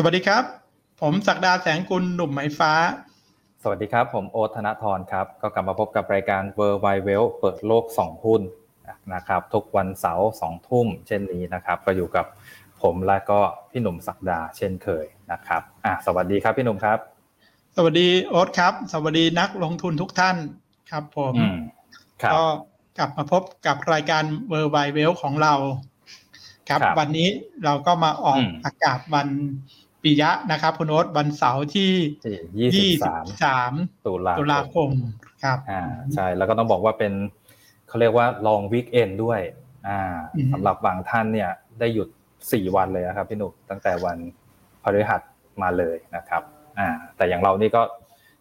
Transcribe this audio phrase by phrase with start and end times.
[0.00, 0.44] สวัสดีครับ
[1.00, 2.72] ผมศักดาแสงกุลหนุ่มไหมฟ้า
[3.62, 7.22] สวัสดีครับ ผมโอ๊ตธนทรครับ ก็กลับมาพบกับรายการ w o r l d w i d e w e l
[7.40, 8.42] เปิดโลก2หุ้น
[9.14, 12.26] นะครับ ทุกวันเสาร์สองทุ่มเช่นนี้นะครับ ก็อยู่กับ
[12.82, 13.40] ผมและก็
[13.70, 16.98] พี่หนุ่มศักดาเช่นเคยนะครับอะสวัสดีครับพี่หนุ่มครับ
[17.76, 20.36] สวัสดีโอ๊ตครับ สวัสดีนักลงทุนทุกท่าน
[20.90, 21.56] ครับ ผมอืม
[22.22, 22.42] ครับก็
[22.98, 24.22] กลับมาพบกับรายการ
[24.52, 25.54] w o r l d w i d e w e l ของเรา
[26.68, 27.28] ครับครับวันนี้
[27.64, 29.28] เราก็มาออกอืมอากาศวัน
[30.02, 31.92] ปิยะนะครับ คุณโอ๊ตวันเสาร์ที่
[32.24, 33.16] ที่ยี่สิบสา
[33.70, 34.90] ม23 ตุลาตุลาคม
[35.44, 35.82] ครับอ่า
[36.14, 37.12] ใช่แล้วก็ต้องบอกว่าเป็น
[37.88, 39.40] เขาเรียกว่า long weekend ด้วย
[39.88, 39.98] อ่า
[40.36, 41.50] อืมสำหรับบางท่านเนี่ย
[41.80, 42.08] ได้หยุด
[42.42, 44.16] 4 วันเลยนะครับพี่หนุ่มตั้งแต่วัน
[44.82, 45.20] พฤหัส
[45.62, 46.42] มาเลยนะครับ
[46.78, 47.82] อ่าแต่อย่างเรานี่ก็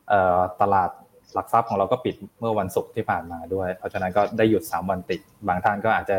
[0.10, 0.90] เอ่อตลาด
[1.34, 6.18] หลักทรัพย์ของเราก็ปิดเมื่อวันศุกร์ที่ผ่านมาด้วย เพราะฉะนั้นก็ได้หยุด 3 วันติด บางท่านก็อาจจะ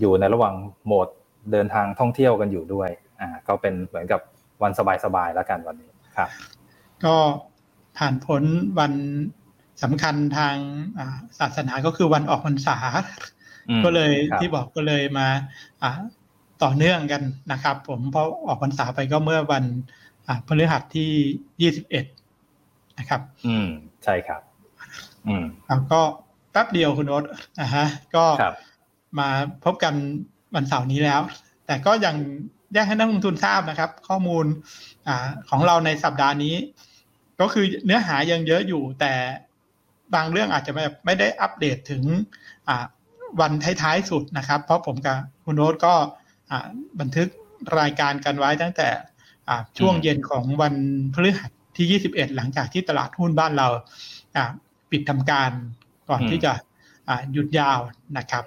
[0.00, 0.54] อยู่ในระหว่าง
[0.86, 1.08] โหมด
[1.52, 4.20] เดินทางท่องเที่ยวกันอยู่ด้วยอ่าก็เป็นเหมือนกับ
[4.62, 4.72] วัน
[5.04, 6.28] สบายๆแล้วกันวันนี้ครับ
[7.04, 7.14] ก็
[7.98, 8.42] ผ่านพ้น
[8.78, 8.92] วัน
[9.82, 10.56] สำคัญทาง
[10.98, 12.76] อ่าศาสนาก็คือวันออกพรรษา
[13.70, 15.26] อืมก็เลยครับที่บอกก็เลยมา
[15.82, 15.90] อ่า
[16.62, 19.64] ต่อเนื่องกันนะครับ ผมเพราะออกพรรษาไปก็เมื่อวัน
[20.26, 21.10] อ่าพฤหัสที่
[21.60, 22.04] ยี่สิบเอ็ด
[22.98, 23.68] นะครับ อืม
[24.04, 24.42] ใช่ครับ
[25.26, 26.00] อืมแล้วก็
[26.52, 27.24] แป๊บเดียวคุณโอ๊ต
[27.60, 28.54] นะฮะ ก็ครับ
[29.18, 29.28] มา
[29.64, 29.94] พบกัน
[30.54, 31.20] วันเสาร์นี้แล้ว
[31.66, 32.16] แต่ก็ยัง
[32.72, 34.44] แจ้งให้นักลงทุนทราบนะครับ ข้อมูล
[35.08, 35.10] อ
[35.50, 36.54] ของเราในสัปดาห์นี้
[37.40, 39.12] ก็คือเนื้อหายังเยอะอยู่ แต่
[40.14, 42.02] บางเรื่องอาจจะไม่ไมได้อัปเดตถึง
[43.40, 43.52] วัน
[43.82, 45.94] ท้ายๆสุดนะครับ เพราะผมกับคุณโน้ตก็
[47.00, 47.28] บันทึก
[47.78, 48.88] รายการกันไว้ตั้งแต่
[49.78, 50.74] ช่วงเย็นของวัน
[51.14, 53.68] พฤหัสที่ 21 หลังจากที่ตลาดหุ้นบ้านเรา
[54.90, 55.50] ปิดทำการ
[56.10, 56.52] ก่อนที่จะ
[57.32, 57.78] หยุดยาว
[58.18, 58.44] นะครับ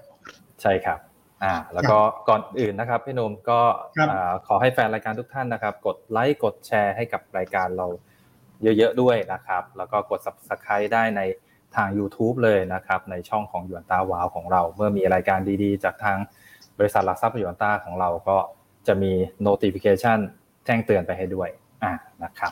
[0.61, 1.00] ใช่ครับ
[1.44, 1.97] อ่าแล้วก็
[2.30, 3.61] ก่อนอื่นนะครับพี่หนุ่มก็
[3.97, 7.88] ครับอ่าขอให้แฟนรายการทุกท่านนะครับ กดไลค์กดแชร์ให้กับรายการเรา
[8.64, 11.22] เยอะๆด้วยนะครับ แล้วก็กด subscribe ได้ใน
[11.75, 16.18] ทาง YouTube เลยนะครับ ในช่องของหยวนตาวาวของเรา เมื่อมีรายการดีๆ จากทาง
[16.78, 18.38] บริษัทหลักทรัพย์หยวนตาของเราก็
[18.88, 19.12] จะมี
[19.47, 20.19] notification
[20.66, 21.50] แจ้งเตือนไปให้ด้วย
[21.84, 21.91] อ่า
[22.23, 22.52] นะครับ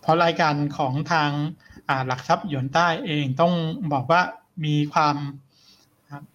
[0.00, 1.30] เพราะรายการของทาง
[1.88, 3.54] อ่าหลักทรัพย์หยวนใต้เองต้อง
[3.92, 4.20] บอกว่า
[4.64, 5.16] มีความ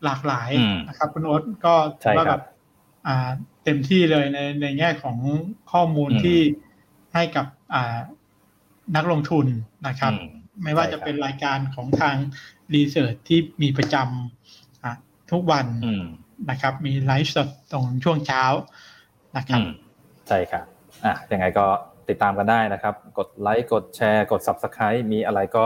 [0.06, 2.44] หลากหลายอืมนะครับ คุณโอ๊ตก็ใช่ถือว่าคแบรับบ
[3.08, 3.30] อ่า
[3.63, 5.18] เต็มที่เลยในในแง่ของ
[5.72, 6.40] ข้อมูลอืมที่
[7.13, 7.97] ให้กับอ่า
[8.96, 9.46] นักลงทุน
[9.88, 10.30] นะครับอืม
[10.64, 12.16] ไม่ว่าใช่จะครับเป็นรายการของทาง
[12.74, 14.94] research ที่มีประจำอะ
[15.31, 16.06] ทุกวันอืม
[16.50, 18.44] นะครับ มีไลฟ์สดตรงช่วงเช้า
[19.38, 19.72] นะครับอืม
[20.28, 20.66] ใช่ครับ
[21.06, 21.66] อะยังไงก็
[22.09, 25.66] ติดตามกันได้นะครับ กดไลค์กดแชร์ กด Subscribe มีอะไรก็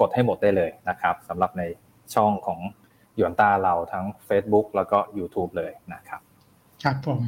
[0.00, 1.62] กดให้หมดได้เลยนะครับสำหรับใน
[2.14, 2.60] ช่องของ
[3.18, 6.20] หยวนต้าเราทั้ง Facebook แล้วก็ YouTube เลยนะครับ
[6.84, 7.22] ครับผม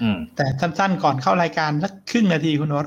[0.00, 2.86] อืมแต่สั้นๆก่อนเข้ารายการสักครึ่งนาทีคุณโอ๊ต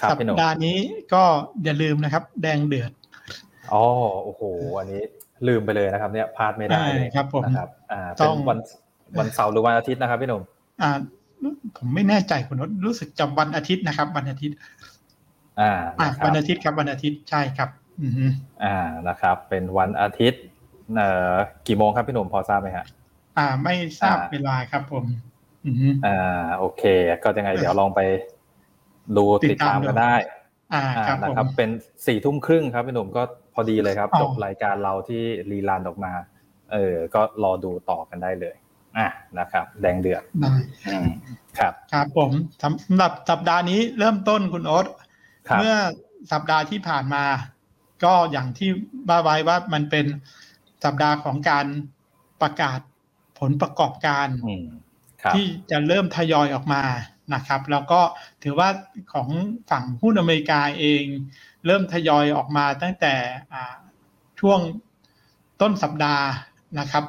[0.00, 0.78] ครับสัพี่หนุ่มดาห์นี้
[1.14, 1.22] ก็
[1.64, 2.92] อย่าลืมนะครับ แดงเดือด
[3.72, 3.82] อ๋อ
[4.24, 4.42] โอ้โห
[4.78, 5.02] อันนี้
[5.48, 8.58] ลืมไปเลยนะครับ เนี่ยพลาดไม่ได้เลยใช่ครับผมนะครับอ่าต้เป็อนงวัน
[9.18, 10.42] วันเสาร์หรือวันอาทิตย์นะครับพี่หนุ่ม
[10.82, 10.90] อ่า
[11.76, 14.56] ผมไม่แน่ใจคุณโอ๊ตรู้สึกจะวันอาทิตย์นะครับ วันอาทิตย์
[15.60, 17.68] อ่าอ่านะครับวันอาทิตย์ครับวันอาทิตย์ใช่ครับ
[18.02, 18.24] อือฮึ
[18.64, 18.76] อ่า
[19.08, 20.51] นะครับ เป็นวันอาทิตย์เอ่อ
[21.66, 22.86] กี่โมงครับพี่หนุ่มพอทราบไหมฮะ
[23.38, 25.04] อ่า ไม่ทราบอ่าเวลาครับผม
[25.66, 26.82] อือฮึอ่า โอเค
[27.24, 28.00] ก็ยังไงเดี๋ยวลองไป
[29.16, 30.14] ดูติติดดตาตามมดูกันได้
[30.74, 31.70] อ่าอ่าครับนะผมครับ เป็น
[32.06, 33.22] สี่ทุ่มครึ่งครับพี่หนุ่มก็
[33.54, 36.12] พอดีเลยครับอ๋อจบรายการเราที่รีลันออกมา
[36.72, 38.56] เออ ก็รอดูต่อกันได้เลย
[38.98, 39.08] อะ
[39.38, 40.54] นะครับ แดงเดือดได้
[40.86, 41.08] อืม
[41.58, 42.30] ครับ ครับผม
[42.62, 44.86] สำหรับสัปดาห์นี้เริ่มต้นคุณโอ๊ต
[45.48, 45.74] ครับเมื่อ
[46.32, 47.24] สัปดาห์ที่ผ่านมา
[48.04, 48.70] ก็อย่างที่
[49.08, 50.06] บ้าไว้ว่ามันเป็น
[50.84, 51.66] สัปดาห์ของการ
[52.42, 52.78] ประกาศ
[53.38, 54.66] ผลประกอบการอืม
[55.22, 56.82] ครับที่จะเริ่มทยอยออกมา
[57.34, 58.00] นะครับ แล้วก็
[58.42, 58.68] ถือว่า
[59.12, 59.28] ของ
[59.70, 61.04] ฝั่งหุ้นอเมริกาเอง
[61.66, 63.14] เริ่มทยอยออกมาตั้งแต่
[63.52, 63.76] อ่า
[64.40, 64.60] ช่วง
[65.60, 66.26] ต้นสัปดาห์
[66.78, 67.04] นะครับ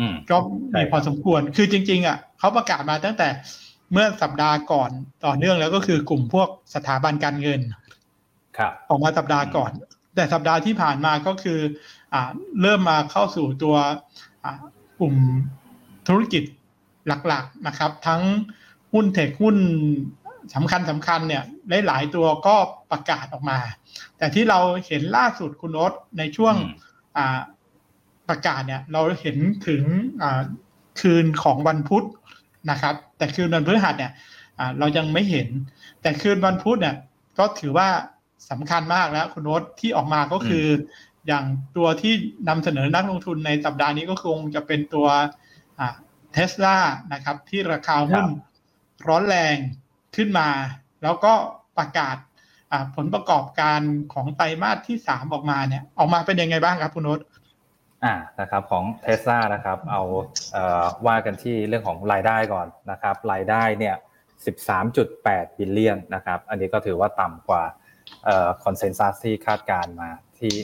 [0.00, 0.36] อืมก็
[0.70, 3.28] ใช่มีครับพอสมควรคือจริง ๆ อะเขาประกาศมาตั้งแต่
[3.92, 4.90] เมื่อสัปดาห์ก่อน
[5.26, 7.60] ต่อเนื่องแล้วก็คือกลุ่มพวกสถาบันการเงิน
[8.58, 9.70] ครับ ออกมาสัปดาห์ก่อน
[10.14, 11.60] แต่สัปดาห์ที่ผ่านมาก็คือ
[12.05, 12.05] อ่า
[12.62, 13.76] เริ่มมาเข้าสู่ตัว
[14.44, 14.62] อ่า
[14.98, 15.14] กลุ่ม
[16.08, 16.42] ธุรกิจ
[17.26, 18.22] หลักๆนะครับ ทั้ง
[18.92, 19.56] หุ้นเทคหุ้น
[20.54, 21.42] สำคัญสำคัญเนี่ย
[21.86, 22.56] หลายๆตัวก็
[22.90, 23.58] ประกาศออกมา
[24.18, 26.74] แต่ที่เราเห็นล่าสุดคุณโนตในช่วงอืม
[27.16, 27.38] อ่า
[28.28, 29.36] ประกาศเนี่ยเราเห็น
[29.66, 29.82] ถึง
[30.22, 30.42] อ่า
[31.00, 32.06] คืนของวันพุธ
[32.70, 34.12] นะครับ แต่คืนวันพฤหัสเนี่ย
[34.58, 35.48] อ่าเรายังไม่เห็น
[36.02, 36.96] แต่คืนวันพุธเนี่ย
[37.38, 37.88] ก็ถือว่า
[38.50, 40.66] สำคัญมากแล้วคุณโน้ตที่ออกมาก็คือ
[41.26, 41.44] ออย่าง
[41.76, 42.14] ตัวที่
[42.48, 45.06] นำเสนอนักลงทุนในสัปดาห์นี้ก็คงจะเป็นตัว
[46.32, 46.76] เทสลา
[47.12, 48.26] นะครับ ที่ราคาหุ้น
[49.08, 49.56] ร้อนแรง
[50.16, 50.48] ขึ้นมา
[51.02, 51.32] แล้วก็
[51.78, 52.16] ประกาศ
[52.96, 53.80] ผลประกอบการ
[54.14, 57.20] ของไตรมาสที่สามออกมาเนี่ย ออกมาเป็นยังไงบ้างครับคุณโนต
[58.04, 60.02] อ่านะครับของเทสลานะครับ เอา
[60.52, 63.94] เอ่อว่ากันที่เรื่องของรายได้ก่อนนะครับ รายได้เนี่ย
[64.76, 67.62] 13.8 billion นะครับ อันนี้ก็ถือว่าต่ำกว่า
[68.24, 70.10] เอ่อ consensus ที่คาดการณ์มา
[70.40, 70.54] ที่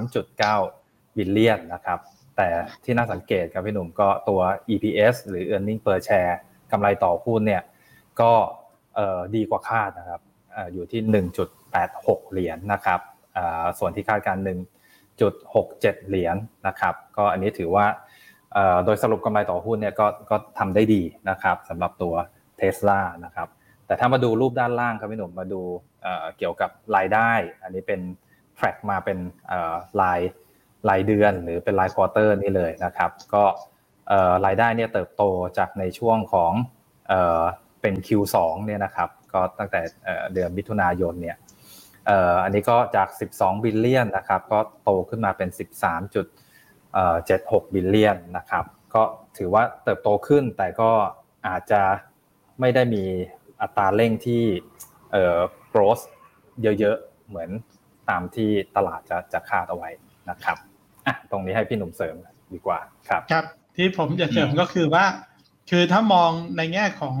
[0.00, 1.98] 13.9 billion นะครับ
[2.36, 2.48] แต่
[2.84, 4.40] ที่น่าสังเกตครับพี่หนุ่มก็ตัว
[4.72, 6.34] EPS หรือ Earning per share
[6.72, 7.62] กำไรต่อหุ้นเนี่ย
[8.20, 8.32] ก็
[9.34, 10.20] ดีกว่าคาดนะครับ
[10.72, 11.00] อยู่ที่
[11.66, 13.00] 1.86 เหรียญนะครับ
[13.78, 14.36] ส่วนที่คาดการณ์
[15.18, 16.36] 1.67 เหรียญ
[16.66, 17.86] นะครับ ก็อันนี้ถือว่า
[18.84, 22.14] โดยสรุปกำไรต่อหุ้นเนี่ยก็ก็ทำได้ดีนะครับสำหรับตัว
[22.56, 23.48] เทสลานะครับ
[23.86, 25.60] แต่ถ้ามาดูรูปด้านล่างครับพี่หนุ่มมาดู
[26.38, 27.30] เกี่ยวกับรายได้
[27.62, 28.00] อันนี้เป็น
[28.58, 29.18] track มาเป็น
[30.02, 30.20] ราย
[30.88, 33.44] รายเดือนหรือเป็นรายควอเตอร์นี่เลยนะครับ ก็
[34.46, 35.22] รายได้เนี่ยเติบโต
[35.58, 36.52] จากในช่วงของ
[37.80, 38.36] เป็น Q2
[38.66, 39.80] เนี่ยนะครับ ก็ตั้งแต่
[40.34, 41.36] เดือนมิถุนายนเนี่ย
[42.44, 45.48] อันนี้ก็จาก 12 billion นะครับ ก็โตขึ้นมาเป็น
[46.26, 48.64] 13.76 billion นะครับ
[48.94, 49.02] ก็
[49.38, 50.90] ถือว่าเติบโตขึ้นแต่ก็
[51.46, 51.82] อาจจะ
[52.60, 53.04] ไม่ได้มี
[53.60, 54.42] อัตราเร่งที่
[55.72, 56.04] growth
[56.62, 57.50] เยอะๆ เหมือน
[58.10, 59.90] ตามที่ตลาดจะจะคาดเอาไว้
[60.30, 60.56] นะครับ
[61.06, 62.16] อะตรงนี้ให้พี่หนุ่มเสริม
[62.54, 63.44] ดีกว่าครับ ครับ
[63.76, 65.04] ที่ผมจะเสริมก็คือว่า
[65.70, 67.16] คือถ้ามองในแง่ของ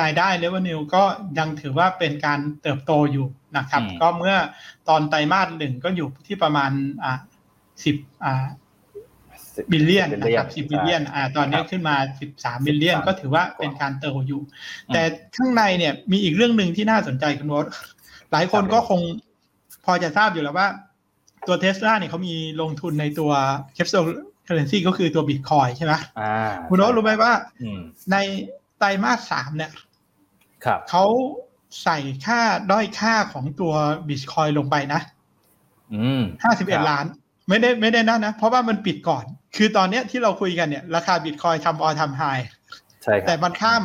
[0.00, 1.02] รายได้ revenue ก็
[1.38, 4.36] ยังถือว่าเป็นการเติบโตอยู่นะครับ ก็เมื่อ
[4.88, 6.70] ตอนไตรมาสหนึ่งก็อยู่ที่ประมาณ
[7.04, 7.18] อ่า
[7.84, 8.46] สิบอ่า
[9.72, 14.40] billion นะครับสิบ billion อ่าตอนนี้ขึ้นมาสิบสาม billion ก็ถือว่าเป็นการเติบโตอยู่
[14.92, 15.02] แต่
[15.36, 17.66] ข้างในเนี่ยมีอีกเรื่องหนึ่งที่น่าสนใจคุณโอ๊ต
[18.32, 19.00] หลายคนก็คง
[19.84, 20.68] พอจะทราบอยู่แล้วว่า
[21.46, 23.30] ตัวเทสลาเนี่ยเขามีลงทุนในตัว
[23.74, 24.04] แคปซูล
[24.44, 25.94] เคอร์เรนซีก็คือตัวบิตคอยน์ใช่ไหม
[26.68, 27.32] คุณโอ๊ตรู้ไหมว่า
[28.12, 28.16] ใน
[28.78, 29.72] ไตรมาสสามเนี่ย
[30.90, 31.04] เขา
[31.82, 32.40] ใส่ค่า
[32.70, 33.72] ด้อยค่าของตัว
[34.08, 35.00] บิตคอยน์ลงไปนะ
[36.42, 37.04] ห้าสิบเอ็ดล้าน
[37.48, 39.24] ไม่ได้ไม่ได้นั่นนะ เพราะว่ามันปิดก่อน
[39.56, 42.22] คือตอนเนี้ยที่เราคุยกันเนี่ย ราคาบิตคอยน์ทำ all time high
[43.02, 43.82] ใช่แต่มันข้าม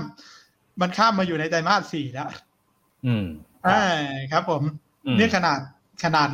[0.81, 2.29] มันข้ามมาอยู่ในไตรมาสสี่แล้ว
[3.05, 3.25] อืม
[3.67, 3.81] อ่า
[4.31, 4.63] ครับผม
[5.19, 5.59] นี่ขนาด
[6.03, 6.29] ขนาด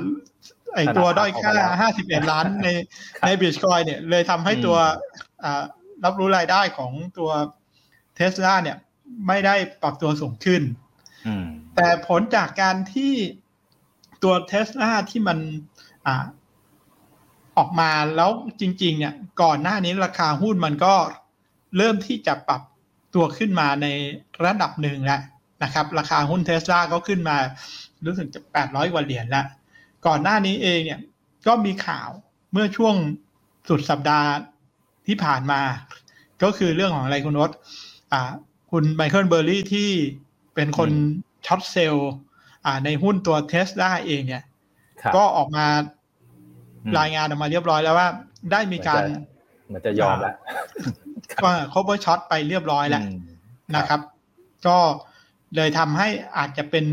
[0.75, 2.67] ไอตัวด้อยค่าห้าสิบเอ็ดล้านใน
[3.25, 4.77] ในบิตคอยเนี่ย เลยทำให้ตัว
[5.43, 5.63] อ่า
[6.03, 7.31] รับรู้รายได้ของตัว
[8.15, 8.77] เทสลาเนี่ย
[9.27, 10.61] ไม่ได้ปรับตัวสูงขึ้น
[11.75, 13.13] แต่ผลจากการที่
[14.23, 15.37] ตัวเทสลาที่มัน
[16.07, 16.25] อ่า
[17.57, 18.31] ออกมาแล้ว
[18.61, 20.95] จริง ๆ เนี่ย ก่อนหน้านี้ราคาหุ้นมันก็
[21.77, 22.61] เริ่มที่จะปรับ
[23.13, 23.87] ตัวขึ้นมาใน
[24.45, 25.21] ระดับหนึ่งแล้ว
[25.63, 27.37] นะครับ ราคาหุ้นเทสลาก็ขึ้นมา
[28.05, 29.45] รู้สึกจะแปดร้อยกว่าเหรียญแล้ว
[30.07, 30.99] ก่อนหน้านี้เองเนี่ย
[31.47, 32.09] ก็มีข่าว
[32.51, 32.95] เมื่อช่วง
[33.69, 34.29] สุดสัปดาห์
[35.07, 35.61] ที่ผ่านมา
[36.43, 37.51] ก็คือเรื่องของอะไรคุณโอ๊ต
[38.71, 39.89] คุณไมเคิลเบอร์รี่ที่
[40.55, 40.89] เป็นคน
[41.45, 42.11] short sell
[42.85, 44.43] ในหุ้นตัวเทสลาเองเนี่ย
[45.15, 45.65] ก็ออกมา
[46.99, 48.07] รายงานออกมาเรียบร้อยแล้วว่า
[48.51, 49.01] ได้มีการ
[49.73, 50.33] มันจะยอมแล้ว
[51.43, 53.03] ก็ cover short ไปเรียบร้อยแล้ว
[53.75, 54.01] นะครับ
[54.67, 54.77] ก็
[55.55, 56.07] เลยทำให้
[56.37, 56.85] อาจจะเป็น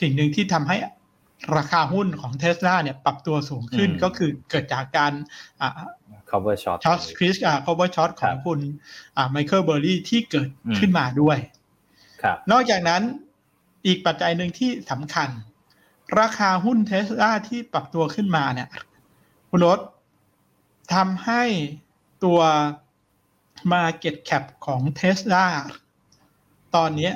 [0.00, 0.76] สิ่งหนึ่งที่ทำให้
[1.56, 5.12] ราคาหุ้นของเทสลาเนี่ยปรับตัวสูงขึ้นก็คือเกิดจากการ
[6.30, 8.60] cover short short squeeze อ่า cover short ของคุณ
[9.16, 10.48] อ่าไมเคิลเบอร์รี่ที่เกิด
[10.78, 11.38] ขึ้นมาด้วย
[12.50, 13.02] นอกจากนั้น
[13.86, 15.28] อีกปัจจัยหนึ่งที่สำคัญ
[16.20, 18.68] ราคาหุ้นเทสลาที่ปรับตัวขึ้นมาเนี่ย
[19.50, 19.80] คุณรส
[20.94, 21.42] ทำให้
[22.24, 22.40] ตัว
[23.72, 25.46] Market Cap ของเทสลา
[26.74, 27.10] ตอนนี้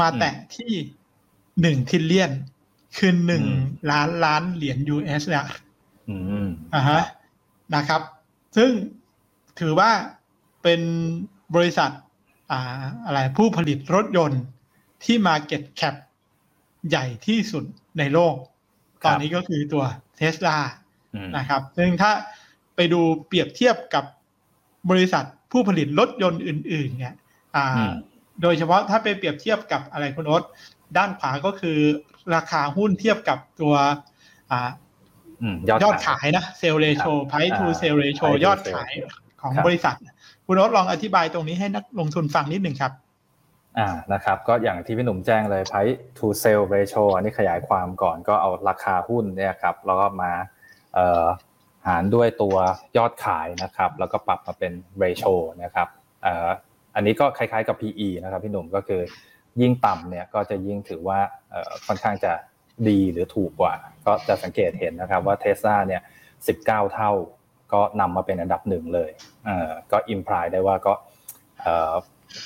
[0.00, 0.72] มาแตะที่
[1.60, 2.32] หนึ่งทิลเลียน
[2.96, 3.44] คือหนึ่ง
[3.90, 5.46] ล้านล้านเหรียญ US แล้ว
[6.74, 7.02] อ่าฮะ
[7.74, 8.02] นะครับ
[8.56, 8.70] ซึ่ง
[9.60, 9.90] ถือว่า
[10.62, 10.80] เป็น
[11.54, 11.90] บริษัท
[12.50, 14.42] อ่าอะไรผู้ผลิตรถยนต์
[15.04, 15.94] ที่ Market Cap
[16.88, 17.64] ใหญ่ที่สุด
[17.98, 18.34] ในโลก
[19.04, 19.84] ตอนนี้ก็คือตัว
[20.16, 20.56] เทสลา
[21.36, 22.12] นะครับ ซึ่งถ้า
[22.76, 24.04] ไปดูเปรียบเทียบกับ
[24.90, 27.16] บริษัทผู้ผลิตรถยนต์อื่น ๆ เนี่ย
[28.42, 30.42] โดยเฉพาะถ้าไปเปรียบเทียบกับอะไรคุณโอ๊ต
[30.96, 31.78] ด้านขวาก็คือ
[32.34, 33.74] ราคาหุ้นเทียบกับตัว
[35.82, 38.92] ยอดขายนะเซลเรโชไพทูเซลเรโชยอดขาย
[39.42, 39.96] ของบริษัท
[40.46, 42.92] คุณโอ๊ตลองอธิบายตรงนี้ให้นักลงทุนฟังนิดหนึ่งครับ
[43.78, 50.32] อ่านะครับก็อย่างที่พี่หนุ่มแจ้งเลย price to sale ratio อันนี้ขยายความก่อนก็เอาราคาหุ้นเนี่ยครับแล้วก็มา
[50.94, 51.24] เอ่อ
[51.86, 52.56] หารด้วยตัว
[52.96, 54.72] ยอดขายนะครับ แล้วก็ปรับมาเป็น
[55.02, 55.88] ratio นะครับ
[56.22, 56.48] เอ่อ
[56.94, 59.00] อันนี้ก็คล้ายๆกับ PE นะครับพี่หนุ่มก็คือ
[59.60, 61.18] ยิ่งต่ำเนี่ยก็จะยิ่งถือว่า
[61.86, 62.32] ค่อนข้างจะ
[62.88, 63.74] ดีหรือถูกกว่า
[64.06, 67.12] ก็จะสังเกตเห็นนะครับว่าเทสลาเนี่ย19เท่า
[67.72, 69.10] ก็นำมาเป็นอันดับหนึ่งเลย
[69.92, 70.94] ก็อิมพลายได้ว่าก็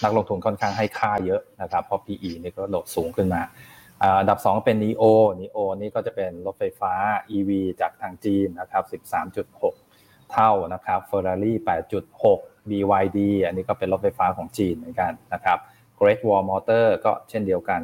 [0.05, 3.43] นักลงทุนค่อนข้างให้ค่าเยอะนะครับ เพราะ PE นี่ก็โหลดสูงขึ้นมา
[4.21, 5.05] อันดับ 2 เป็น NEO
[5.41, 6.93] NEO นี่ก็จะเป็นรถไฟฟ้า
[7.37, 7.51] EV
[7.81, 8.85] จากทางจีนนะครับ
[9.65, 11.53] 13.6 เท่านะครับ Ferrari
[12.11, 15.59] 8.6 BYD อันนี้ก็เป็นรถไฟฟ้าของจีนเหมือนกันนะครับ
[15.99, 17.81] Great Wall Motor ก็เช่นเดียวกัน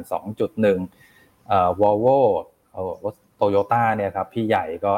[0.51, 2.19] 2.1เอ่อ Volvo
[2.73, 4.93] เอ่อรถโตโยต้าเนี่ยครับพี่ใหญ่ก็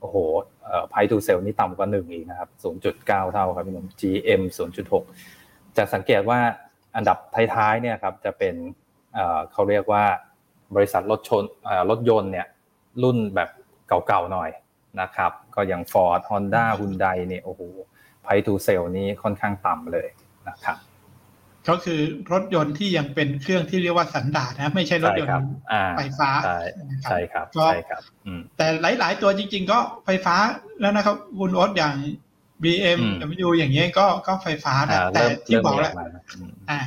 [0.00, 0.16] โอ้โห
[0.64, 2.48] เอ่อ price to sell นี่ต่ำกว่า 1 อีกนะครับ
[2.82, 4.42] 0.9 เท่าครับพี่หนุ่ม GM
[5.08, 6.38] 0.6 จะสังเกตว่า
[6.96, 7.18] อันดับ
[7.54, 8.54] ท้ายๆเนี่ยครับจะเป็น
[9.14, 10.04] เอ่อเขาเรียกว่า
[10.74, 12.46] บริษัทรถชนเอ่อรถยนต์เนี่ย
[13.02, 13.50] รุ่นแบบ
[13.88, 14.50] เก่าๆหน่อย
[15.00, 17.62] นะครับ ก็อย่าง Ford Honda Hyundai เนี่ยโอ้โห
[18.24, 20.08] price to sell นี่ค่อนข้างต่ำเลย
[20.48, 20.76] นะครับ
[21.68, 22.00] ก็คือ
[22.32, 26.60] รถยนต์ที่ยังเป็นเครื่องที่เรียกว่าสันดาปนะ ไม่ใช่รถยนใช่ครับต์อ่าไฟฟ้าใช่
[26.90, 28.66] นะครับใช่ครับก็ใช่ครับอืมแต่
[28.98, 30.36] หลาย ๆ ตัวจริง ๆ ก็ไฟฟ้า
[30.80, 31.94] แล้วนะครับคุณโอ๊ตอย่าง
[32.62, 33.14] BM อืม
[33.46, 36.80] W อย่างเงี้ยก็ก็ไฟฟ้านะอ่าแต่เริ่มที่เริ่มบอกมีอแล้อวกมานะอืมอ่า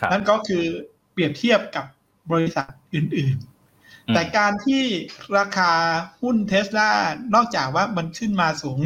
[0.00, 0.64] ครับนั่นก็คือ
[1.12, 1.84] เปรียบเทียบกับ
[2.32, 3.36] บริษัทอื่น
[3.76, 4.82] ๆ แต่การที่
[5.38, 5.72] ราคา
[6.22, 6.90] หุ้นเทสลา
[7.34, 8.80] นอกจากว่ามันขึ้นมาสูง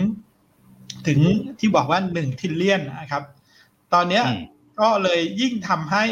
[1.06, 1.20] ถึง
[1.58, 3.22] ที่บอกว่าหนึ่งทิลเลียนนะครับ
[3.94, 4.42] ตอนเนี้ยอืม
[4.80, 6.04] ก็เลยยิ่งทำให้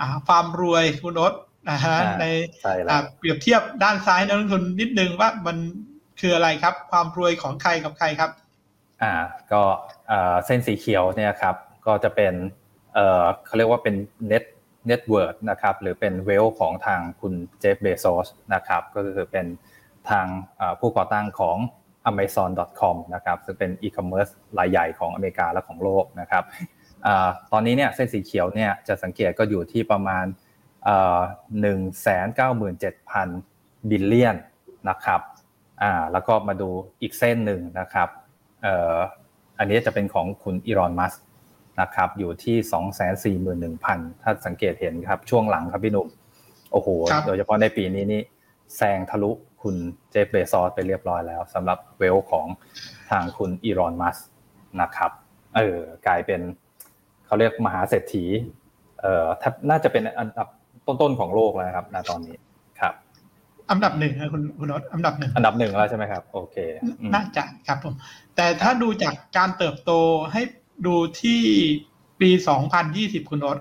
[0.00, 1.34] อ่าความรวยคุณโอ๊ต
[1.70, 2.24] นะฮะอ่าใน
[2.62, 5.56] ใช่แล้วอ่าเปรียบเทียบด้านซ้ายนักลงทุนนิดนึงว่ามัน
[6.20, 8.30] คืออะไรครับ ความรวยของใครกับใครครับ
[9.02, 9.12] อ่า
[9.52, 9.62] ก็
[10.08, 11.56] เอ่อเส้นสีเขียวเนี่ยครับ
[11.86, 12.34] ก็จะเป็น
[12.94, 13.94] เอ่อเขาเรียกว่าเป็น
[14.30, 14.44] net
[14.90, 19.46] net worth นะครับ หรือเป็นเวลของทางคุณเจฟเบโซสนะครับ ก็คือเป็น
[20.10, 21.56] ทางเอ่อผู้ก่อตั้งของ
[22.10, 26.79] amazon.com นะครับ ซึ่งเป็นอีคอมเมิร์ซรายใหญ่ของอเมริกาและของโลกนะครับอ่า
[27.52, 30.24] ตอนนี้เนี่ยเส้นสีเขียวเนี่ยจะสังเกตก็อยู่ที่ประมาณ
[31.60, 33.28] หนึ่งแสนเก้าหมื่นเจ็ดพัน
[33.90, 34.36] billion
[34.88, 35.20] นะครับ
[35.82, 38.08] อ่าแล้วก็มาดูอีกเส้นหนึ่งนะครับ
[38.62, 38.96] เอ่อ
[39.58, 41.14] อันนี้จะเป็นของคุณอีลอนมัสก์
[41.80, 43.36] นะครับอยู่ที่
[43.76, 46.08] 241,000ถ้าสังเกตเห็นครับช่วงหลังครับพี่หนุ่ม
[46.72, 48.22] โอ้โหครับโดยเฉพาะในปีนี้นี่
[48.76, 49.30] แซงทะลุ
[49.62, 49.76] คุณ
[50.10, 52.46] เจฟเบซอสไปเรียบร้อยแล้วสำหรับเวลของ
[53.10, 54.16] ทางคุณอีรอนมัส
[54.80, 55.10] นะครับ
[55.56, 56.40] เออกลายเป็น
[57.30, 58.24] เขาเรียกมหาเศรษฐี
[59.00, 60.48] เอ่อแทบน่าจะเป็นอันดับ
[60.86, 62.36] ต้นๆของโลกแล้วนะครับณตอนนี้
[62.80, 62.94] ครับ
[63.70, 67.94] อันดับหนึ่งนะคุณคุณโอ๊ตอันดับหนึ่งอันดับหนึ่งแล้วใช่ไหมครับ โอเคอืมน่าจะครับผม
[68.36, 69.92] แต่ถ้าดูจากการเติบโต
[70.32, 70.42] ให้
[70.86, 71.40] ดูที่
[72.20, 72.30] ปี
[72.80, 73.58] 2020คุณโอ๊ต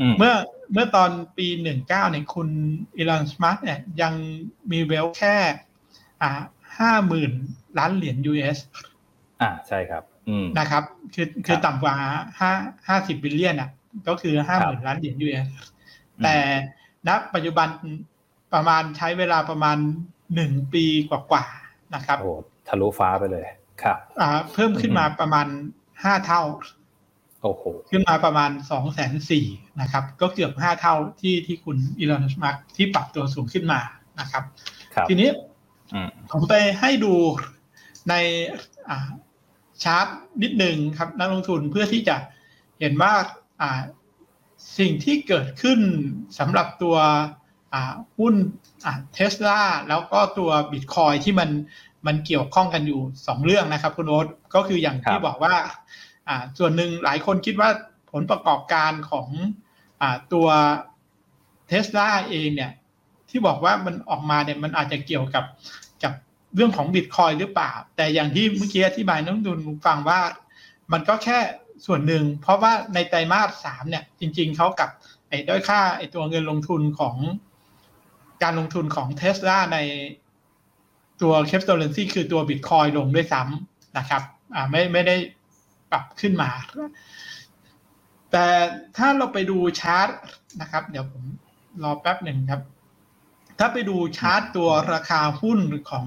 [0.00, 0.34] อืมเมื่อ
[0.72, 2.48] เมื่อตอนปี19เนี่ยคุณ
[2.96, 4.14] อีลอนมัสก์เนี่ยยัง
[4.72, 5.36] มี wealth แค่
[6.22, 6.30] อ่า
[6.78, 7.32] ห้าหมื่น
[7.78, 8.58] ล้านเหรียญ US
[9.40, 10.15] อ่าใช่ครับอืม
[10.58, 10.82] นะครับ
[11.14, 11.94] คือคือต่ำกว่า
[12.40, 12.52] ห้า
[12.88, 13.70] ห้าสิบ billion อะ
[14.08, 15.46] ก็คือห้าครับหมื่นล้านเหรียญ US
[16.18, 16.36] อืมแต่
[17.08, 17.68] ณปัจจุบัน
[18.54, 19.76] ประมาณใช้เวลาประมาณ
[20.34, 22.30] หนึ่งปีกว่าๆนะครับโอ้โห
[22.68, 23.46] ทะลุฟ้าไปเลย
[23.82, 25.46] ครับอ่าเพิ่มขึ้นมาประมาณ
[26.04, 26.42] ห้าเท่า
[27.42, 29.46] โอ้โหขึ้นมาประมาณสองแสนสี่
[29.80, 33.80] นะครับ ก็เกือบห้าเท่าที่ที่คุณอีลอนมัสก์ที่ปรับตัวสูงขึ้นมา
[34.20, 34.44] นะครับ
[34.94, 35.28] ครับทีนี้
[35.94, 37.14] อืมผมไปให้ดู
[38.08, 38.14] ใน
[38.88, 39.08] อ่า
[39.84, 40.06] ชาร์ต
[40.42, 42.16] นิดหนึ่งครับนักลงทุนเพื่อที่จะ
[42.80, 43.12] เห็นว่า
[43.60, 43.80] อ่า
[44.78, 45.80] สิ่งที่เกิดขึ้น
[46.38, 46.96] สำหรับตัว
[47.74, 48.34] อ่าหุ้น
[49.14, 51.50] เทสลาแล้วก็ตัวบิตคอยที่มัน
[52.06, 55.54] มันเกี่ยวข้องกันอยู่สองเรื่องนะครับคุณโอ๊ตก็คืออย่างที่ครับบอกว่า
[56.28, 57.70] อ่าส่วนหนึ่งหลายคนคิดว่า
[58.12, 59.28] ผลประกอบการของ
[60.00, 60.48] อ่าตัว
[61.68, 62.72] เทสลาเองเนี่ย
[63.28, 65.44] ที่บอกว่ามันออกมาเนี่ยมันอาจจะเกี่ยวกับ
[66.02, 66.12] กับ
[66.56, 70.20] เรื่องของบิตคอยหรือเปล่า แต่อย่างที่เมื่อกี้อธิบายน้องดุลฟังว่า
[70.92, 71.38] มันก็แค่
[71.86, 74.90] ส่วนหนึ่ง เพราะว่าในไตรมาสสามเนี่ย จริง ๆเขากับ
[75.28, 77.16] ไอ้ด้อยค่าไอ้ตัวเงินลงทุนของ
[78.42, 79.78] การลงทุนของเทสลาใน
[81.22, 84.22] ตัวเคปโตเลนซีคือตัวบิตคอยน์ลงด้วยซ้ำนะครับ
[84.54, 85.16] อ่าไม่ไม่ได้
[85.90, 86.50] ปรับขึ้นมา
[88.32, 88.46] แต่
[88.96, 90.08] ถ้าเราไปดูชาร์ต
[90.60, 91.24] นะครับ เดี๋ยวผม
[91.82, 92.62] รอแป๊บหนึ่งครับ
[93.58, 95.60] ถ้าไปดูชาร์ตตัวราคาหุ้น
[95.90, 96.06] ของ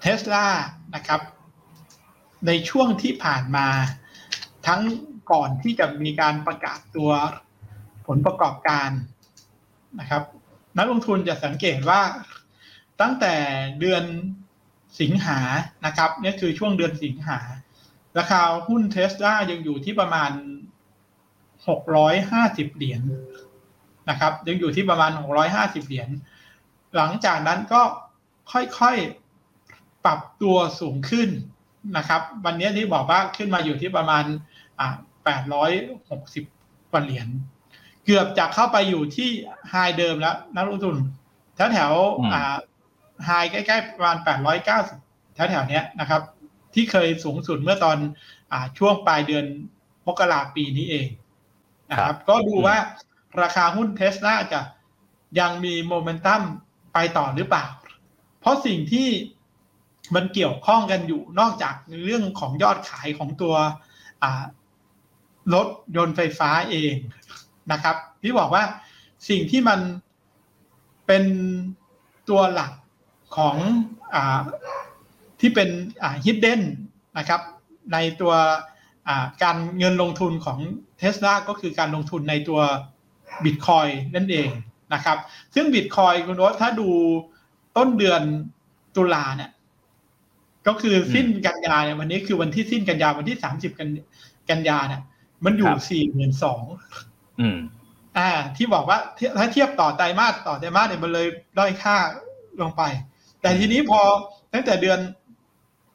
[0.00, 0.46] เทสลา
[0.94, 1.20] นะครับ
[2.46, 3.68] ในช่วงที่ผ่านมา
[4.66, 4.80] ทั้ง
[5.32, 7.10] ก่อนที่จะมีการประกาศตัว
[8.06, 8.90] ผลประกอบการ
[10.00, 10.22] นะครับ
[10.78, 12.02] นักลงทุนจะสังเกตว่า
[13.00, 13.34] ตั้งแต่
[13.80, 14.04] เดือน
[15.00, 15.40] สิงหา
[15.86, 17.40] นะครับนี่คือช่วงเดือนสิงหา
[18.18, 20.30] ราคาหุ้นเทสลายังอยู่ที่ประมาณ
[21.94, 23.02] 650 เหรียญ
[24.10, 25.10] นะครับ ยังอยู่ที่ประมาณ
[25.50, 26.08] 650 เหรียญ
[26.96, 27.82] หลังจากนั้นก็
[28.52, 31.28] ค่อยๆ ปรับตัวสูงขึ้น
[31.96, 34.24] นะครับ วันนี้ที่บอกว่าขึ้นมาอยู่ที่ประมาณ
[34.80, 34.88] อ่า
[35.52, 37.28] 860กว่าเหรียญ
[38.04, 39.28] เกือบจะเข้าไปอยู่ที่
[39.70, 40.96] ไฮเดิมแล้วนักลงทุน
[41.54, 42.56] แถวแถวๆอืมอ่า
[43.24, 44.16] ไฮใกล้ๆประมาณ
[44.76, 46.22] 890แถวแถวๆเนี้ยนะครับ
[46.74, 47.96] ที่เคยสูงสุดเมื่อตอน
[48.52, 49.44] อาช่วงปลายเดือน
[50.06, 51.08] มกราปีนี้เอง
[51.90, 52.76] นะครับ ก็ดูว่า
[53.42, 54.60] ราคาหุ้นเทสลาจะ
[55.40, 56.42] ยังมีโมเมนตัม
[56.92, 57.64] ไปต่อหรือเปล่า
[58.42, 59.08] เพราะสิ่งที่
[60.14, 63.54] มันเกี่ยวข้องกันอยู่นอกจากเรื่องของยอดขายของตัว
[65.54, 66.94] รถยนต์ไฟฟ้าเอง
[67.72, 68.64] นะครับที่บอกว่า
[69.28, 69.80] สิ่งที่มัน
[71.06, 71.24] เป็น
[72.28, 72.72] ตัวหลัก
[73.36, 73.56] ของ
[74.14, 74.16] อ
[75.40, 75.68] ที่เป็น
[76.24, 76.60] ฮิดเด้น
[77.18, 77.40] นะครับ
[77.92, 78.34] ในตัว
[79.42, 80.58] การเงินลงทุนของ
[80.98, 82.60] เทสลาก็คือการลงทุนในตัว
[83.44, 84.48] บิตคอยนั่นเอง
[84.94, 85.18] นะครับ
[85.54, 86.90] ซึ่งบิตคอยคุณโรสถ้าดู
[87.76, 88.22] ต้นเดือน
[88.96, 89.50] ตุลาเนี่ย
[90.66, 93.88] ก็คือสิ้นกันยาเนี่ยวันนี้คือวันที่สิ้นกันยาวันที่สามสิบกัน
[94.50, 95.02] กันยาเนี่ย
[95.44, 96.62] มันอยู่สี่หมื่นสอง
[98.18, 98.98] อ่า ที่บอกว่า
[99.38, 101.26] ถ้าเทียบต่อไตรมาสต่อไตรมาสเนี่ยมันเลย
[101.58, 101.96] ด้อยค่า
[102.60, 102.82] ลงไป
[103.42, 104.00] แต่ทีนี้พอ
[104.52, 104.98] ตั้งแต่เดือน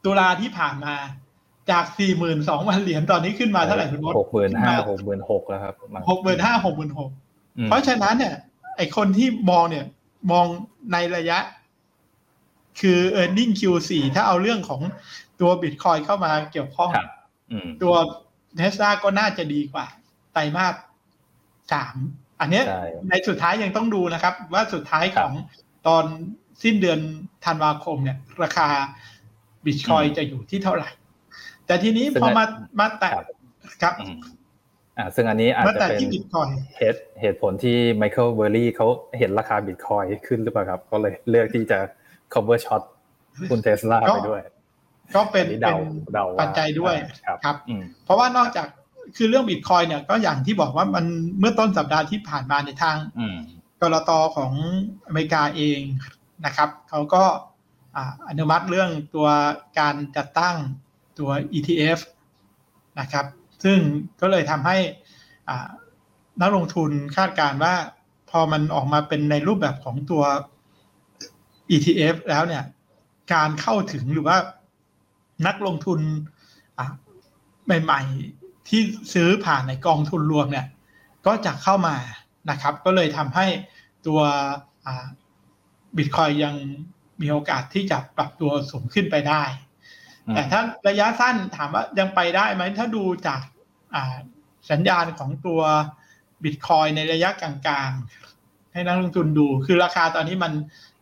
[0.06, 0.96] ตุลาที่ผ่านมา
[1.72, 5.74] จากสี่หมื่นสองพันเหรียญตอนนี้ขึ้นมาเท่าไหร่คุณมดหกหมื่นห้าหกหมื่นหกแล้วครับ
[6.10, 7.12] หกหมื่นห้าหกหมื่นหก
[7.66, 8.36] เพราะฉะนั้นเนี่ย
[8.78, 9.86] ไอคนที่มองเนี่ย
[10.32, 10.46] มอง
[10.94, 11.40] ในระยะ
[12.82, 14.82] คือ e a r n i n g Q4 ถ้าเอาเรื่องของ
[15.42, 16.92] ตัวบิตคอยเข้ามาเกี่ยวข้อง
[17.84, 17.96] ตัว
[18.58, 19.86] เทสลาก็น่าจะดีกว่า
[20.34, 20.76] ไตรมาส
[21.74, 21.96] สาม
[22.40, 22.62] อันนี้
[23.10, 25.34] ในสุดท้ายยังต้องดูนะครับ ว่าสุดท้ายของ
[25.88, 26.06] ตอน
[26.64, 27.00] สิ้นเดือน
[27.46, 28.68] ธันวาคมเนี่ย ราคา
[29.66, 30.90] บิตคอยจะอยู่ที่เท่าไหร่
[31.66, 32.46] แต่ทีนี้พอมา
[32.80, 33.12] มาแตะ
[33.82, 33.94] ครับ
[34.98, 36.00] อ่าซึ่งอันนี้อาจจะเป็น
[36.78, 38.88] เหตุเหตุผลที่ไมเคิลเบอร์รี่เขา
[39.20, 41.80] เห็นราคาบิตคอยขึ้นหรือเปล่าครับ ก็เลยเลือกที่จะ
[42.34, 42.84] cover short
[43.50, 44.42] คุณเทสลาไปด้วย
[45.16, 45.78] ก็เป็นเป็น
[46.42, 46.96] ปัจจัยด้วย
[47.44, 47.56] ครับ
[48.06, 48.68] เพราะว่านอกจาก
[49.18, 51.06] คือเรื่องบิตคอยเนี่ยก็อย่างที่บอกว่ามัน
[51.40, 52.98] เมื่อต้นสัปดาห์ที่ผ่านมาในทาง
[53.82, 54.52] กรตของ
[55.06, 55.80] อเมริกาเอง
[56.46, 57.24] นะครับเขาก็
[58.30, 59.28] อนุมัติเรื่องตัว
[59.80, 60.56] การจัดตั้ง
[61.20, 62.00] ตัว ETF
[63.00, 63.26] นะครับ
[63.64, 63.78] ซึ่ง
[64.22, 64.78] ก็เลยทำให้
[66.42, 67.76] นักลงทุนคาดการว่า
[68.30, 70.24] พอมันออกมาเป็นในรูปแบบของตัว
[71.76, 72.64] ETF แล้วเนี่ย
[73.34, 74.38] การเข้าถึงหรือว่า
[75.48, 76.00] นักลงทุน
[77.66, 78.82] ใหม่ๆ ที่
[79.14, 80.68] ซื้อผ่านในกองทุนรวมเนี่ย
[81.26, 81.96] ก็จะเข้ามา
[82.50, 83.46] นะครับ ก็เลยทำให้
[84.08, 84.20] ตัว
[85.98, 86.56] บิตคอยยัง
[87.22, 89.44] มีโอกาสที่จะปรับตัวสูงขึ้นไปได้
[90.34, 93.42] แต่ถ้าระยะสั้นถามว่ายังไปได้ไหม ถ้าดูจาก
[94.72, 95.62] สัญญาณของตัว
[96.44, 100.54] บิตคอยในระยะกลางๆ ให้นักลงทุนดู คือราคาตอนนี้มัน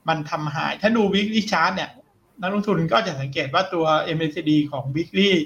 [0.08, 1.92] มันทำหาย ถ้าดูวิกฤตชาร์ตเนี่ย
[2.42, 3.86] นักลงทุนก็จะสังเกตว่าตัว
[4.18, 5.40] MACD ของวิกฤต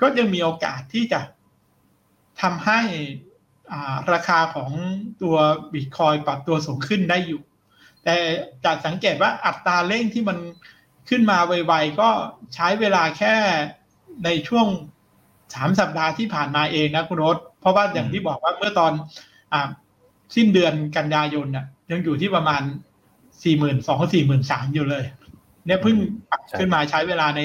[0.00, 1.20] ก็ยังมีโอกาสที่จะ
[2.42, 2.80] ทำให้
[4.12, 4.70] ราคาของ
[5.22, 5.36] ตัว
[5.72, 7.42] บิตคอยปรับตัวสูงขึ้นได้อยู่
[8.04, 8.16] แต่
[8.64, 10.38] จากสังเกตว่าอัตราเร่งที่มัน
[11.08, 12.10] ขึ้นมาไวๆก็
[12.54, 13.34] ใช้เวลาแค่
[14.24, 14.66] ในช่วง
[15.54, 18.92] สามสัปดาห์ที่ผ่านมาเองนะคุณรสเพราะว่าอย่างที่บอกว่าเมื่อตอน
[19.52, 19.54] อ
[20.34, 22.62] สิ้นเดือนกันยายนน่ะยังอยู่ที่ประมาณ
[23.42, 25.04] สี่หมื่นสองสี่หมื่นสามอยู่เลย
[25.66, 25.96] เนี่ยเพิ่ง
[26.58, 27.40] ขึ้นมาใช้เวลาใน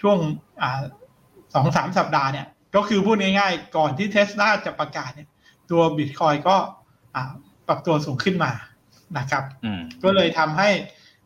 [0.00, 0.18] ช่วง
[1.54, 5.28] สองสามสัปดาห์เนี่ย ก็คือพูดง่ายๆ ก่อนที่เทสลาจะประกาศเนี่ย
[5.70, 6.56] ตัวบิตคอยก็
[7.68, 8.52] ปรับตัวสูงขึ้นมา
[9.18, 9.44] นะครับ
[10.02, 10.70] ก็เลยทำให้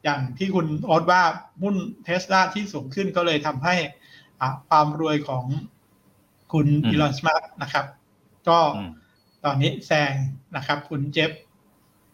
[0.05, 1.23] อย่างที่คุณออสว่า
[1.63, 3.75] หุ้นเทสลาที่สูงขึ้นก็เลยทำให้
[4.69, 5.45] ความรวยของ
[6.53, 7.87] คุณอีลอนสมาร์ทนะครับ
[8.49, 8.59] ก็
[9.45, 10.13] ตอนนี้แซง
[10.57, 11.31] นะครับ คุณเจฟ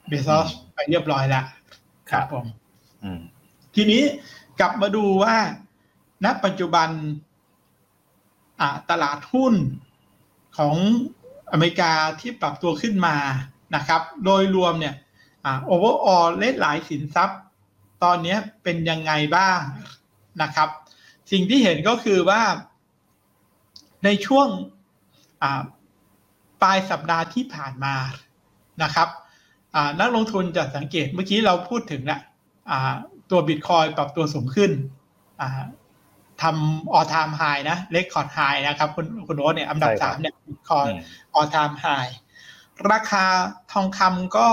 [0.09, 1.45] เบซอสไปเรียบร้อยแล้ว
[2.11, 2.47] ครับผม
[3.75, 4.03] ทีนี้
[4.61, 5.37] กลับมาดูว่า
[6.25, 6.89] ณ ปัจจุบัน
[8.91, 9.55] ตลาดหุ้น
[10.59, 10.75] ของ
[11.53, 13.17] อเมริกาที่ปรับตัวขึ้นมา
[13.77, 14.95] นะครับ โดยรวมเนี่ย
[15.67, 17.41] โอเวอร์ออลเลทหลายสินทรัพย์
[18.03, 19.61] ตอนนี้เป็นยังไงบ้าง
[20.43, 20.69] นะครับ
[21.33, 22.43] สิ่งที่เห็นก็คือว่า
[24.05, 24.49] ในช่วง
[26.63, 27.95] ปลายสัปดาห์ที่ผ่านมา
[28.83, 29.09] นะครับ
[30.01, 32.21] นักลงทุนจะสังเกตเมื่อกี้เราพูดถึงแหละ
[33.31, 34.71] ตัวบิตคอยน์ปรับตัวสูงขึ้น
[36.43, 40.87] ทำ all time high นะ record high นะครับ คุณคุณโอ๊ตเนี่ยอันดับสามเนี่ยบิตคอย
[41.35, 41.87] น์ all time high
[42.91, 43.25] ราคา
[43.73, 44.49] ทองคำก็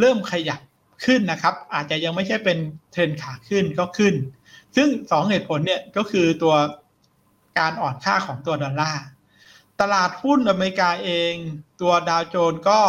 [0.00, 0.60] เริ่มขยับ
[1.04, 2.58] ขึ้นนะครับ อาจจะยังไม่ใช่เป็น
[2.92, 4.14] เทรนขาขึ้นก็ขึ้น
[4.76, 6.54] ซึ่งสองเหตุผลเนี่ยก็คือตัว
[7.58, 9.04] การอ่อนค่าของตัวดอลลาร์
[9.80, 11.34] ตลาดหุ้นอเมริกาเอง
[11.80, 12.80] ตัวดาวโจนส์ก็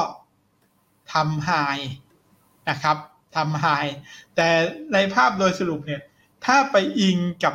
[1.13, 1.51] ทำไฮ
[2.69, 2.97] นะครับ
[3.35, 3.65] ทำไฮ
[4.35, 4.49] แต่
[4.93, 6.01] ในภาพโดยสรุปเนี่ย
[6.45, 7.53] ถ้าไปอิงกับ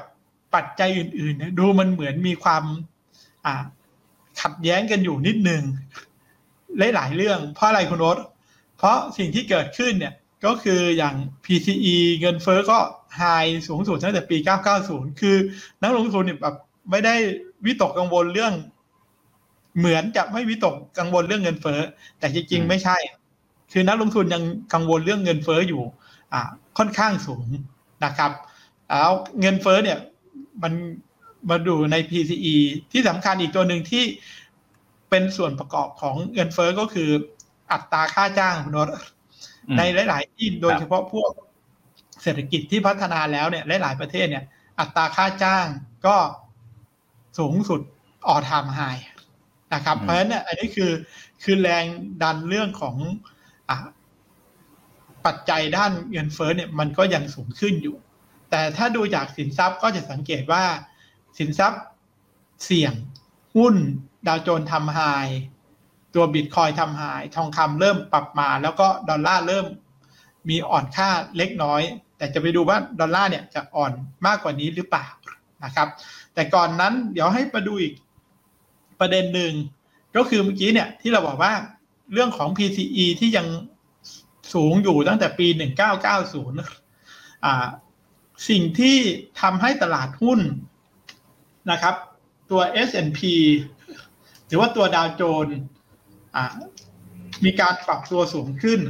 [0.55, 2.65] ปัจจัยอื่นๆเนี่ยดูมันเหมือนมีความ
[4.41, 5.63] ขัดแย้งกันอยู่นิดนึง
[6.95, 8.19] หลายๆเรื่อง เพราะอะไรคุณรถ
[8.79, 10.15] เพราะสิ่งที่เกิดขึ้นเนี่ย
[10.45, 11.15] ก็คืออย่าง
[11.45, 12.79] PCE เงินเฟอ้อก็
[13.17, 13.23] ไฮ
[13.69, 14.37] สูงสุดตั้งแต่ปี
[14.79, 15.37] 990 คือ
[15.83, 16.55] นักลงทุนเนี่ยแบบ
[16.91, 17.15] ไม่ได้
[17.67, 18.53] วิตกกังวลเรื่อง
[19.79, 21.81] เหมือนจะไม่วิตกกังวลเรื่องเงินเฟ้อ
[22.19, 22.97] แต่จริงอืมๆไม่ใช่
[23.73, 24.43] คือนักลงทุนยัง
[24.75, 25.83] กังวลเรื่องเงินเฟ้ออยู่
[26.33, 26.41] อ่า
[26.79, 27.47] ค่อนข้างสูง
[28.05, 28.31] นะครับ
[28.89, 29.99] แล้วเงินเฟ้อเนี่ย
[30.63, 30.73] มัน
[31.51, 32.57] มาดูใน PCE
[32.93, 34.05] ที่สำคัญอีกตัวหนึ่งที่
[35.11, 37.11] เป็นส่วนประกอบของเงินเฟ้อก็คือ
[37.73, 38.89] อัตราค่าจ้างคุณโนต
[39.69, 41.31] อืมในหลาย ๆ ที่โดยเฉพาะพวก
[42.23, 44.45] เศรษฐกิจที่พัฒนาแล้วเนี่ยหลาย ๆ ประเทศเนี่ย
[44.81, 45.67] อัตราค่าจ้าง
[46.07, 46.17] ก็
[47.39, 47.81] สูงสุด
[48.29, 48.81] ออทามไฮ
[49.75, 50.93] นะครับอืมเพราะฉะนั้นเนี่ยอันนี้คือ
[51.43, 51.85] คือแรง
[52.23, 53.36] ดันเรื่องของอะ
[55.27, 57.97] ปัจจัยด้านเงินเฟ้อเนี่ยมันก็ยังสูงขึ้นอยู่
[58.51, 60.65] แต่ถ้าดูจากสินทรัพย์ก็จะสังเกตว่า
[61.39, 61.83] สินทรัพย์
[62.65, 62.93] เสี่ยง
[63.57, 63.75] หุ้น
[64.27, 64.99] ดาวโจนส์ทำไฮ
[66.15, 67.03] ตัวบิตคอยทำไฮ
[67.37, 69.67] ทองคำเริ่มปรับมา แล้วก็ดอลลาร์เริ่ม
[70.49, 71.83] มีอ่อนค่าเล็กน้อย
[72.17, 73.93] แต่จะไปดูว่าดอลลาร์เนี่ยจะอ่อน
[74.27, 75.07] มากกว่านี้หรือเปล่า
[75.65, 75.89] นะครับ
[76.35, 77.95] แต่ก่อนนั้นเดี๋ยวให้มาดูอีก
[79.01, 79.53] ประเด็นหนึ่ง
[80.17, 81.53] ก็คือเมื่อกี้เนี่ยที่เราบอกว่า
[82.13, 83.47] เรื่องของ PCE ที่ยัง
[84.55, 85.47] สูงอยู่ตั้งแต่ปี
[86.27, 87.67] 1990อ่า
[88.49, 88.97] สิ่งที่
[89.41, 90.41] ทำให้ตลาดหุ้น
[91.71, 91.95] นะครับ
[92.51, 93.21] ตัว S&P
[94.47, 95.59] หรือว่าตัวดาวโจนส์
[96.37, 96.45] อ่า
[97.45, 98.81] มีการปรับตัวสูงขึ้น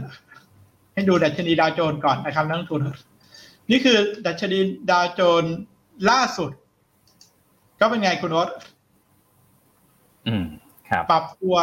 [0.92, 2.82] ให้ดูดัชนีดาวโจนส์ก่อนนะครับนักลงทุน
[3.70, 4.58] นี่คือดัชนี
[4.90, 5.54] ดาวโจนส์
[6.10, 6.50] ล่าสุด
[7.80, 8.48] ก็เป็นไงคุณโนต
[10.26, 10.44] อืม
[10.88, 11.56] ครับ ปรับตัว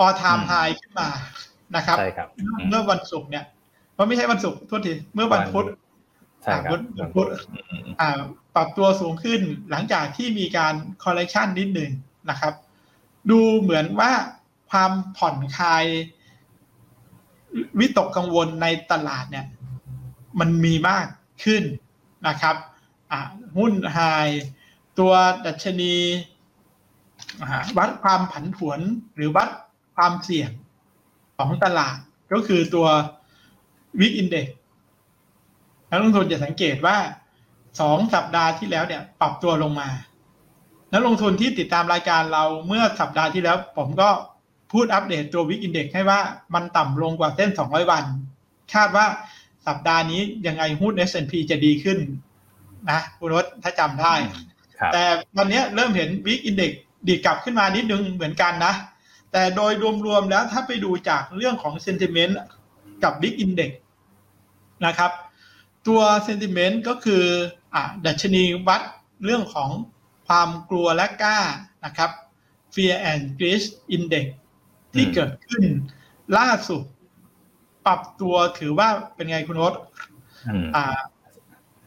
[0.00, 1.08] ออทามอืมไฮขึ้นมา
[1.76, 3.44] นะครับใช่ครับอืมเมื่อวันศุกร์เนี่ย
[3.98, 5.64] มันไม่ใช่วันศุกร์โทษทีเมื่อวันพุธ
[6.42, 8.10] ใช่ครับวันพุธอืมอืมอ่า
[8.54, 11.90] ปรับตัวสูงขึ้นหลังจากที่มีการคอลเล t ชันนิดหนึ่ง
[12.30, 12.54] นะครับ
[13.30, 14.12] ดูเหมือนว่า
[14.70, 15.84] ความผ่อนคลาย
[17.78, 19.46] วิตกกังวลในตลาดเนี่ย
[20.40, 21.06] มันมีมาก
[21.44, 21.62] ขึ้น
[22.28, 22.56] นะครับ
[23.12, 23.20] อ่า
[23.58, 23.98] หุ้นไฮ
[24.98, 25.12] ตัว
[25.46, 25.96] ดัชนี
[27.42, 28.80] อ่าวัดความผันผวน
[29.16, 29.48] หรือวัด
[29.96, 30.50] ความเสี่ยง
[31.38, 31.96] ของตลาด
[32.32, 32.86] ก็คือตัว
[34.00, 34.46] วิกอินเด็ก
[35.90, 36.96] นักลงทุนจะสังเกตว่า
[37.80, 39.88] สองสัปดาห์ที่แล้วเนี่ย ปรับตัวลงมา
[40.92, 44.08] นักลงทุนที่ติดตามรายการเราเมื่อสัปดาห์ที่แล้ว ผมก็
[44.72, 46.20] พูดอัปเดตตัววิกอินเด็กให้ว่า
[46.54, 48.04] มันต่ำลงกว่าเส้น 200 วัน
[48.74, 49.06] คาดว่า
[49.66, 51.98] สัปดาห์นี้ยังไงหุ้น S&P จะดีขึ้น
[52.90, 54.14] นะคุณรถถ้าจำได้
[54.78, 55.04] ครับแต่
[55.36, 56.70] วันนี้เริ่มเห็น VIX Index
[57.08, 58.74] ดีดกลับขึ้นมานิดนึงเหมือนกันนะ
[59.32, 59.72] แต่โดย
[60.06, 62.38] รวมๆแล้วถ้าไปดูจากเรื่องของ sentiment
[63.02, 63.70] กับ VIX Index
[64.86, 65.12] นะครับ
[65.86, 67.24] ตัว sentiment ก็คือ
[67.74, 68.82] อ่าดัชนีวัด
[69.24, 69.70] เรื่องของ
[70.28, 71.38] ความกลัวและกล้า
[71.84, 72.10] นะครับ
[72.74, 73.62] Fear and Greed
[73.96, 74.26] Index
[74.94, 75.62] ที่อืมเกิดขึ้น
[76.38, 76.82] ล่าสุด
[77.86, 79.74] ปรับตัวถือว่าเป็นไงคุณโอ๊ต
[80.48, 80.98] อืมอ่า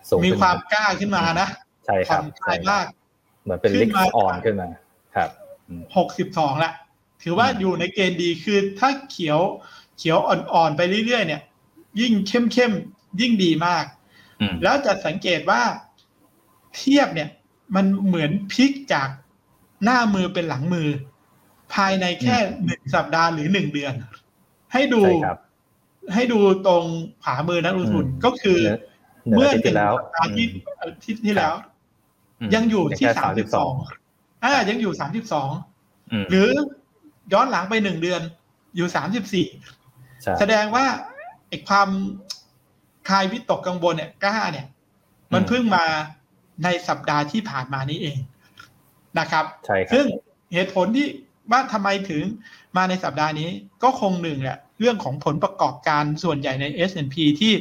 [0.09, 1.47] สูงมีขึ้นความกล้าขึ้นมานะ
[1.85, 2.85] ใช่คผ่รัอบนคลายใช่ครับมาก
[3.43, 4.69] เหมือนเป็นขึ้ลินกมาออนขึ้นมา
[5.15, 5.29] ครับ
[5.67, 6.71] อืมหกสิบสองละ
[7.23, 9.39] ถือว่าอืมอยู่ในเกณฑ์ดีคือถ้าเขียว
[9.97, 11.41] เขียวอ่อนๆไปเรื่อยๆเนี่ย
[11.99, 13.85] ยิ่งเข้มๆยิ่งดีมาก
[14.41, 15.61] อืมแล้วจะสังเกตว่า
[16.75, 17.29] เทียบเนี่ย
[17.75, 19.09] มันเหมือนพลิกจาก
[19.83, 20.87] หน้ามือเป็นหลังมือ
[21.73, 23.93] ภายในแค่หนึ่งสัปดาห์หรือหนึ่งเดือน
[24.73, 25.39] ให้ดูใช่ครับ
[26.13, 26.83] ให้ดูตรง
[27.23, 28.59] ขวามือนักลงทุนอืมก็คือ
[29.29, 31.53] เนื้อเมื่ออาทิตย์ที่แล้วหนึ่งสัปดาห์ที่อืมอาที่ที่แล้ว
[32.39, 33.71] อืมยังอยู่ที่แค่สามสิบสอง
[34.43, 35.49] อ่ายังอยู่สามสิบสอง
[36.11, 36.49] อืมหรือ
[37.33, 38.21] ย้อนหลังไปหนึ่งเดือน
[38.75, 39.47] อยู่สามสิบสี่
[40.21, 40.85] ใช่แสดงว่า
[41.49, 41.89] ไอ้ความ
[43.09, 44.67] คลายวิตกกังวลเนี่ยกล้าเนี่ย
[45.33, 45.85] มันเพิ่งมา
[46.63, 48.17] ในสัปดาห์ที่ผ่านมานี้เอง
[49.19, 50.05] นะครับใช่ครับซึ่ง
[50.53, 51.07] เหตุผลที่
[51.51, 52.23] ว่าทำไมถึง
[52.77, 53.49] มาในสัปดาห์นี้
[53.83, 57.53] ก็คงหนึ่งแหละเรื่องของผลประกอบการส่วนใหญ่ใน S&P ที่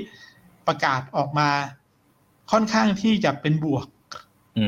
[0.67, 1.49] ประกาศออกมา
[2.53, 3.87] ค่อนข้างที่จะเป็นบวก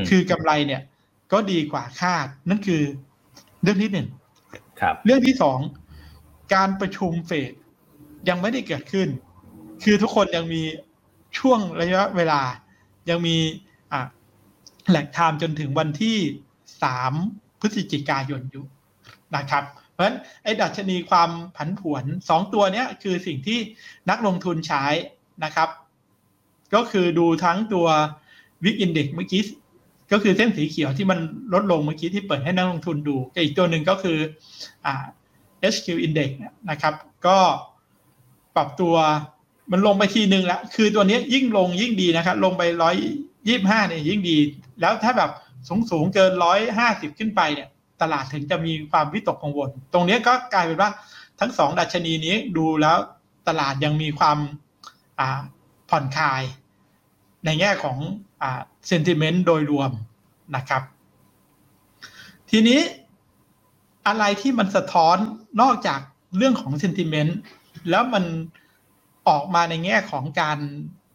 [0.01, 0.81] มคือกำไรเนี่ย
[1.31, 2.81] ก็ดีกว่าคาด นั่นคือ
[3.63, 4.07] เรื่องที่หนึ่ง
[4.81, 5.59] ครับเรื่องที่สอง
[6.53, 7.53] การประชุมเฟด
[8.29, 9.07] ยังไม่ได้เกิดขึ้น
[9.83, 10.63] คือทุกคนยังมี
[11.37, 12.41] ช่วงระยะเวลา
[13.09, 13.37] ยังมี
[14.89, 16.17] แหลกไทม์จนถึงวันที่
[16.83, 17.13] สาม
[17.59, 18.65] พฤศจิกายนอยู่
[19.35, 23.59] นะครับ เพราะฉะนั้นไอ้ดัชนีความผันผวนสองตัวเนี้ยคือสิ่งที่
[24.09, 24.85] นักลงทุนใช้
[25.43, 25.69] นะครับ
[26.75, 27.87] ก็คือดูทั้งตัว
[28.63, 29.41] วิกอินเด็กเมื่อกี้
[30.11, 31.19] ก็คือเส้นสีเขียวที่มัน
[31.53, 34.17] ลดลงเมื่อกี้ที่เปิดให้นักลงทุนดูกับอีกตัวหนึ่งก็คือ
[34.85, 34.95] อ่า
[35.73, 36.29] HQ Index
[36.69, 36.93] นะครับ
[37.27, 37.37] ก็
[38.55, 38.95] ปรับตัว
[39.71, 42.95] มันลงไปทีนึงแล้ว คือตัวนี้ยิ่งลงยิ่งดีนะครับ ลงไปร้อย
[43.47, 44.37] ยี่ห้าเนี่ยยิ่งดี
[44.81, 45.31] แล้วถ้าแบบ
[45.67, 47.69] สูงสูงๆเกินร้อยห้าสิบขึ้นไปเนี่ย
[48.01, 50.89] ตลาดถึงจะมีความวิตกกังวล ตรงนี้ก็กลายเป็นว่า
[51.39, 52.97] ทั้งสองดัชนีนี้ดูแล้ว
[53.47, 54.37] ตลาดยังมีความ
[55.89, 56.41] ผ่อนคลาย
[57.45, 57.97] ในแง่ของ
[58.87, 59.91] เซนติเมนต์โดยรวม
[60.55, 60.83] นะครับ
[62.49, 62.79] ทีนี้
[64.07, 65.17] อะไรที่มันสะท้อน
[65.61, 65.99] นอกจาก
[66.37, 67.31] เรื่องของ sentiment
[67.89, 68.23] แล้วมัน
[69.27, 70.57] ออกมาในแง่ของการ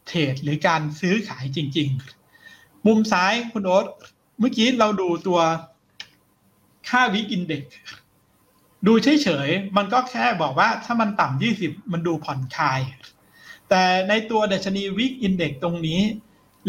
[0.07, 1.89] เทรดหรือการซื้อขายจริง
[2.37, 3.87] ๆ มุมซ้ายคุณโอ๊ต
[4.39, 5.41] เมื่อกี้เราดูตัว
[6.89, 7.63] ค่าวิกอินเด็ก
[8.87, 12.81] ดูเฉยๆ มันก็แค่บอกว่าถ้ามันต่ำยี่สิบมันดูผ่อนคลาย
[13.69, 16.01] แต่ในตัวดัชนีวิกอินเด็กตรงนี้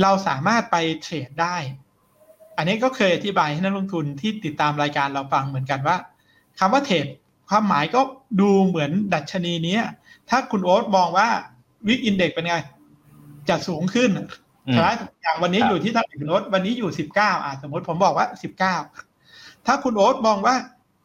[0.01, 1.55] เราสามารถไปเทรดได้
[2.57, 5.97] อันนี้ก็เคยอธิบายให้นักลงทุนที่ติดตามรายการเราฟังเหมือนกันว่า
[6.59, 7.05] คำว่า trade
[7.49, 8.01] ความหมายก็
[8.41, 9.77] ดูเหมือนดัชนีนี้
[10.29, 11.27] ถ้าคุณโอ๊ตมองว่า
[11.87, 12.55] VIX Index เป็นไง
[13.49, 14.11] จะสูงขึ้น
[14.71, 14.89] ใช่ไหม
[15.21, 18.75] อย่างวันนี้อยู่ที่เท่าไหร่คุณโอ๊ตวันนี้อยู่สิบเก้าอ่าสมมติผมบอกว่าสิบเก้า
[19.65, 20.55] ถ้าคุณโอ๊ตมองว่า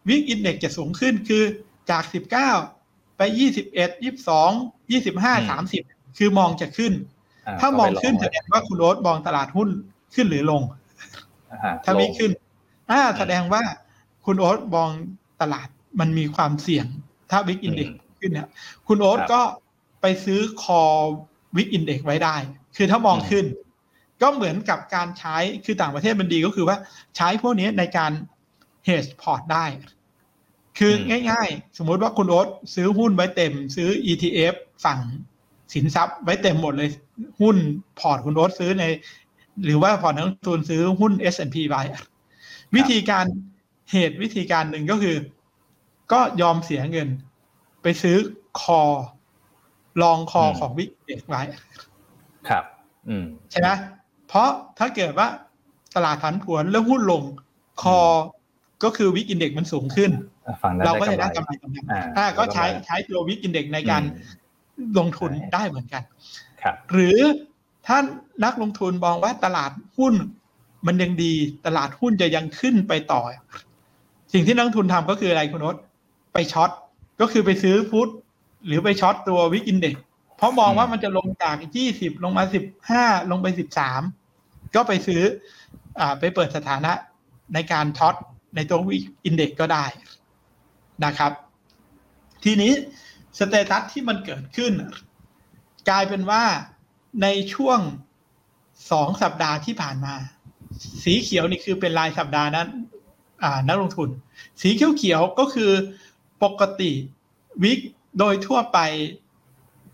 [0.09, 1.42] VIX Index จะสูงขึ้นคือ
[1.90, 2.51] จากสิบเก้า
[3.16, 4.51] ไปยี่สิบเอ็ดยี่สิบสอง
[4.92, 5.83] ยี่สิบห้าสามสิบ
[6.18, 6.92] คือมองจะขึ้น
[7.61, 9.68] ถ้ามองขึ้นแสดงว่าคุณโอ๊ตมองตลาดหุ้น
[10.14, 10.62] ขึ้นหรือลง
[11.85, 12.32] ถ้า VIX ขึ้น
[12.90, 13.62] อ่าแสดงว่า
[14.26, 14.90] คุณโอ๊ตมอง
[15.40, 15.68] ตลาด
[16.00, 16.87] มันมีความเสี่ยง
[17.30, 17.88] ถ้า VIX Index
[18.20, 18.48] ขึ้นเนี่ย
[18.88, 19.40] คุณโอ๊ตก็
[20.00, 22.37] ไปซื้อ call VIX Index ไว้ได้
[22.76, 23.44] คือถ้ามองขึ้น
[24.22, 26.76] ก็เหมือนกับการใช้คือต่างประเทศมันดีก็คือว่า
[27.16, 28.12] ใช้พวกนี้ในการ
[28.85, 29.64] hedge พอร์ตได้
[30.78, 30.92] คือ
[31.30, 34.54] ง่าย ๆ สมมุติว่าคุณโอ๊ตซื้อหุ้นไว้เต็ม ซื้อ ETF
[34.85, 34.98] ฝั่ง
[35.72, 36.90] สินทรัพย์ไว้เต็มหมดเลย
[37.40, 37.57] หุ้น
[37.98, 38.85] พอร์ตคุณโอ๊ตซื้อใน
[39.64, 41.83] หรือว่าพอร์ตนักลงทุนซื้อหุ้น S&P ไว้
[42.76, 43.24] วิธีการ
[43.92, 45.16] hedge วิธีการหนึ่งก็คือ
[46.12, 47.09] ก็ยอมเสียเงิน
[47.83, 48.16] ไปซื้อ
[48.61, 51.42] call long call ของ VIX Index ไว้
[52.48, 52.64] ครับ
[53.09, 53.68] อืมใช่ไหม
[54.29, 54.48] เพราะ
[54.79, 55.29] ถ้าเกิดว่า
[55.96, 57.22] ตลาดผันผวนแล้วหุ้นลง
[57.83, 57.99] call
[58.85, 60.11] ก็คือ VIX Index มันสูงขึ้น
[60.87, 61.87] เราก็จะได้กำไรตรงนั้น
[62.18, 64.02] อ่าก็ใช้ใช้ตัว VIX Index ในการ
[64.99, 66.03] ลงทุนได้เหมือนกัน
[66.62, 67.19] ครับหรือ
[67.87, 67.99] ถ้า
[68.45, 70.15] นักลงทุนมองว่าตลาดหุ้น
[70.87, 71.33] มันยังดี
[71.67, 73.23] ตลาดหุ้นจะยังขึ้นไปต่อ
[74.33, 75.77] สิ่งที่นักลงทุนทำก็คืออะไรคุณโอ๊ต
[76.33, 76.70] ไป short
[77.21, 78.09] ก็คือไปซื้อ put
[78.67, 79.94] หรือไป short ตัว VIX Index
[80.37, 84.03] เพราะมองว่ามันจะลงจากยี่สิบลงมาสิบห้าลงไปสิบสาม
[84.75, 85.23] ก็ไปซื้อ
[86.01, 86.93] อ่าไปเปิดสถานะ
[87.55, 88.14] ในการ short
[88.57, 89.85] ในตัว VIX Index ก็ได้
[91.05, 91.33] นะครับ
[92.45, 92.73] ทีนี้
[93.38, 94.72] status ที่มันเกิดขึ้น
[95.88, 96.44] กลายเป็นว่า
[97.22, 97.81] ในช่วง
[98.90, 100.14] สองสัปดาห์ที่ผ่านมา
[101.05, 102.68] สีเขียวนี่คือเป็นรายสัปดาห์นั้น
[103.68, 104.09] นักลงทุน
[104.61, 105.70] สีเขียวเขียวก็คือ
[106.42, 106.92] ปกติ
[107.62, 107.81] VIX
[108.18, 108.79] โดยทั่วไป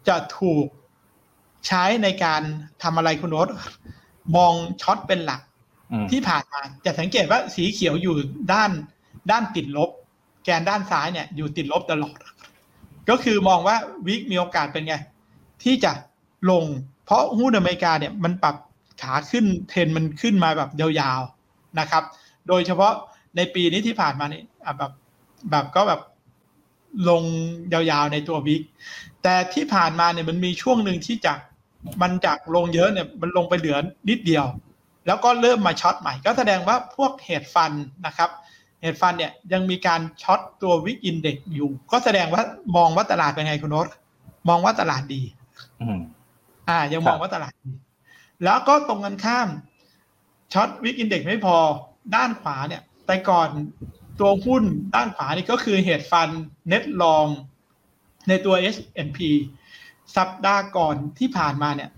[0.09, 0.67] จะถูก
[1.67, 2.43] ใช้ในการ
[2.83, 3.49] ทำอะไรคุณโอ๊ต
[4.37, 5.41] มอง short เป็นหลัก
[6.11, 8.15] ที่ผ่านมาจะสังเกตว่าสีเขียวอยู่
[8.53, 8.71] ด้าน
[9.31, 9.91] ด้านติดลบ
[10.45, 12.19] แกนด้านซ้ายเนี่ยอยู่ติดลบตลอด
[13.11, 14.95] ก็คือมองว่าวิกมีโอกาสเป็นไง
[15.63, 15.93] ที่จะ
[16.51, 16.65] ลง
[17.05, 18.57] เพราะหุ้นอเมริกาเนี่ยมันปรับ
[19.03, 22.03] ขาขึ้นเทรนมันขึ้นมาแบบยาวๆนะครับ
[22.49, 22.93] โดยเฉพาะ
[23.37, 24.45] ในปีนี้ที่ผ่านมาเนี่ย
[24.79, 24.93] แบบ
[25.51, 26.01] แบบก็แบบ
[27.09, 27.25] ลง
[27.73, 28.63] ยาวๆในตัววิก
[29.23, 31.39] แต่ที่ผ่านมาเนี่ยมันมีช่วงหนึ่งที่จาก
[32.03, 33.77] มันจากลงเยอะเนี่ยมันลงไปเหลือ
[34.09, 34.45] นิดเดียว
[35.07, 37.73] แล้วก็เริ่มมา short ใหม่ ก็แสดงว่าพวก hedge fund
[38.07, 38.31] นะครับ
[38.83, 42.43] hedge fund เนี่ยยังมีการ short ตัว VIX Index อยู่ ก็แสดงว่า
[42.77, 43.89] มองว่าตลาดเป็นไงคุณโอ๊ต
[44.49, 45.23] มองว่าตลาดดี
[46.69, 47.71] อ่า ยังมองว่าตลาดดี
[48.45, 49.49] แล้วก็ตรงกันข้าม
[50.53, 51.57] short VIX Index ไม่พอ
[52.15, 53.49] ด้านขวาเนี่ย แต่ก่อน
[54.21, 54.65] ตัวหุ้น
[54.95, 56.29] ด้านขวานี่ก็คือ hedge fund
[56.69, 57.27] net long
[58.29, 59.19] ในตัว S&P
[60.17, 61.91] สัปดาห์ก่อนที่ผ่านมาเนี่ย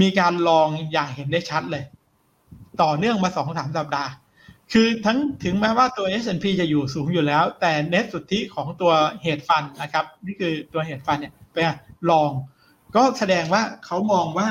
[0.00, 1.84] มีการลองอย่างเห็นได้ชัดเลย
[2.82, 4.10] ต่อเนื่องมาสองสามสัปดาห์
[4.72, 11.56] คือทั้งถึงแม้ว่าตัว S&P จะอยู่สูงอยู่แล้ว แต่เน็ตสุทธิของตัวเหตุฟันนะครับนี่คือตัวเหตุฟันเนี่ยไป
[12.10, 12.30] ลอง
[12.96, 14.48] ก็แสดงว่าเขามองว่า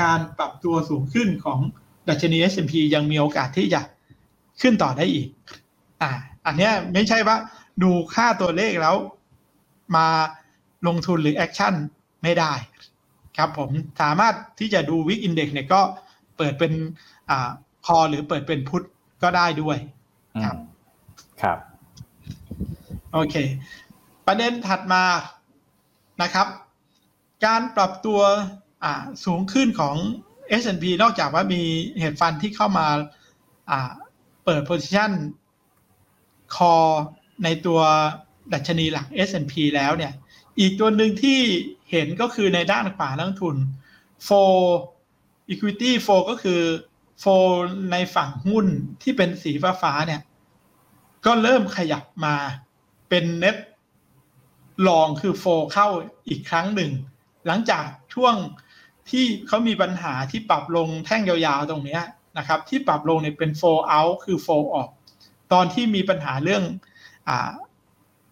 [0.00, 1.58] การปรับตัวสูงขึ้นของ
[2.08, 3.80] ดัชนี S&P ยังมีโอกาสที่จะ
[4.60, 5.28] ขึ้นต่อได้อีก
[6.02, 6.10] อ่า
[6.46, 7.36] อันนี้ไม่ใช่ว่า
[7.82, 8.96] ดูค่าตัวเลขแล้ว
[9.96, 10.08] มา
[10.86, 11.74] ลงทุนหรือ action
[12.22, 12.52] ไม่ได้
[13.36, 15.80] ครับผมสามารถที่จะดู VIX Index เนี่ยก็
[16.36, 16.72] เปิดเป็น
[17.30, 17.50] อ่า
[17.86, 18.82] call หรือเปิดเป็น put
[19.26, 19.78] ก็ได้ด้วย
[20.44, 20.56] ครับ
[21.42, 21.58] ครับ
[23.12, 23.34] โอเค
[24.26, 25.04] ประเด็นถัดมา
[26.22, 26.46] นะครับ
[27.46, 28.20] การปรับตัว
[28.84, 29.96] อ่าสูงขึ้นของ
[30.62, 31.62] S&P นอกจากว่ามี
[31.98, 32.86] hedge fund ที่เข้ามา
[33.70, 33.92] อ่า
[34.44, 35.12] เปิดโพซิชัน
[36.56, 36.74] คอ
[37.44, 37.80] ในตัว
[38.52, 40.12] ดัชนีหลัก S&P แล้วเนี่ย
[40.60, 41.40] อีกตัวหนึ่งที่
[41.90, 43.56] เห็นก็คือในด้านขวานักทุน
[44.28, 44.52] for
[45.52, 46.60] equity for ก็คือ
[47.22, 47.46] for
[47.92, 48.66] ในฝั่งหุ้น
[49.02, 50.20] ที่เป็นสีฟ้าฟ้าเนี่ย
[51.26, 52.36] ก็เริ่มขยับมา
[53.08, 53.56] เป็น net
[54.88, 55.88] ลองคือ for เข้า
[56.28, 56.92] อีกครั้งหนึ่ง
[57.46, 58.34] หลังจากช่วง
[59.10, 62.00] ที่เขามีปัญหาที่ปรับลงแท่งยาวๆตรงนี้
[62.38, 64.88] นะครับ ที่ปรับลงเนี่ยเป็น for out คือ for ออก
[65.52, 66.64] ตอนที่มีปัญหาเรื่อง
[67.28, 67.50] อ่า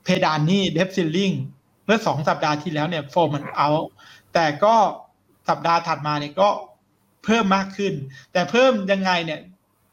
[0.05, 1.31] เพดานนี่เดฟซิลลิง
[1.85, 3.71] เมื่อสองสัปดาห์ที่แล้วเนี่ยโฟมันเอา
[4.35, 4.75] แต่ก็
[5.49, 6.49] สัปดาห์ถัดมาเนี่ยก็
[7.25, 7.95] เพิ่มมากขึ้น
[8.33, 9.41] แต่เพิ่มยังไงเนี่ย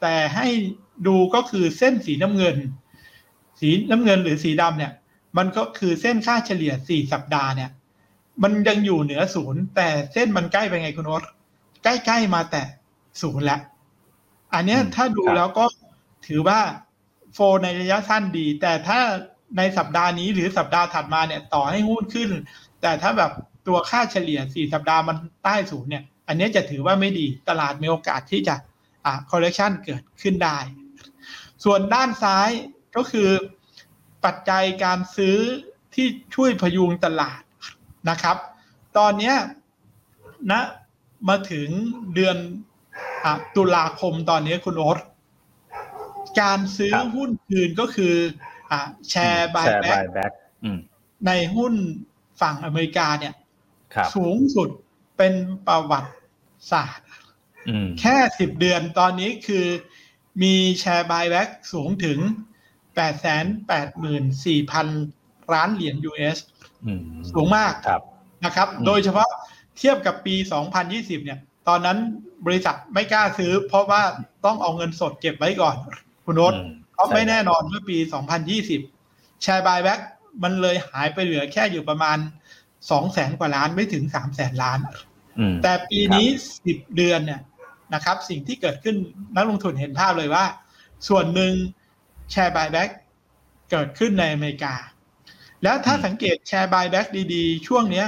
[0.02, 0.46] แต่ให้
[1.06, 2.56] ดูก็คือเส้นสีน้ำเงิน
[3.60, 4.92] สีน้ำเงินหรือสีดำเนี่ย
[5.38, 7.70] มันก็คือเส้นค่าเฉลี่ยสี่สัปดาห์เนี่ย
[8.42, 11.22] มันยังอยู่เหนือศูนย์แต่เส้นมันใกล้ไปไงคุณโอ๊ต
[11.84, 12.62] ใกล้ๆมาแต่
[13.22, 13.60] ศูนย์แล้ว
[14.54, 15.64] อันเนี้ยถ้าดูแล้วก็
[16.26, 16.60] ถือว่า
[17.34, 19.00] โฟในระยะสั้นดี แต่ถ้า
[19.56, 22.30] ในสัปดาห์นี้หรือสัปดาห์ถัดมาเนี่ย ต่อให้หุ้นขึ้น
[22.82, 23.32] แต่ถ้าแบบ
[23.66, 28.54] ตัวค่าเฉลี่ยสี่สัปดาห์มันใต้ศูนย์เนี่ย อันนี้จะถือว่าไม่ดีตลาดมีโอกาสที่จะ
[29.04, 30.58] อ่า correction เกิดขึ้นได้
[31.64, 32.50] ส่วนด้านซ้าย
[32.96, 33.28] ก็คือ
[34.24, 35.36] ปัจจัยการซื้อ
[35.94, 37.42] ที่ช่วยพยุงตลาด
[38.10, 38.36] นะครับ
[38.98, 39.34] ตอนนี้
[40.50, 40.62] นะ
[41.28, 41.68] มาถึง
[42.14, 42.36] เดือน
[43.24, 44.98] อตุลาคมตอนนี้คุณโอ๊ต
[46.40, 48.14] การซื้อหุ้นคืนก็คือ
[48.70, 48.74] อ
[49.10, 50.32] แชร์บายแบ็ก
[51.26, 51.74] ในหุ้น
[52.40, 53.34] ฝั่งอเมริกาเนี่ย
[54.16, 54.68] สูงสุด
[55.22, 56.12] เป็นประวัติ
[56.72, 57.08] ศาสตร์
[58.00, 59.66] แค่สิบเดือนตอนนี้คือ
[60.42, 62.18] มี share buyback สูงถึง
[62.94, 64.86] แปดแสนแปดหมื่นสี่พัน
[65.54, 66.38] ล้านเหรียญ US
[67.32, 67.74] สูงมาก
[68.44, 69.28] นะครับ โดยเฉพาะ
[69.78, 70.34] เทียบกับปี
[70.80, 71.98] 2020 เนี่ย ตอนนั้น
[72.46, 74.02] บริษัทไม่กล้าซื้อ เพราะว่า
[74.44, 75.76] ต้องเอาเงินสดเก็บไว้ก่อน
[76.24, 76.54] คุณโอ๊ต
[76.92, 77.98] เพราะไม่แน่นอนเมื่อปี
[78.70, 80.00] 2020 share buyback
[80.42, 82.18] มันเลยหายไปเหลือแค่อยู่ประมาณ
[82.62, 84.78] 2 แสนกว่าล้านไม่ถึง 3 แสนล้าน
[85.62, 86.26] แต่ปีนี้
[86.62, 87.40] 10เดือนเนี่ย
[87.94, 88.96] นะครับ สิ่งที่เกิดขึ้น
[89.36, 90.44] นักลงทุนเห็นภาพเลยว่า
[91.08, 91.52] ส่วนหนึ่ง
[92.30, 92.90] share buyback
[93.70, 94.74] เกิดขึ้นในอเมริกา
[95.62, 98.06] แล้วถ้าสังเกต share buyback ดีๆ ช่วงเนี้ย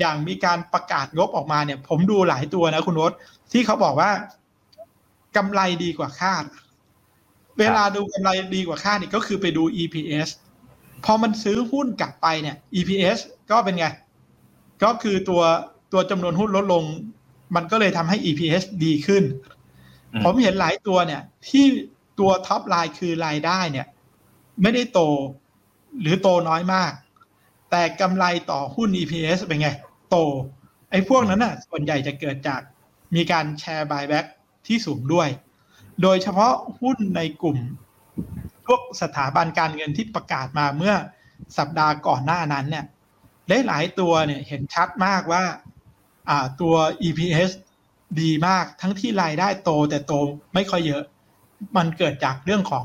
[0.00, 3.12] อย่างมีการประกาศงบออกมาเนี่ย ผมดูหลายตัวนะคุณโอ๊ต
[3.52, 4.10] ที่เขาบอกว่า
[5.36, 6.44] กำไรดีกว่าคาด
[7.58, 10.28] เวลาดูกำไรดีกว่าคาดนี่ก็คือไปดู EPS
[11.04, 13.18] พอมันซื้อหุ้นกลับไปเนี่ย EPS
[13.50, 13.86] ก็เป็นไง
[14.82, 15.42] ก็คือตัว
[15.94, 16.84] ตัวจำนวนหุ้นลดลง
[17.56, 19.24] มันก็เลยทำให้ EPS ดีขึ้น
[20.24, 21.64] ผมเห็นหลายตัวเนี่ย ที่
[22.18, 23.86] ตัว top line คือรายได้เนี่ย
[24.62, 25.00] ไม่ได้โต
[26.00, 26.92] หรือโตน้อยมาก
[27.70, 29.68] แต่กำไรต่อหุ้น EPS เป็นไง
[30.10, 30.16] โต
[30.90, 32.60] ไอ้พวกนั้นน่ะ ส่วนใหญ่จะเกิดจาก
[33.14, 34.26] มีการ share buyback
[34.66, 35.28] ที่สูงด้วย
[36.02, 37.58] โดยเฉพาะหุ้นในกลุ่ม
[38.66, 40.94] พวกสถาบันการเงินที่ประกาศมาเมื่อ
[41.58, 42.84] สัปดาห์ก่อนหน้านั้นเนี่ย
[43.66, 45.73] หลายตัวเนี่ยเห็นชัดมากว่าอ่า
[46.60, 47.50] ตัว EPS
[48.20, 50.12] ดีมากทั้งที่รายได้โตแต่โต
[50.54, 51.02] ไม่ค่อยเยอะ
[51.76, 52.84] มันเกิดจากเรื่องของ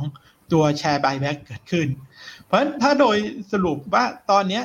[0.51, 1.87] ตัวแชร์บายแบ็กเกิดขึ้น
[2.45, 3.17] เพราะฉะนั้นถ้าโดย
[3.51, 4.61] สรุปว่าตอนนี้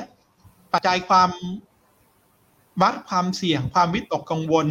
[0.73, 1.29] ปัจจัยความ
[2.81, 4.67] วัดความเสี่ยงความวิตกกังวล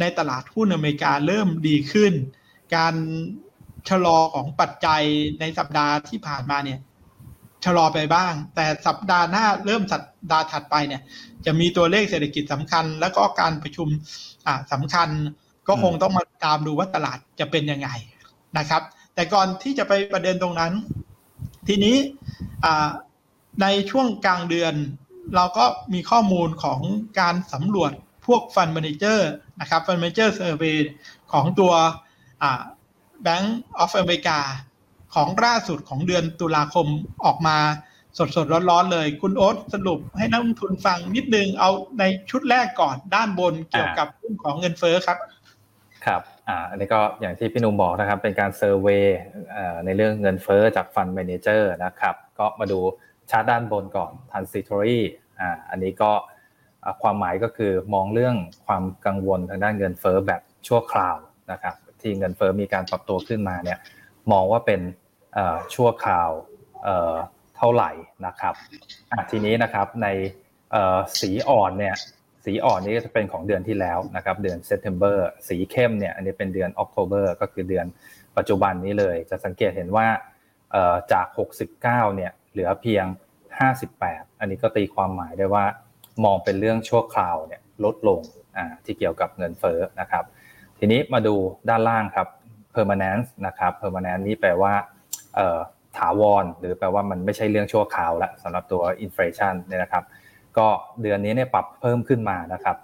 [0.00, 2.12] ในตลาดหุ้นอเมริกาเริ่มดีขึ้น
[2.76, 2.94] การ
[3.88, 5.02] ชะลอของปัจจัย
[5.40, 6.80] ในสัปดาห์ที่ผ่านมาเนี่ย
[7.64, 11.02] ชะลอไปบ้าง แต่สัปดาห์หน้าเริ่มสัปดาห์ถัดไปเนี่ย
[11.46, 13.88] จะมีตัวเลขเศรษฐกิจสำคัญ แล้วก็การประชุม
[14.46, 15.08] อ่าสำคัญ
[15.68, 17.88] ก็คงต้องมาตามดูว่าตลาดจะเป็นยังไง
[18.58, 18.82] นะครับ
[19.14, 20.72] แต่ก่อนที่จะไปประเด็นตรงนั้น
[21.68, 21.96] ทีนี้
[23.62, 24.74] ในช่วงกลางเดือน
[25.34, 25.64] เราก็
[25.94, 26.80] มีข้อมูลของ
[27.20, 27.92] การสำรวจ
[28.26, 30.64] พวก fund manager นะครับ fund manager survey
[31.32, 31.72] ของตัว
[33.26, 33.46] Bank
[33.82, 34.38] of America
[35.16, 36.86] ของล่าสุดของเดือนตุลาคม
[37.24, 37.56] ออกมา
[38.18, 45.18] สดสดร้อนๆเลย คุณโอ๊ตสรุปให้นักลงทุนฟังนิดนึงเอาในชุดแรกก่อนด้านบนเกี่ยวกับเรื่องของเงินเฟ้อครับ
[46.06, 49.04] ครับอ่าอันนี้ก็อย่างที่พี่นุ่มบอกนะครับ เป็นการ survey
[49.84, 52.78] ในเรื่องเงินเฟ้อจาก fund manager นะครับ ก็มาดู
[53.30, 55.00] ชาร์ตด้านบนก่อน transitory
[55.40, 56.12] อ่าอันนี้ก็
[57.02, 61.16] ความหมายก็คือมองเรื่องความกังวลทางด้านเงินเฟ้อแบบชั่วคราว
[61.52, 63.78] นะครับ ที่เงินเฟ้อมีการปรับตัวขึ้นมาเนี่ย
[64.32, 64.80] มองว่าเป็น
[65.74, 66.30] ชั่วคราว
[67.56, 67.90] เท่าไหร่
[68.26, 68.54] นะครับ
[69.30, 70.08] ทีนี้นะครับใน
[71.20, 71.94] สีอ่อนเนี่ย
[72.44, 77.86] สีอ่อนนี้จะเป็นของเดือนที่แล้วนะครับเดือน September สีเข้มเนี่ยอันนี้เป็นเดือน October ก็คือเดือน
[78.36, 80.06] ปัจจุบันนี้เลย จะสังเกตเห็นว่า
[81.12, 81.26] จาก
[81.76, 81.80] 69
[82.16, 83.04] เนี่ยเหลือเพียง
[83.72, 85.64] 58 อันนี้ก็ตีความหมายได้ว่า
[86.24, 88.20] มองเป็นเรื่องชั่วคราวเนี่ยลดลง
[88.84, 90.24] ที่เกี่ยวกับเงินเฟ้อนะครับ
[90.78, 91.34] ทีนี้มาดู
[91.68, 92.28] ด้านล่างครับ
[92.74, 94.74] permanence นะครับ permanence นี้แปลว่า
[95.98, 100.04] ถาวร หรือแปลว่ามันไม่ใช่เรื่องชั่วคราวละสำหรับตัว inflation เนี่ยนะครับ
[100.58, 100.66] ก็
[101.02, 102.76] เดือนนี้เนี่ยปรับเพิ่มขึ้นมานะครับ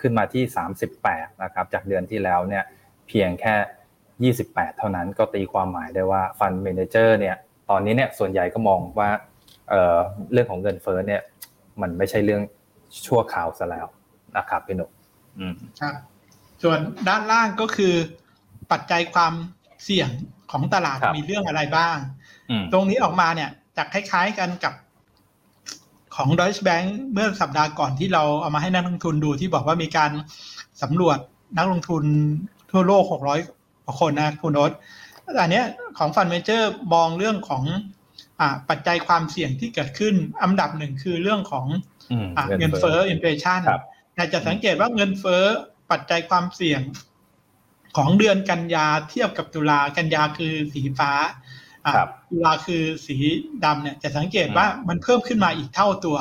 [0.00, 0.42] ขึ้นมาที่
[0.90, 2.64] 38นะครับจากเดือนที่แล้วเนี่ย
[3.08, 7.36] เพียงแค่ 28 เท่านั้นก็ตีความหมายได้ว่าฟันเมนเจอร์เนี่ย
[7.70, 9.10] ตอนนี้เนี่ยส่วนใหญ่ก็มองว่า
[10.32, 11.20] เรื่องของเงินเฟ้อเนี่ย
[11.80, 12.42] มันไม่ใช่เรื่อง
[13.06, 13.86] ชั่วข่าวซะแล้ว
[14.36, 14.90] นะครับพี่หนุ่ม
[15.80, 15.94] ครับ
[16.62, 17.94] ส่วนด้านล่างก็คือ
[18.72, 19.32] ปัจจัยความ
[19.84, 20.08] เสี่ยง
[20.54, 21.96] ของตลาดมีเรื่องอะไรบ้าง
[22.72, 24.74] ตรงนี้ออกมาเนี่ยจะคล้าย ๆกันกับ
[26.16, 30.10] ของ Deutsche Bank เมื่อสัปดาห์ก่อนที่เราเอามาให้นักลงทุนดูที่บอกว่ามีการ
[30.82, 31.18] สำรวจ
[31.58, 32.04] นักลงทุน
[32.70, 34.70] ทั่วโลก 600กว่าคนนะคุณโนต
[35.40, 35.62] อันนี้
[35.98, 37.64] ของ fund manager มองเรื่องของ
[38.40, 41.66] อปัจจัยความเสี่ยงที่เกิดขึ้นอันดับหนึ่งคือเรื่องของ
[42.36, 43.60] อเงินเฟ้อ inflation
[44.14, 45.44] แต่จะสังเกตว่าเงินเฟ้อ
[45.90, 46.80] ปัจจัยความเสี่ยง
[47.96, 51.12] ของเดือนกันยาเทียบกับตุลากันยาคือสีฟ้า
[52.30, 53.16] ตุลาคือสี
[53.64, 56.16] ดำเนี่ยจะสังเกตว่ามันเพิ่มขึ้นมาอีกเท่าตัว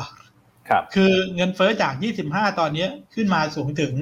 [0.69, 1.93] ครับ คือเงินเฟ้อจาก
[2.26, 3.93] 25 ตอนนี้ขึ้นมาสูงถึง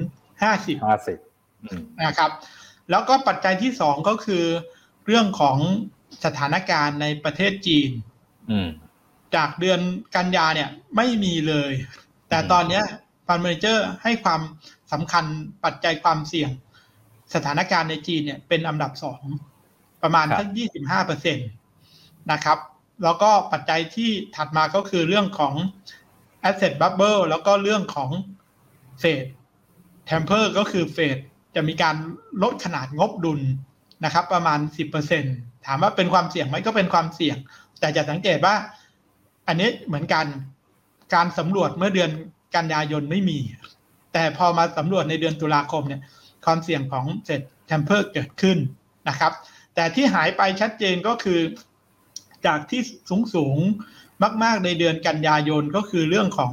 [0.42, 2.30] 50 50นะครับ
[2.90, 4.44] แล้วก็ปัจจัยที่สองก็คือ
[5.06, 5.58] เรื่องของ
[6.24, 7.90] สถานการณ์ในประเทศจีน
[9.36, 9.80] จากเดือน
[10.16, 11.72] กันยาเนี่ยไม่มีเลย
[12.28, 12.82] แต่ตอนนี้
[13.26, 14.40] ฟันเมเจอร์ให้ความ
[14.92, 15.24] สำคัญ
[15.64, 16.50] ปัจจัยความเสี่ยง
[17.34, 19.22] สถานการณ์ในจีนเนี่ยเป็นอันดับสอง
[20.02, 21.42] ประมาณทั้งยี่สิบห้าเปอร์เซ็นต
[22.32, 22.58] นะครับ
[23.04, 25.54] แล้วก็ปัจจัยที่ถัดมาก็คือเรื่องของ
[26.48, 28.10] asset bubble แล้วก็เรื่องของ
[29.00, 29.24] เฟด
[30.08, 31.18] temper ก็คือเฟด
[31.54, 31.96] จะมีการ
[32.42, 33.40] ลดขนาดงบดุล
[34.04, 35.24] นะครับ ประมาณสิบเปอร์เซ็น
[35.66, 37.36] ถามว่าเป็นความเสี่ยงไหมก็เป็นความเสี่ยง
[37.80, 38.54] แต่จะสังเกตว่า
[39.48, 40.26] อันนี้เหมือนกัน
[41.14, 42.10] การสำรวจเมื่อเดือน
[42.56, 43.38] กันยายนไม่มี
[44.12, 46.00] แต่พอมาสำรวจในเดือนตุลาคมเนี่ย
[46.44, 48.58] ความเสี่ยงของ Fed taper เกิดขึ้น
[49.08, 49.32] นะครับ
[49.74, 51.40] แต่ที่หายไปชัดเจนก็คือ
[52.46, 53.58] จากที่สูงสูง
[54.42, 56.52] มาก ๆ ในเดือนกันยายนก็คือเรื่องของ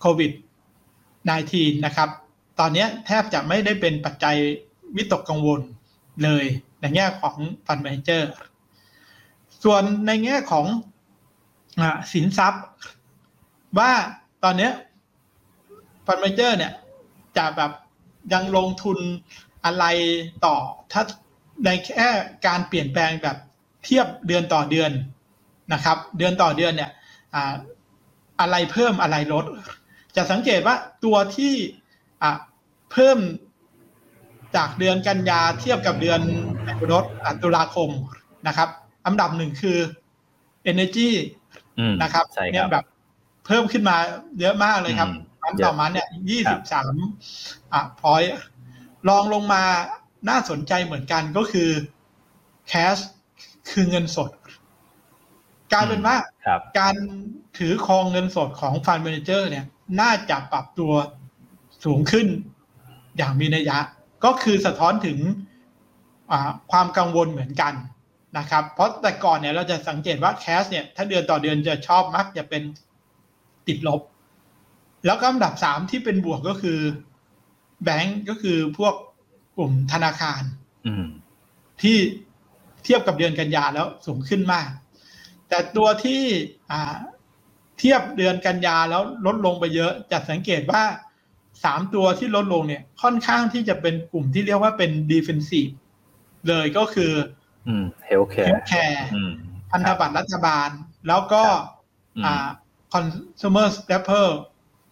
[0.00, 0.32] โควิด
[1.08, 2.08] -19 นะครับ
[2.60, 4.36] ตอนนี้แทบจะไม่ได้เป็นปัจจัย
[4.96, 5.60] วิตกกังวล
[6.24, 6.44] เลย
[6.80, 7.36] ในแง่ของ
[7.66, 8.30] fund manager
[9.64, 10.66] ส่วนในแง่ของ
[11.80, 11.82] อ
[12.12, 12.64] สินทรัพย์
[13.78, 13.92] ว่า
[14.44, 14.70] ตอนนี้
[16.06, 16.72] fund manager เนี่ย
[17.36, 17.70] จะแบบ
[18.32, 18.98] ยังลงทุน
[19.64, 19.84] อะไร
[20.44, 20.56] ต่อ
[20.92, 21.02] ถ้า
[21.64, 22.08] ในแค่
[22.46, 23.36] การเปลี่ยนแปลงแบบ
[23.84, 24.90] เทียบเดือนต่อเดือน
[25.72, 26.90] นะครับ เดือนต่อเดือนเนี่ย
[28.40, 29.44] อะไรเพิ่มอะไรลด
[30.16, 31.54] จะสังเกตว่าตัวที่
[32.92, 33.18] เพิ่ม
[34.56, 36.20] จากเดือนกันยาเทียบกับเดือน
[36.92, 37.04] รถ
[37.42, 37.90] ตุลาคม
[38.46, 38.68] นะครับ
[39.06, 39.78] อันดับหนึ่งคือ
[40.70, 41.10] energy
[42.02, 42.84] นะครับเนี่ยแบบ
[43.46, 43.96] เพิ่มขึ้นมา
[44.40, 45.10] เยอะมากเลยครับ
[45.44, 46.94] อันต่อมาเนี่ยยี่สิบสาม
[47.72, 48.22] อะพอย
[49.08, 49.62] ลองลงมา
[50.28, 51.70] น่าสนใจเหมือนกันก็คือ
[52.70, 53.00] cash
[53.70, 54.30] คือเงินสด
[55.72, 56.16] กลายเป็นว่า
[56.78, 56.94] การ
[57.58, 59.64] ถือครองเงินสดของฟันเมนเจอร์เนี่ย
[60.00, 60.92] น่าจะปรับตัว
[61.84, 62.26] สูงขึ้น
[63.16, 63.78] อย่างมีนัยยะ
[64.24, 65.18] ก็คือสะท้อนถึง
[66.72, 67.74] ความกังวลเหมือนกัน
[68.38, 72.62] นะครับ เพราะแต่ก่อนเนี่ยเราจะสังเกตว่าแคสเนี่ย ถ้าเดือนต่อเดือนจะชอบมักจะเป็น
[73.66, 74.00] ติดลบ
[75.06, 76.78] แล้วก็อันดับสามที่เป็นบวกก็คือ
[77.84, 78.94] แบงก์ก็คือพวก
[79.56, 80.42] กลุ่มธนาคาร
[81.82, 81.96] ที่
[82.84, 84.68] เทียบกับเดือนกันยาแล้วสูงขึ้นมาก
[85.48, 86.22] แต่ตัวที่
[87.78, 90.82] เทียบเดือนกันยาแล้วลดลงไปเยอะจะสังเกตว่า
[91.64, 95.68] สามตัวที่ลดลงเนี่ย ค่อนข้างที่จะเป็นกลุ่มที่เรียกว่าเป็น defensive
[96.48, 97.12] เลยก็คือ
[98.06, 99.06] healthcare care
[99.70, 100.68] พันธบัตรรัฐบาล
[101.08, 101.44] แล้วก็
[102.24, 102.48] อ่า
[102.92, 104.32] consumer staple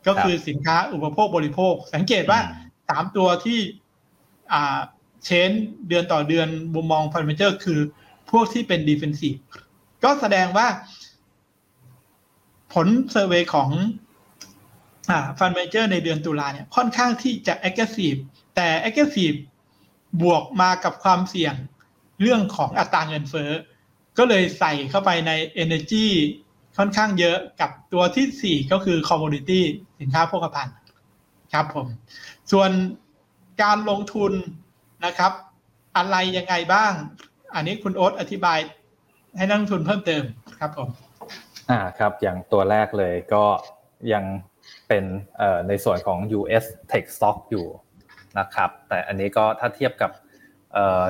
[0.07, 2.41] ก็คือสินค้าอุปโภคบริโภค สังเกตว่า
[2.89, 3.59] สามตัวที่
[4.53, 4.79] อ่า
[5.25, 5.51] change
[5.89, 7.81] เดือนต่อเดือนมุมมอง fund manager คือ
[8.31, 9.35] พวกที่เป็น defensive
[10.05, 10.69] ก็แสดงว่า
[12.73, 13.71] ผล survey ของ
[15.39, 18.21] fund manager ในเดือนตุลาเนี่ยค่อนข้างที่จะ aggressive
[18.57, 19.39] แต่ aggressive
[20.23, 21.55] บวกมากับความเสี่ยง
[22.21, 23.51] เรื่องของอัตราเงินเฟ้อ
[24.19, 25.33] ก็เลยใส่เข้าไปใน
[25.63, 26.07] energy
[26.79, 29.61] ค่อนข้างเยอะกับตัวที่ 4 ก็คือ commodity
[30.01, 30.75] สินค้าโภคภัณฑ์
[31.53, 31.87] ครับผม
[32.53, 32.71] ส่วน
[33.63, 34.33] การลงทุน
[35.05, 35.33] นะครับ
[35.97, 36.93] อะไรยังไงบ้าง
[37.55, 38.59] อันนี้คุณโอ๊ตอธิบาย
[39.37, 40.23] ให้นักลงทุนเพิ่มเติม
[40.59, 40.89] ครับผม
[41.71, 43.45] อ่าครับอย่างตัวแรกเลยก็
[44.13, 44.25] ยัง
[44.89, 45.05] เป็น
[45.69, 47.67] ในส่วนของ US Tech Stock อยู่
[48.39, 50.11] นะครับ แต่อันนี้ก็ถ้าเทียบกับ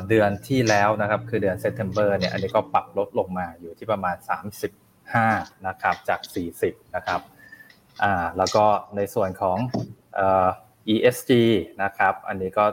[0.09, 4.17] เดือนที่แล้วนะครับ คือเดือนเซ p เ e m b e r เนี่ยอันนี้ก็ปรับลดลงมาอยู่ที่ประมาณ
[5.11, 6.21] 5นะครับจาก
[6.59, 7.21] 40นะครับ
[8.03, 8.65] อ่าแล้วก็
[8.97, 9.59] ในส่วนของ
[10.95, 11.31] ESG
[11.83, 12.65] นะครับอันนี้ก็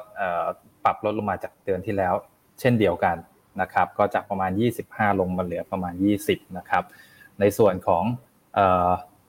[0.83, 2.13] ปรับลดลงมาจากเดือนที่แล้ว
[2.59, 3.17] เช่นเดียวกัน
[3.61, 4.51] นะครับก็จากประมาณ
[4.85, 5.93] 25 ลงมาเหลือประมาณ
[6.25, 6.83] 20นะครับ
[7.39, 8.03] ในส่วนของ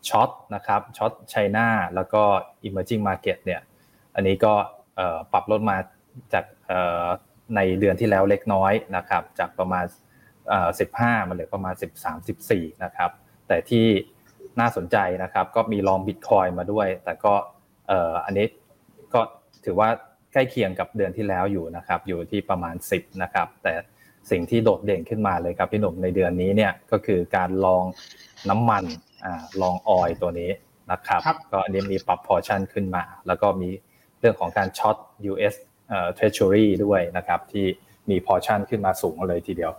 [0.09, 2.23] short นะครับ short China แล้วก็
[2.67, 3.61] emerging market เนี่ย
[4.15, 4.55] อันนี้ก็
[5.33, 5.77] ปรับลดมา
[6.33, 6.45] จาก
[7.57, 9.85] ในเดือนที่แล้วเล็กน้อยนะครับจากประมาณ
[10.59, 11.75] 15มาเหลือประมาณ
[12.05, 13.11] 13 14 นะครับ
[13.49, 13.87] แต่ที่
[14.61, 17.35] น่าสนใจนะครับ ก็มี long บิตคอยน์มาด้วย แต่ก็
[18.25, 18.47] อันนี้
[19.15, 19.21] ก็
[19.65, 19.89] ถือว่า
[20.33, 23.75] ใกล้เคียงกับเดือนที่แล้วอยู่นะครับ อยู่ที่ประมาณ 10 นะครับ แต่
[24.31, 27.85] สิ่งที่โดดเด่นขึ้นมาเลยครับพี่หนุ่มในเดือนนี้เนี่ยก็คือการ long
[28.51, 28.85] น้ำมัน
[29.25, 30.51] อ่า long oil ตัวนี้
[30.93, 33.71] นะครับครับก็อันนี้มีปรับ portion ขึ้นมา แล้วก็มี
[34.21, 34.97] เรื่องของการช็อต
[35.31, 35.55] US
[35.89, 37.67] เอ่อ Treasury ด้วยนะครับ ที่
[38.11, 39.73] มี portion ขึ้นมาสูงเลยทีเดียว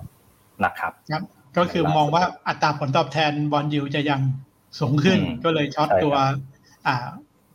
[0.65, 1.23] นะครับครับ
[1.57, 4.21] ก็คือมองว่าอัตราผลตอบแทน bond yield จะยัง
[4.79, 6.15] สูงขึ้นอืมก็เลยช็อตใช่ครับตัว
[6.87, 6.95] อ่า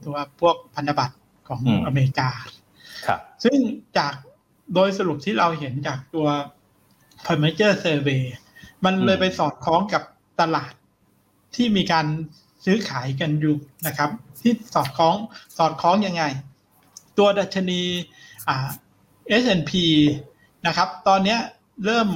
[0.05, 1.17] ตัวพวกพันธบัตร
[1.49, 2.29] ของอืมอเมริกา
[3.07, 3.59] ครับซึ่ง
[3.99, 4.15] จาก
[4.75, 6.27] โดยสรุปที่เราเห็นจากตัว
[7.27, 8.23] p e r m a g e r Survey
[8.85, 10.03] มันเลยอืมไปสอดคล้องกับ
[10.41, 10.73] ตลาด
[11.55, 12.07] ที่มีการ
[12.65, 15.17] ซื้อขายกันอยู่นะครับ ที่สอดคล้อง
[15.59, 16.25] สอดคล้องยังไง
[17.19, 17.83] ตัวดัชนี
[18.49, 18.69] อ่า
[19.43, 19.73] S&P
[20.67, 21.39] นะครับ ตอนเนี้ย
[21.85, 22.09] เริ่ม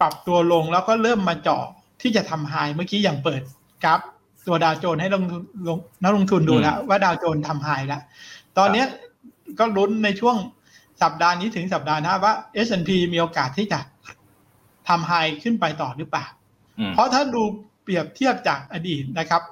[0.00, 1.64] ปรับตัวลงแล้วก็เริ่มมาเจาะ
[2.02, 3.42] ที่จะทำไฮเมื่อกี้อย่างเปิด
[3.84, 4.00] กราฟ
[4.46, 8.02] ตัวดาวโจนส์ให้ลงทุนลงนักลงทุนดูแล้วว่าดาวโจนส์ทำไฮแล้ว
[8.58, 8.86] ตอนเนี้ย
[9.58, 10.36] ก็ลุ้นในช่วง
[11.02, 12.32] สัปดาห์นี้ถึงสัปดาห์หน้าว่า
[12.66, 13.80] S&P มีโอกาสที่จะ
[14.88, 16.26] ทำไฮขึ้นไปต่อหรือเปล่า
[16.78, 17.42] อืมเพราะถ้าดู
[17.82, 19.42] เปรียบเทียบจากอดีตนะครับ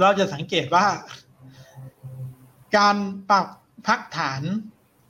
[0.00, 0.86] เราจะสังเกตว่า
[2.76, 2.96] การ
[3.30, 3.46] ปรับ
[3.86, 4.42] พักฐาน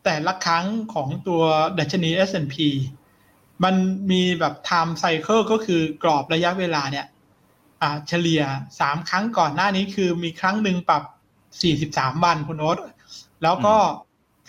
[0.04, 1.42] แต่ละครั้งของตัว
[1.78, 2.56] ดัชนี S&P
[3.64, 3.74] มัน
[4.10, 7.06] มีแบบ time cycle ก็คือกรอบระยะเวลาเนี่ย
[7.82, 8.42] อ่าเฉลี่ย
[8.80, 11.02] สามครั้งก่อนหน้านี้คือมีครั้งหนึ่งปรับ
[11.62, 12.76] สี่สิบสามวันคุณโน้ต
[13.42, 13.74] แล้วก็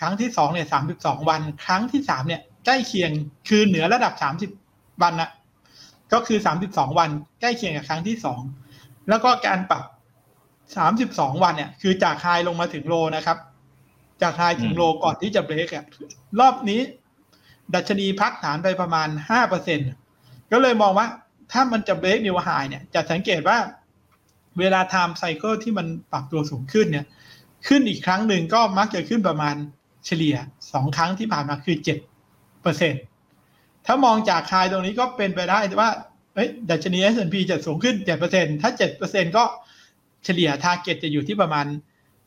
[0.00, 3.10] ครั้งที่สองเนี่ยสามสิบสองวัน ครั้งที่สามเนี่ยใกล้เคียง
[3.48, 4.50] คือเหนือระดับสามสิบ
[5.02, 5.30] วันนะ
[6.12, 8.40] ก็คือสามสิบสองวันใกล้เคียงกับครั้งที่สอง
[9.08, 9.84] แล้วก็การปรับ
[10.76, 13.38] สามสิบสองวันเนี่ยคือจากไฮลงมาถึงโลนะครับ
[14.22, 15.84] จากไฮถึงโลก่อนที่จะเบรกอะ
[16.40, 16.80] รอบนี้
[17.74, 19.78] ดัชนีพักฐานไปประมาณห้าเปอร์เซ็น
[20.52, 21.06] ก็เลยมองว่า
[21.52, 23.58] ถ้ามันจะเบรกนิวไฮเนี่ย จะสังเกตว่า
[24.58, 27.06] เวลา time cycle ที่มันปรับตัวสูงขึ้นเนี่ย
[27.68, 29.54] ขึ้นอีกครั้งหนึ่งก็มักจะขึ้นประมาณ
[30.06, 30.36] เฉลี่ย
[30.72, 31.98] สองครั้งที่ผ่านมาคือเจ็ด
[32.62, 32.94] เปอร์เซ็น
[33.86, 35.90] ถ้ามองจากคายตรงนี้ก็เป็นไปได้ว่า
[36.70, 39.44] ดัชนี S&P จะสูงขึ้นเจ็ดเปอร์เซ็นถ้าเจ็ดเปอร์เซ็นก็
[40.24, 41.66] เฉลี่ย target จะอยู่ที่ประมาณ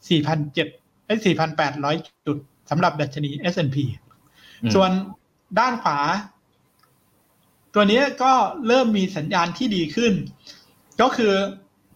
[0.09, 0.67] สี่พันเจ็ด
[1.05, 1.95] ไอ้สี่พันแปดร้อย
[2.27, 2.37] จุด
[2.69, 3.77] สำหรับดัชนี S&P
[4.63, 4.91] อืมส่วน
[5.59, 5.99] ด้านขวา
[7.73, 8.33] ตัวนี้ก็
[8.67, 10.13] เริ่มมีสัญญาณที่ดีขึ้น
[11.01, 11.33] ก็คือ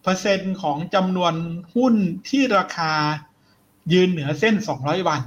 [0.02, 1.34] เปอร์เซ็นต์ของจำนวน
[1.74, 1.94] หุ้น
[2.28, 2.92] ที่ราคา
[3.92, 5.20] ยืนเหนือเส้น 200 วัน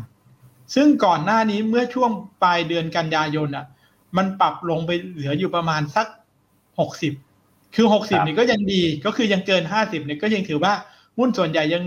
[0.75, 2.11] ซึ่งก่อนหน้านี้เมื่อช่วง
[2.43, 3.65] ปลายเดือนกันยายนอะ
[4.17, 6.07] มันปรับลงไปเหลืออยู่ประมาณสัก
[6.89, 10.73] 60 คือครับ60นี่ก็ยังดี ก็คือยังเกิน 50เนี่ยก็ยังถือว่า
[11.17, 11.83] หุ้นส่วนใหญ่ยัง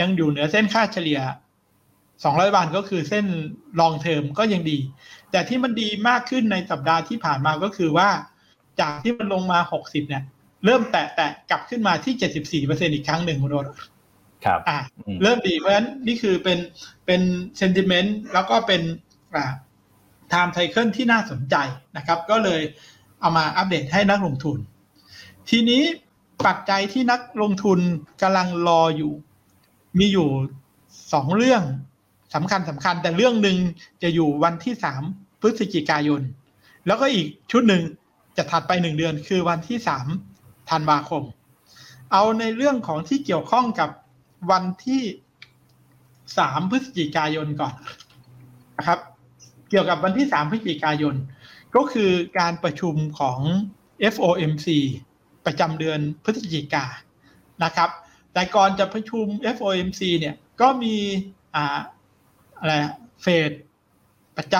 [0.00, 1.20] ยังอยู่เหนือเส้นค่าเฉลี่ย
[1.86, 3.26] 200 วันก็คือเส้น
[3.80, 4.78] ลองเทอมก็ยังดี
[5.30, 8.08] แต่ที่มันดีมากขึ้นในสัปดาห์ที่ผ่านมาก็คือว่า
[8.80, 10.24] จากที่มันลงมา 60 เนี่ย
[10.64, 13.66] เริ่มแตะแตะกลับขึ้นมาที่ 74%อีกครั้งหนึ่งคุณโรถ
[14.44, 16.58] ครับอะอืมเริ่มดีเพราะฉะนั้นนี่คือเป็น
[17.06, 17.20] เป็น
[17.58, 18.82] sentiment แล้วก็เป็น
[19.34, 19.52] อ่า
[20.28, 21.56] time cycle ที่น่าสนใจ
[21.96, 22.60] นะครับ ก็เลย
[23.20, 24.58] เอามาอัปเดตให้นักลงทุน
[25.50, 25.82] ทีนี้
[26.46, 27.78] ปัจจัยที่นักลงทุน
[28.22, 29.12] กำลังรออยู่
[29.98, 30.28] มีอยู่
[31.12, 31.62] สองเรื่อง
[32.34, 33.56] สำคัญสำคัญ แต่เรื่องหนึ่ง
[34.02, 35.02] จะอยู่วันที่สาม
[35.40, 36.22] พฤศจิกายน
[36.86, 37.82] แล้วก็อีกชุดหนึ่ง
[38.36, 40.06] จะถัดไปหนึ่งเดือนคือวันที่สาม
[40.70, 41.22] ธันวาคม
[42.12, 43.90] เอาในเรื่องของที่เกี่ยวข้องกับ
[44.50, 45.02] วันที่
[46.38, 47.74] สามพฤศจิกายนก่อน
[48.78, 48.98] นะครับ
[49.70, 51.14] เกี่ยวกับวันที่สามพฤศจิกายน
[51.76, 53.40] ก็คือการประชุมของ
[54.14, 54.66] FOMC
[55.46, 56.84] ประจำเดือนพฤศจิกา
[57.64, 57.90] นะครับ
[58.32, 59.26] แต่ก่อนจะประชุม
[59.56, 60.94] FOMC เนี่ยก็มี
[61.54, 61.78] อ่า
[62.58, 63.50] อะไรอะเฟด
[64.36, 64.56] ประจ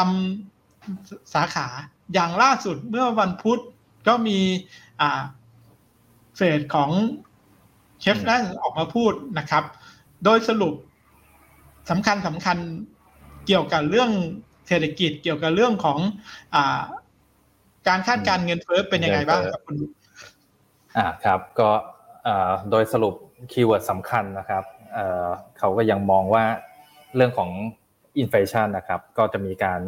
[0.64, 1.66] ำสาขา
[2.14, 3.60] อย่างล่าสุดเมื่อวันพุธ
[4.08, 4.38] ก็มี
[5.00, 5.20] อ่า
[6.36, 6.90] เฟดของ
[8.00, 9.64] เชฟนั่นออกมาพูดนะครับ
[10.24, 10.74] โดยสรุป
[11.90, 12.58] สำคัญสำคัญ
[13.46, 14.10] เกี่ยวกับเรื่อง
[14.68, 15.98] เศรษฐกิจเกี่ยวกับเรื่องของ
[16.54, 16.80] อา
[17.88, 19.76] การคาดการณ์เงินเฟ้อเป็นยังไงบ้างครับคุณ
[20.96, 21.70] อ่าครับก็
[22.24, 23.14] เอ่อโดยสรุป
[23.52, 25.26] keyword สำคัญนะครับเอ่อ
[25.58, 26.44] เขาก็ยังมองว่า
[27.16, 27.50] เรื่องของ
[28.18, 29.80] อินฟลชันนะครับก็จะมีการ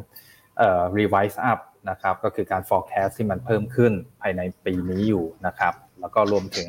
[0.58, 1.60] เอ่อ revise up
[1.90, 6.68] นะครับก็คือการ forecast ที่มันเพิ่มขึ้นภายในปีนี้อยู่นะครับแล้วก็รวมถึง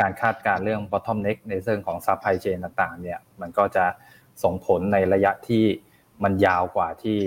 [0.00, 3.84] การคาดการเรื่อง bottom neck ในเรื่องของ supply chain ต่างๆเนี่ยมันก็จะ
[4.42, 5.64] ส่งผลในระยะที่
[6.24, 7.18] มันยาวกว่าที่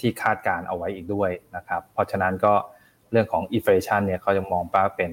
[0.00, 2.54] ที่คาดการเอาไว้อีกด้วยนะครับเพราะฉะนั้นก็
[3.10, 5.10] เรื่องของ inflation เนี่ยเขาจะมองว่าเป็น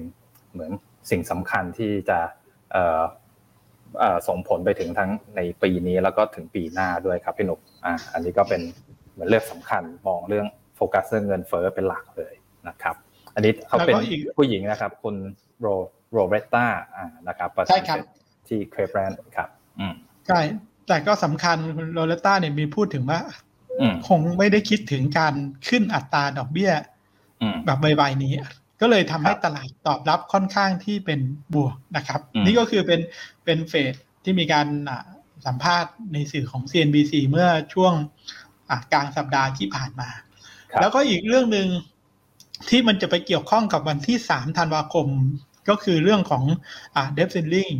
[0.52, 0.72] เหมือน
[1.10, 2.18] สิ่งสำคัญที่จะ
[4.28, 8.60] ส่งผลไปถึงทั้งในปีนี้แล้วก็ถึงปีหน้าด้วยครับพี่หนุกอ่าอันนี้ก็เป็น
[9.12, 12.34] เหมือนเรื่องสำคัญมองเรื่องโฟกัสเรื่องเงินเฟ้อเป็นหลักเลย
[12.68, 12.96] นะครับ
[13.34, 15.16] อันนี้เขาเป็นแล้วก็อีกผู้หญิงนะครับ คุณ
[15.60, 15.66] โร
[16.12, 16.66] โรเบตตา
[16.96, 17.98] อ่านะครับประธานใช่ครับ
[18.48, 19.94] ที่เครปแรนด์ครับ อืม
[20.26, 20.40] ใช่
[20.88, 23.20] แต่ก็สำคัญคุณโรเลต้าเนี่ยมีพูดถึงว่า
[23.80, 25.34] อืมคงไม่ได้คิดถึงการ
[25.68, 26.72] ขึ้นอัตราดอกเบี้ย
[27.42, 28.34] อืมแบบใบๆนี้
[28.82, 31.20] ก็เลยทำให้ครับตลาดตอบรับค่อนข้างที่เป็น
[31.54, 33.00] บวกนะครับอืมนี่ก็คือเป็น
[33.44, 33.94] เป็นเฟด
[34.24, 35.00] ที่มีการอะ
[35.46, 37.92] สัมภาษณ์ในสื่อของ CNBC เมื่อช่วง
[38.70, 40.08] อะกลางสัปดาห์ที่ผ่านมา
[40.70, 41.68] ครับแล้วก็อีกเรื่องหนึ่ง
[42.68, 45.06] ที่มันจะไปเกี่ยวข้องกับวันที่ 3 ธันวาคม
[45.68, 46.44] ก็คือเรื่องของ
[46.94, 47.72] อ่า debt ceiling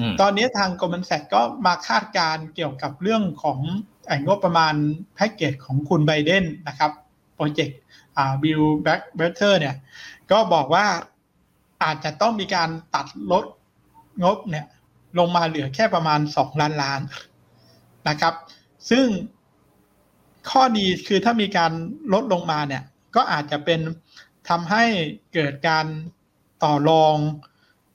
[0.00, 3.60] อืมตอนนี้ทาง Goldman Sachs ก็มาคาดการณ์เกี่ยวกับเรื่องของ
[4.06, 4.74] ไอ้งบประมาณ
[5.14, 6.90] แพ็กเกจของคุณไบเดนนะครับ
[7.34, 7.78] โปรเจกต์
[8.16, 9.74] อ่า Build Back Better เนี่ย
[10.30, 10.86] ก็บอกว่า
[11.82, 13.44] อาจจะต้องมีการตัดลด
[14.24, 14.66] งบเนี่ย
[15.18, 17.00] ลงมาเหลือแค่ประมาณ 2 ล้านล้าน
[18.08, 18.34] นะครับ
[18.90, 19.06] ซึ่ง
[20.50, 21.72] ข้อดีคือถ้ามีการ
[22.12, 22.82] ลดลงมาเนี่ย
[23.14, 23.80] ก็อาจจะเป็น
[24.48, 24.84] ทำให้
[25.34, 25.86] เกิดการ
[26.62, 27.16] ต่อรอง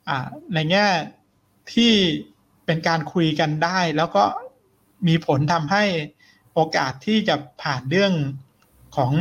[0.08, 0.86] อ่าในแง่
[1.74, 1.92] ที่
[2.66, 4.24] เป็นการคุยกันได้ แล้วก็
[5.08, 5.84] มีผลทำให้
[6.54, 8.12] โอกาสที่จะผ่านเรื่อง
[8.96, 9.12] ของ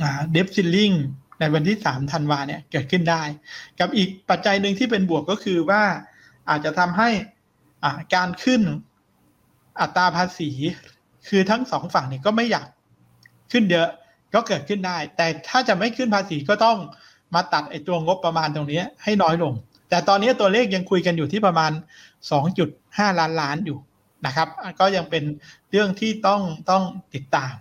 [0.00, 0.92] เดฟซิลลิง
[1.40, 3.22] ในวันที่ 3 ธันวาเนี่ยเกิดขึ้นได้
[3.80, 5.82] กับอีกปัจจัยหนึ่งที่เป็นบวกก็คือว่า
[6.48, 7.10] อาจจะทำให้
[8.14, 8.62] การขึ้น
[9.80, 10.50] อัตราภาษี
[11.28, 12.66] คือทั้งสองฝั่งเนี่ยก็ไม่อยาก
[13.52, 13.88] ขึ้นเยอะ
[14.34, 16.78] ก็เกิดขึ้นได้ แต่ถ้าจะไม่ขึ้นภาษีก็ต้อง
[17.34, 19.52] มาตัดไอ้ตัวงบประมาณตรงนี้ให้น้อยลง
[19.88, 21.72] แต่ตอนนี้ตัวเลขยังคุยกันอยู่ที่ประมาณ
[22.46, 23.78] 2.5 ล้านล้านอยู่
[24.26, 24.48] นะครับ
[24.80, 25.24] ก็ยังเป็น
[25.70, 26.82] เรื่องที่ต้องต้อง
[27.14, 27.52] ติดตาม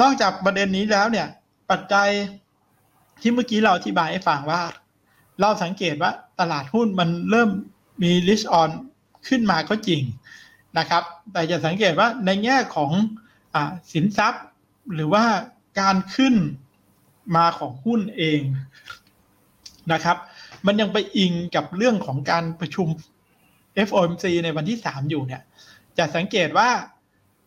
[0.00, 1.26] นอกจากประเด็นนี้แล้วเนี่ย
[1.70, 2.08] ปัจจัย
[3.20, 4.62] ที่เมื่อกี้เราอธิบายให้ฟังว่า
[5.40, 7.50] เราสังเกตว่าตลาดหุ้นมันเริ่ม
[8.02, 8.70] มี risk on
[9.28, 10.02] ขึ้นมาก็จริง
[10.78, 11.02] นะครับ
[11.32, 12.90] แต่จะสังเกตว่าในแง่ของ
[13.54, 13.56] อ
[13.92, 14.44] สินทรัพย์
[14.94, 15.24] หรือว่า
[15.80, 16.34] การขึ้น
[17.36, 18.40] มาของหุ้นเอง
[19.92, 20.16] นะครับ
[20.66, 22.88] มันยังไปอิงกับเรื่องของการประชุม
[23.88, 25.42] FOMC ในวันที่ 3 อยู่เนี่ย
[25.98, 26.68] จะสังเกตว่า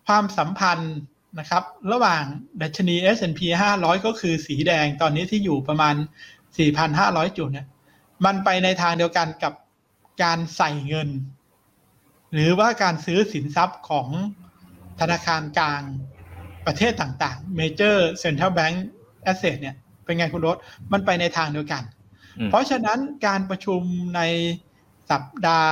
[0.07, 0.95] ความสัมพันธ์
[1.39, 2.23] นะครับ ระหว่าง
[2.61, 3.41] ดัชนี S&P
[3.77, 5.95] 500 ก็คือสีแดงตอนนี้ที่อยู่ประมาณ
[6.65, 7.67] 4,500 จุดเนี่ย
[8.25, 9.53] มันไปในทางเดียวกันกับ
[10.23, 11.09] การใส่เงิน
[12.33, 14.07] หรือว่าการซื้อสินทรัพย์ของ
[14.99, 15.81] ธนาคารกลาง
[16.67, 18.75] ประเทศต่างๆ Major Central Bank
[19.31, 19.75] Asset เนี่ย
[20.05, 20.57] เป็นไงคุณรถ
[20.91, 21.83] มันไปในทางเดียวกัน
[22.39, 23.81] อืมเพราะฉะนั้นการประชุม
[24.15, 24.21] ใน
[25.11, 25.71] สัปดาห์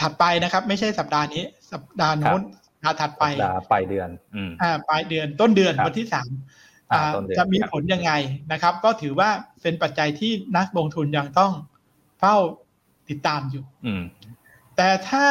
[0.00, 6.30] ถัดไปนะครับ ไม่ใช่สัปดาห์นี้ สัปดาห์โน้นสัป ดาห์ถัดไปสัปดาห์ปลายเดือนอืมอ่าปลายเดือนต้นเดือนครับวันที่สาม
[6.92, 8.12] อ่าอ่าต้นเดือนจะมีครับผลยังไง
[8.52, 9.30] นะครับ ก็ถือว่า
[9.62, 11.52] เป็นปัจจัยที่นักลงทุนยังต้อง
[12.20, 12.36] เฝ้า
[13.08, 14.02] ติดตามอยู่อืม
[14.76, 15.26] แต่ถ้า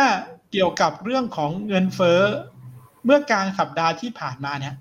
[0.51, 2.21] เกี่ยวกับเรื่องของเงินเฟ้อ
[3.05, 4.75] เมื่อกลางสัปดาห์ที่ผ่านมาเนี่ย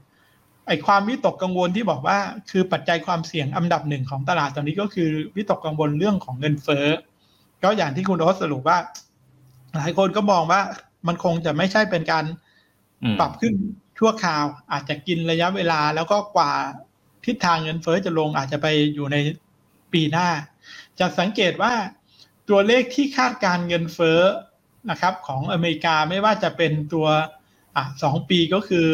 [0.67, 2.19] ไอความวิตกกังวลที่บอกว่า
[2.51, 6.87] คือปัจจัยความเสี่ยงอันดับหนึ่งของตลาดตอนนี้ก็คือวิตกกังวลเรื่องของเงินเฟ้อ
[7.63, 8.79] ก็อย่างที่คุณโรสสรุปว่า
[9.77, 10.61] หลายคนก็มองว่า
[11.07, 12.37] มันคงจะไม่ใช่เป็นการอืม
[13.21, 13.55] ปรับขึ้น
[13.99, 16.53] ชั่วคราวอาจจะกินระยะเวลาแล้วก็กว่า
[17.25, 19.17] ทิศทางเงินเฟ้อจะลงอาจจะไปอยู่ใน
[19.93, 20.29] ปีหน้า
[20.99, 21.73] จะสังเกตว่า
[22.49, 24.21] ตัวเลขที่คาดการเงินเฟ้อ
[24.91, 27.07] นะครับ ของอเมริกาไม่ว่าจะเป็นตัว
[27.77, 28.89] อะสองปีก็คือ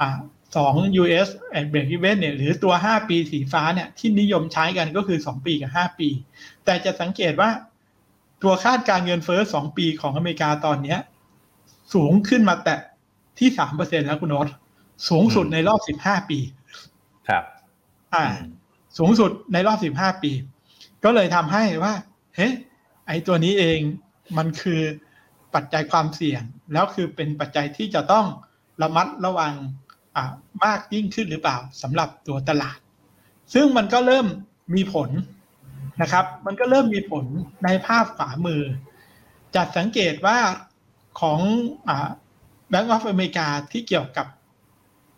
[0.00, 0.08] อะ
[0.56, 1.28] สอง US
[1.68, 6.08] เบรกอีเวนเนี่ยหรือตัว 5 ปีสีฟ้าเนี่ยที่นิยมใช้กันก็คือ 2 ปีกับ 5 ปี
[6.64, 7.50] แต่จะสังเกตว่า
[8.42, 10.98] ตัวคาดการเงินเฟ้อ2 ปีของอเมริกาตอนเนี้ย
[11.94, 12.80] สูงขึ้นมาแตะ
[13.38, 14.48] ที่3%แล้วคุณโนต
[15.08, 16.38] สูงสุดในรอบ15ปี
[17.28, 17.44] ครับ
[18.14, 18.24] อ่า
[18.98, 20.32] สูงสุดในรอบ15ปี
[21.04, 21.94] ก็เลยทำให้ว่า
[22.36, 22.48] เฮ้
[23.06, 23.78] ไอตัวนี้เอง
[24.36, 24.80] มันคือ
[25.54, 28.26] ปัจจัยความเสี่ยง แล้วคือเป็นปัจจัยที่จะต้อง
[28.82, 29.54] ระมัดระวัง
[30.16, 30.32] อ่า
[30.64, 32.78] มากยิ่งขึ้นหรือเปล่าสำหรับตัวตลาด
[33.54, 34.26] ซึ่งมันก็เริ่ม
[34.74, 35.10] มีผล
[36.02, 37.24] นะครับ มันก็เริ่มมีผล
[37.64, 38.62] ในภาพขวามือ
[39.54, 40.38] จะสังเกตว่า
[41.20, 41.40] ของ
[41.88, 44.26] อ่า Bank of America ที่เกี่ยวกับ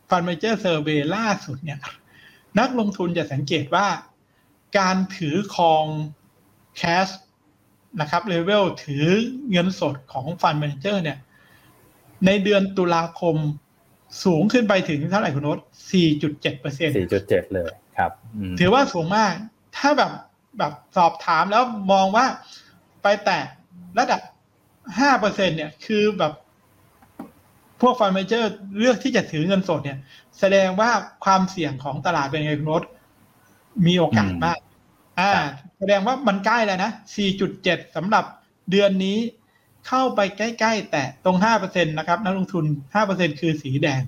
[0.08, 1.78] Fund Manager Survey ล่าสุดเนี่ย
[2.58, 3.86] นักลงทุนจะสังเกตว่า
[4.78, 5.84] การถือครอง
[6.80, 7.12] cash
[8.00, 9.04] นะครับเลเวลถือ
[9.50, 11.18] เงินสดของ Fund Manager เนี่ย
[12.26, 13.36] ในเดือนตุลาคม
[14.24, 15.58] สูงขึ้นไปถึงเท่าไหร่คุณโน้ต
[16.08, 19.32] 4.7เปอร์เซ็นสี่จุดเจ็ดเลยครับอืมถือว่าสูงมาก
[19.76, 20.12] ถ้าแบบ
[20.58, 22.26] แบบสอบถามแล้วมองว่า
[23.02, 23.40] ไปแตะ
[23.98, 24.20] ระดับ
[24.98, 26.43] ห้าเปอร์เซ็นเนี่ย คือแบบพ
[27.86, 29.98] วกฟันเมเจอร์เลือกที่จะถือเงินสดเนี่ย
[30.40, 30.90] แสดงว่า
[31.24, 32.82] ความเสี่ยงของตลาดเป็นไงคุณโนต
[33.86, 34.58] มีโอกาสมาก
[35.20, 35.32] อ่า
[35.78, 36.90] แสดงว่ามันใกล้แล้วนะ
[37.42, 38.24] 4.7สำหรับ
[38.70, 39.18] เดือนนี้
[39.88, 42.64] เข้าไปใกล้ ๆ แต่ตรง 5%นะครับ นักลงทุน
[43.02, 44.00] 5%คือสีแดง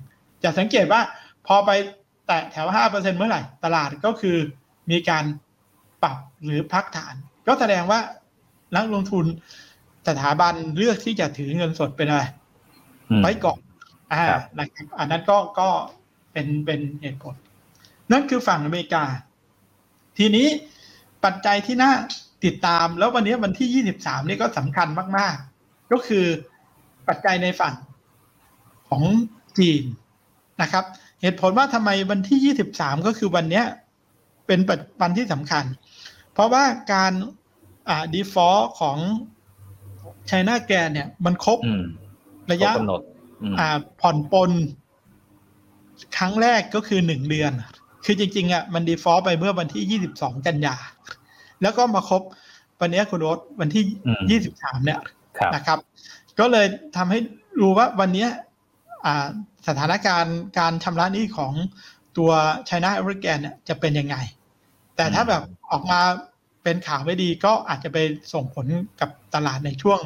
[0.43, 1.01] จะสังเกตว่า
[1.47, 1.71] พอไป
[2.27, 4.37] แตะแถว 5%เมื่อไหร่ ตลาดก็คือ
[4.91, 5.23] มีการ
[6.03, 7.15] ปรับหรือพักฐาน
[7.47, 7.99] ก็แสดงว่า
[8.75, 9.25] นักลงทุน
[10.07, 12.23] สถาบันเลือกที่จะถือเงินสดเป็นอะไร
[13.09, 13.59] อืมไว้ก่อน
[14.13, 15.69] อ่าครับนะครับอันนั้นก็ก็
[16.33, 17.35] เป็นเป็นเหตุผล
[18.11, 19.03] นั่นคือฝั่งอเมริกา
[20.17, 20.47] ทีนี้
[21.25, 21.91] ปัจจัยที่น่า
[22.45, 24.87] ติดตามแล้ววันนี้วันที่23นี่ก็สำคัญ
[25.17, 26.25] มาก ๆ ก็คือ
[27.07, 27.75] ปัจจัยในฝั่ง
[28.89, 29.03] ของ
[29.57, 29.83] จีน
[30.61, 30.83] นะครับ
[31.21, 33.65] เหตุผลว่าทำไมวันที่23ก็คือวันเนี้ย
[34.47, 35.63] เป็นปัจวันที่สำคัญ
[36.33, 37.13] เพราะว่าการ
[37.89, 38.97] อ่า default ของ
[40.29, 41.83] China g r a n เนี่ย มันครบอืม
[42.51, 43.01] ระยะครบกำหนด
[43.41, 44.51] อืมอ่า ผ่อนปลน
[46.17, 47.51] ครั้งแรกก็คือหนึ่งเดือน
[48.05, 50.75] คือจริง ๆอะมัน default ไปเมื่อวันที่22กันยา
[51.61, 52.21] แล้วก็มาครบ
[52.81, 54.99] วันเนี้ยคุณโรสวันที่23เนี่ย
[55.37, 55.79] ครับนะครับ
[56.39, 56.65] ก็เลย
[56.97, 57.19] ทำให้
[57.61, 58.29] รู้ว่าวันเนี้ย
[59.05, 59.27] อ่า
[59.67, 61.53] สถานการณ์การชำระหนี้ของ
[62.17, 62.31] ตัว
[62.69, 64.15] China e v e r g r a n เนี่ยจะเป็นยังไง
[64.95, 66.01] แต่ถ้าแบบออกมา
[66.63, 67.97] เป็นข่าวไม่ดีก็อาจจะไป
[68.33, 68.65] ส่งผล
[68.99, 69.99] กับตลาดในช่วง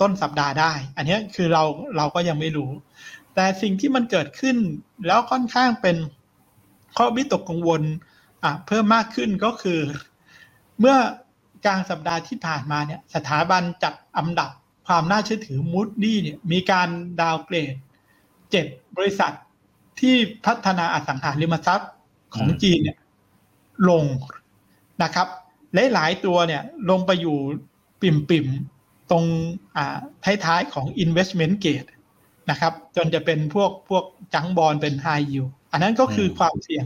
[0.00, 1.64] ต้นสัปดาห์ได้ อันเนี้ยคือเรา
[1.96, 2.70] เราก็ยังไม่รู้
[3.34, 4.56] แต่สิ่งที่มันเกิดขึ้น
[5.06, 5.96] แล้วค่อนข้างเป็น
[6.96, 7.82] ข้อวิตกกังวล
[8.44, 9.80] อะเพิ่มมากขึ้นก็คือ
[10.80, 10.96] เมื่อ
[11.66, 14.50] กลางสัปดาห์ที่ผ่านมาเนี่ยสถาบันจัดอันดับ
[14.86, 16.88] ความน่าเชื่อถือมูดดี้เนี่ยมีการ
[17.20, 17.74] ดาวน์เกรด
[18.50, 19.32] เจ็ดบริษัท
[20.00, 20.14] ที่
[20.46, 21.90] พัฒนาอสังหาริมทรัพย์
[22.34, 22.98] ของอืมจีนเนี่ย
[23.88, 24.04] ลง
[25.02, 25.28] นะครับ
[25.92, 27.36] หลายๆตัวเนี่ยลงไปอยู่
[28.00, 28.77] ปิ่มๆ
[29.10, 29.24] ตรง
[29.76, 29.98] อ่า
[30.44, 31.90] ท้ายๆของ investment grade
[32.50, 34.04] นะครับ จนจะเป็นพวกพวก
[34.34, 36.84] จังบอลเป็น high yield อันนั้นก็คือความเสี่ยง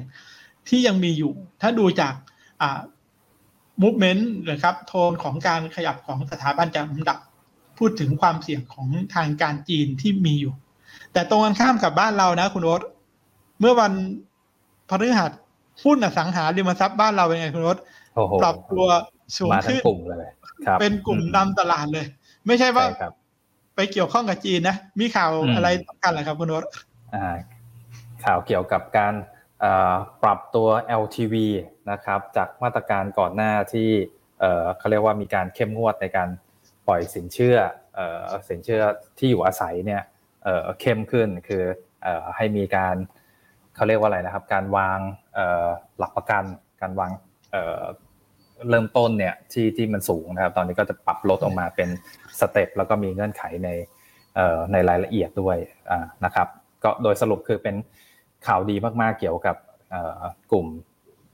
[0.68, 2.14] ที่ยังมีอยู่ ถ้าดูจาก
[2.62, 2.81] อ่า
[3.83, 7.18] movement นะครับโทนของการขยับของสถาบันจัดอันดับ
[7.79, 10.55] พูดถึงความเสี่ยงของทางการจีนที่มีอยู่
[11.12, 12.83] แต่ตรงกันข้ามกับบ้านเรานะคุณโอ๊ต
[13.61, 13.93] เมื่อวัน
[14.89, 15.33] พฤหัส
[15.85, 17.79] หุ้นอสังหาริมทรัพย์บ้านเราเป็นไงคุณโอ๊ต
[18.14, 18.87] โอ้โหปรับตัว
[19.37, 20.33] สูงมาทั้งขึ้นกลุ่มเลย
[20.66, 22.07] ครับเป็นกลุ่มนำตลาดเลย
[22.47, 23.12] ไม่ใช่ว่าใช่ครับ
[23.76, 26.64] ไปเกี่ยวข้องกับจีนนะ มีข่าวอืมอะไรสำคัญเหรอครับคุณโอ๊ต
[27.14, 27.37] อ่า
[28.24, 29.14] ข่าวเกี่ยวกับการ
[29.61, 30.68] เอ่อปรับตัว
[31.03, 31.35] LTV
[31.91, 33.91] นะครับ จากมาตรการก่อนหน้าที่
[34.41, 36.28] เอ่อเขาเรียกว่ามีการเข้มงวดในการ
[36.87, 37.57] ปล่อยสินเชื่อ
[37.95, 38.83] เอ่อสินเชื่อ
[39.18, 40.03] ที่อยู่อาศัยเนี่ย
[40.45, 41.62] เอ่อเข้มขึ้นคือ
[42.03, 42.97] เอ่อให้มีการ
[43.74, 44.99] เขาเรียกว่าอะไรนะครับ การวาง
[45.35, 45.66] เอ่อ
[45.99, 46.45] หลักประกัน
[46.80, 47.11] การวาง
[48.63, 51.89] เอ่อเริ่มต้นเนี่ยที่ที่มันสูงนะครับ ตอนนี้ก็จะปรับลดออกมาเป็น
[52.41, 53.69] สเต็ปแล้วก็มีเงื่อนไขใน
[54.37, 55.57] เอ่อในรายละเอียดด้วย
[55.91, 56.49] อ่านะครับ
[56.85, 57.77] ก็โดยสรุปคือเป็น
[58.47, 59.57] ข่าวดีมากๆเกี่ยวกับ
[59.91, 60.67] เอ่อกลุ่ม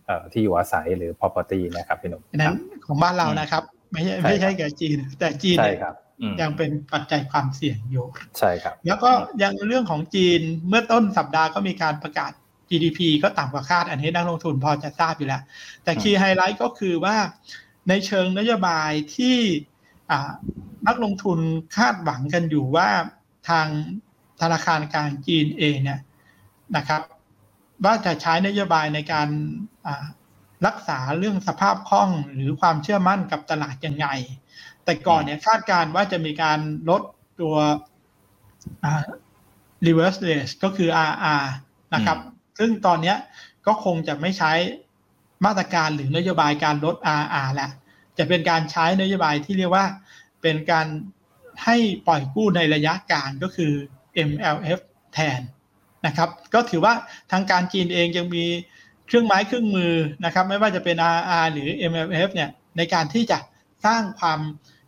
[0.07, 2.57] เอ่อที่อยู่อาศัยหรือ property นะครับพี่หนุ่มอันนั้น
[2.87, 3.63] ของบ้านเรานะครับ
[3.93, 8.07] ไม่ใช่ไม่ใช่กับจีน แต่จีนใช่เนี่ยครับอืมยังเป็นปัจจัยความเสี่ยงอยู่
[8.39, 9.11] ใช่ครับ แล้วก็
[9.43, 12.33] ยังเรื่องของจีนเมื่อต้นสัปดาห์ก็มีการประกาศ
[12.71, 15.43] GDP ก็ต่ำกว่าคาดอันนี้นักลงทุนพอจะทราบอยู่แล้ว
[15.85, 17.17] แต่คีย์ไฮไลท์ก็คือว่า
[17.89, 19.37] ในเชิงนโยบายที่
[20.11, 20.31] อ่า
[20.87, 21.39] นักลงทุน
[21.77, 22.89] คาดหวังกันอยู่ว่า
[23.49, 23.67] ทาง
[24.41, 26.01] ธนาคารกลางจีนเองเนี่ย
[26.77, 27.03] นะครับ
[27.85, 29.29] ว่าจะใช้นโยบายในการ
[29.87, 30.05] อ่า
[30.67, 34.07] รักษาเรื่องสภาพคล่องหรือความเชื่อมั่นกับตลาดยังไง
[34.85, 36.59] แต่ก่อนเนี่ยคาดการณ์ว่าจะมีการ
[36.91, 37.03] ลด
[37.41, 37.57] ตัว
[38.85, 39.05] อ่า
[39.87, 41.45] reverse rate ก็คือ RR
[41.95, 42.19] นะครับ
[42.59, 43.17] ซึ่งตอนเนี้ย
[43.67, 44.53] ก็คงจะไม่ใช้
[45.45, 47.71] มาตรการหรือนโยบายการลด RR แหล้ว
[48.19, 49.87] จะเป็นการใช้นโยบายที่เรียกว่า
[50.43, 50.87] เป็นการ
[51.65, 53.73] ให้ปล่อยกู้ในระยะกลางก็คือ
[54.29, 54.81] MLF
[55.15, 55.41] แทน
[56.07, 56.95] นะครับก็ถือว่า
[57.33, 58.45] ทางการจีนเองยังมี
[59.07, 59.93] เครื่องไม้เครื่องมือ
[60.25, 63.39] นะครับไม่ว่าจะเป็น RR หรือ MLF เนี่ยในการที่จะ
[63.87, 64.41] สร้างความ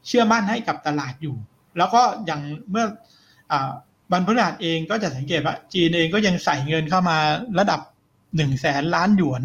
[0.07, 1.37] เชื่อมั่นให้กับตลาดอยู่
[1.79, 2.41] แล้วก็อย่าง
[2.71, 2.87] เมื่อ
[3.53, 7.19] อาวันพฤหัสเองก็จะสังเกตว่าจีนเองก็ยังใส่เงินเข้ามา
[7.59, 7.81] ระดับ
[8.37, 9.43] หนึ่งแสนล้านหยวน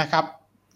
[0.00, 0.24] นะครับ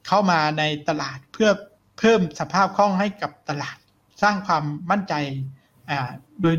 [0.06, 1.50] เข้ามาในตลาดเพื่อ
[1.98, 3.76] เพิ่มสภาพคล่องให้กับตลาด
[4.22, 5.14] สร้างความมั่นใจ
[5.90, 6.54] อ่าโดย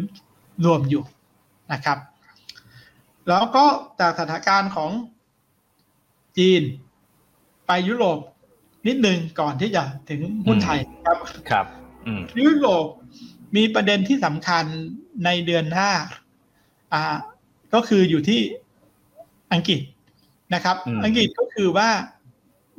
[0.65, 1.03] รวมอยู่
[1.73, 1.97] นะครับ
[3.27, 3.65] แล้วก็
[3.99, 4.91] จากสถานการณ์ของ
[6.37, 6.61] จีน
[7.67, 8.19] ไปยุโรป
[8.87, 11.17] นิดนึงก่อนที่จะถึงหุ้นไทยครับ
[11.49, 11.65] ครับ
[12.07, 12.85] อืมยุโรป
[13.55, 14.65] มีประเด็นที่สำคัญ
[15.25, 15.91] ในเดือนหน้า
[16.93, 17.03] อ่า
[17.73, 18.41] ก็คืออยู่ที่
[19.53, 19.79] อังกฤษ
[20.53, 21.89] นะครับอืมอังกฤษก็คือว่า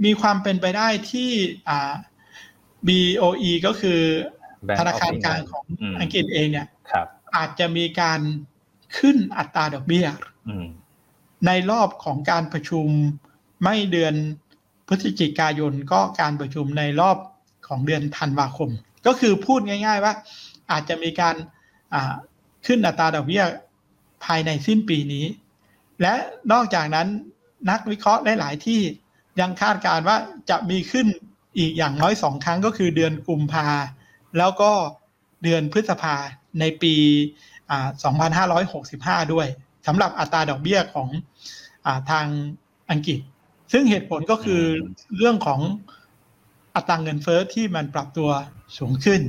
[0.04, 1.30] มีความเป็นไปได้ที่
[1.68, 1.92] อ่า
[2.88, 4.00] BOE ก็คือ
[4.66, 7.06] Bank ธนาคาร of กลาง England ของอืมอังกฤษเองเนี่ยครับ
[7.36, 8.20] อาจจะมีการ
[8.98, 10.06] ขึ้นอัตราดอกเบี้ย
[10.48, 10.66] อืม
[11.46, 12.86] ในรอบของการประชุม
[13.64, 14.14] ไม่เดือน
[14.88, 17.16] พฤศจิกายนก็การประชุมในรอบ
[17.68, 18.70] ของเดือนธันวาคม
[19.06, 20.14] ก็คือพูดง่าย ๆ ว่า
[20.70, 21.36] อาจจะมีการ
[21.94, 22.14] อ่า
[22.66, 23.44] ขึ้นอัตราดอกเบี้ย
[24.24, 25.24] ภายในสิ้นปีนี้
[26.02, 26.14] และ
[26.52, 27.08] นอกจากนั้น
[27.70, 28.80] นักวิเคราะห์หลาย ๆ ที่
[29.40, 30.16] ยังคาดการณ์ว่า
[30.50, 31.06] จะมีขึ้น
[31.58, 33.68] อีกอย่างน้อยสองครั้งก็คือเดือนกุมภา
[34.38, 34.70] แล้วก็
[35.42, 36.14] เดือนพฤษภา
[36.60, 36.94] ในปี
[37.70, 37.88] อ่า
[39.20, 39.46] 2565 ด้วย
[39.86, 41.08] สำหรับอัตราดอกเบี้ยของ
[41.86, 42.26] อาทาง
[42.90, 43.20] อังกฤษ
[43.72, 44.62] ซึ่งเหตุผลก็คือ
[45.16, 45.60] เรื่องของ
[46.76, 48.30] อัตราเงินเฟ้อที่มันปรับตัว
[48.78, 49.20] สูงขึ้น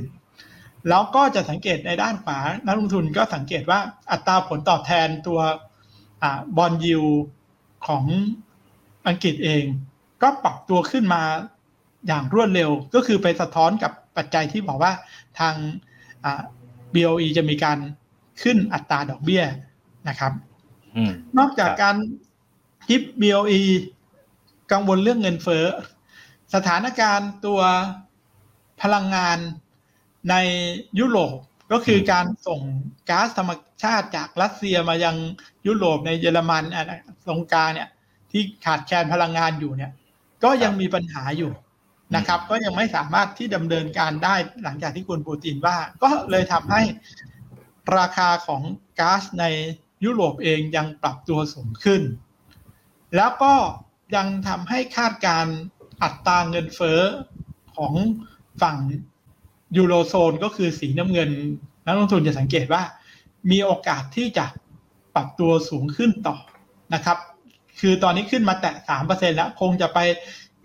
[0.88, 3.80] แล้วก็จะสังเกตในด้านขวา นักลงทุนก็สังเกตว่า
[4.12, 5.40] อัตราผลตอบแทนตัว
[6.56, 7.04] บอลยิว
[7.86, 8.04] ของ
[9.08, 9.64] อังกฤษเอง
[10.22, 11.22] ก็ปรับตัวขึ้นมา
[12.06, 14.92] อย่างรวดเร็ว ก็คือไปสะท้อนกับปัจจัยที่บอกว่า
[15.38, 15.54] ทาง
[16.94, 17.78] BOE จะมีการ
[18.42, 19.44] ขึ้นอัตราดอกเบี้ย
[20.08, 20.32] นะครับ
[21.38, 21.96] นอกจากการ
[22.86, 23.60] ทิป BOE
[24.72, 25.64] กังวลเรื่องเงินเฟ้อ
[26.54, 27.60] สถานการณ์ตัว
[28.82, 29.38] พลังงาน
[30.30, 30.34] ใน
[30.98, 31.36] ยุโรป
[31.72, 32.60] ก็คือการส่ง
[33.10, 33.50] ก๊าซธรรม
[33.82, 35.16] ชาติจากรัสเซียมายัง
[35.66, 36.62] ยุโรปในเยอรมัน
[37.26, 37.88] ตรงกลางเนี่ย
[38.30, 39.92] ที่ขาดแคลนพลังงานอยู่เนี่ย
[40.44, 41.52] ก็ยังมีปัญหาอยู่
[42.16, 46.82] นะครับ ก็ยังไม่สามารถที่ดำเนินการได้หลังจากที่คุณปูตินว่า ก็เลยทำให้
[47.98, 48.62] ราคาของ
[49.00, 49.44] ก๊าซใน
[50.04, 52.02] ยุโรปเองยังปรับตัวสูงขึ้น
[53.16, 53.54] แล้วก็
[54.16, 55.46] ยังทำให้คาดการ
[56.02, 57.00] อัตราเงินเฟ้อ
[57.76, 57.94] ของ
[58.62, 58.76] ฝั่ง
[59.76, 61.30] ยูโรโซนก็คือสีน้ำเงิน
[61.86, 62.82] นักลงทุนจะสังเกตว่า
[63.50, 64.46] มีโอกาสที่จะ
[65.14, 66.36] ปรับตัวสูงขึ้นต่อ
[66.94, 67.18] นะครับ
[67.80, 69.98] คือตอนนี้ขึ้นมาแตะสามเปอร์เซ็นแล้ว คงจะไป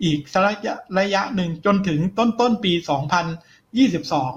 [0.02, 3.26] อีกระยะระยะหนึ่งจนถึงต้นต้นปีสองพัน
[3.78, 4.32] ยี่สิบสอง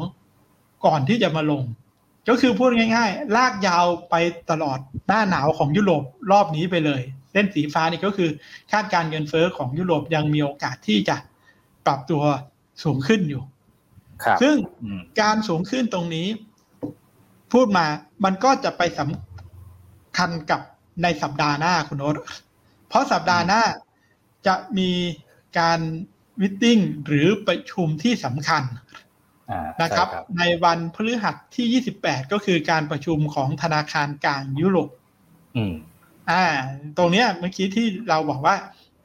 [0.85, 1.63] ก่อนที่จะมาลง
[2.29, 4.15] ก็คือพูดง่าย ๆ ลากยาวไป
[4.51, 7.01] ตลอดหน้าหนาวของยุโรปรอบนี้ไปเลย
[7.31, 8.29] เส้นสีฟ้านี่ก็คือ
[8.71, 11.15] คาดการเงินเฟอ้อของยุโรปยังมีโอกาสที่จะ
[11.85, 12.23] ปรับตัว
[12.83, 13.43] สูงขึ้นอยู่
[14.41, 14.55] ซึ่ง
[15.21, 16.27] การสูงขึ้นตรงนี้
[17.53, 17.85] พูดมา
[18.25, 20.61] มันก็จะไปสำคัญกับ
[21.03, 22.15] ในสัปดาห์หน้าคุณโนต
[22.89, 23.61] เพราะสัปดาห์หน้า
[24.47, 24.91] จะมี
[25.59, 25.79] การ
[26.41, 28.63] วิตติ้งหรือประชุมที่สำคัญ
[29.81, 30.07] นะครับ
[30.37, 34.89] ในวันพฤหัสที่ 28 ก็คือการประชุมของธนาคารกลางยุโรป
[36.31, 36.43] อ่า
[36.97, 38.55] ตรงเนี้ยเมื่อกี้ที่เราบอกว่า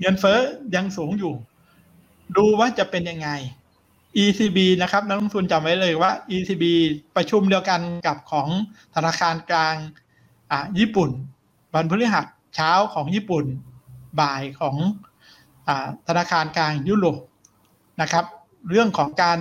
[0.01, 0.39] เงินเฟ้อ
[0.75, 1.35] ยังสูงอยู่
[2.37, 3.29] ดูว่าจะเป็นยังไง
[4.17, 6.65] ECB นะครับนักลงทุนจำไว้เลยว่า ECB
[7.17, 8.49] ประชุมเดียวกันกับของ
[8.95, 9.77] ธนาคารกลาง
[10.51, 11.11] อ่าญี่ปุ่น
[11.75, 13.45] วันพฤหัสเช้าของญี่ปุ่น
[14.21, 14.77] บ่ายของ
[15.69, 17.19] อ่าธนาคารกลางยุโรป
[18.01, 18.25] นะครับ
[18.71, 19.39] เรื่องของการ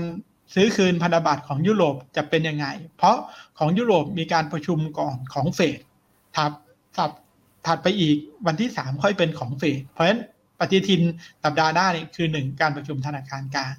[0.53, 2.65] ซื้อคืนพันธบัตรของยุโรปจะเป็นยังไง
[2.97, 3.17] เพราะ
[3.57, 5.79] ของยุโรปมีการประชุมก่อนของเฟด
[6.35, 6.51] ทับ
[6.97, 7.11] ถัด
[7.65, 10.21] ถัดไปอีกวันที่สามค่อยเป็นของเฟดเพราะฉะนั้น
[10.59, 11.01] ปฏิทิน
[11.43, 13.73] สัปดาห์หน้านี่คือหนึ่งการประชุมธนาคารกลาง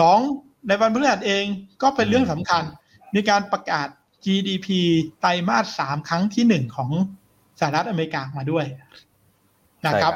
[0.00, 0.18] สอง
[0.66, 1.44] ในวันพฤหัสเอง
[1.82, 2.62] ก็เป็นเรื่องสำคัญ
[3.14, 3.88] มีการประกาศ
[4.24, 4.68] GDP
[5.20, 6.90] ไตรมาสสามครั้งที่หนึ่งของ
[7.60, 8.64] สหรัฐอเมริกามาด้วย
[9.86, 10.14] นะครับ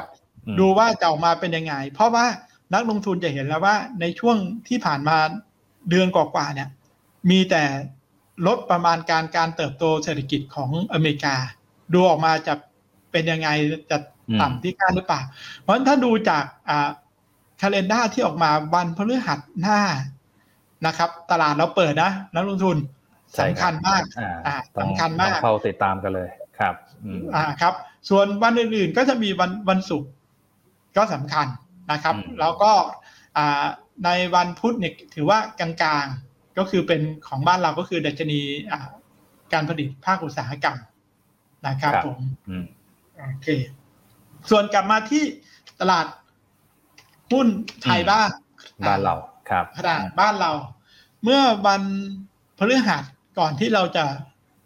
[0.59, 2.25] ดูว่าจะออกมาเป็นยังไง เพราะว่า
[2.73, 4.37] นักลงทุนจะเห็นแล้วว่าในช่วง
[4.67, 5.17] ที่ผ่านมา
[5.89, 6.69] เดือนกว่าๆเนี่ย
[7.29, 7.63] มีแต่
[8.47, 11.35] ลดประมาณการการเติบโตเศรษฐกิจของอเมริกา
[11.93, 12.53] ดูออกมาจะ
[13.11, 13.49] เป็นยังไง
[13.89, 13.97] จะ
[14.41, 15.21] ต่ำที่คาดหรือเปล่า
[15.61, 16.89] เพราะฉะนั้นถ้าดูจากอ่า
[17.61, 19.79] คาล endar ที่ออกมาวันพฤหัสหน้า
[20.85, 22.77] นะครับ ตลาดเราเปิดนะนักลงทุน
[23.39, 24.03] สำคัญมาก
[24.47, 26.75] อ่าสำคัญมากเข้าติดตามกันเลยครับ
[27.35, 27.73] อ่าครับ
[28.09, 30.09] ส่วนวันอื่นๆก็จะมีวันวันศุกร์
[30.97, 31.47] ก็สำคัญ
[31.91, 32.71] นะครับ แล้วก็
[33.37, 33.65] อ่า
[34.05, 38.39] ในวันพุธเนี่ยถือว่ากลางๆก็คือเป็นของบ้านเราก็คือดัชนี
[38.71, 38.87] อ่า
[39.53, 40.77] การผลิตภาคอุตสาหกรรม
[41.67, 42.19] นะครับผม
[43.17, 43.47] โอเค
[44.49, 45.23] ส่วนกลับมาที่
[45.79, 46.05] ตลาด
[47.31, 47.47] หุ้น
[47.83, 48.29] ไทยบ้าง
[48.87, 49.15] บ้านเรา
[49.49, 50.51] ครับขนาดบ้านเรา
[51.23, 51.81] เมื่อวัน
[52.57, 53.03] พฤหัส
[53.39, 54.05] ก่อนที่เราจะ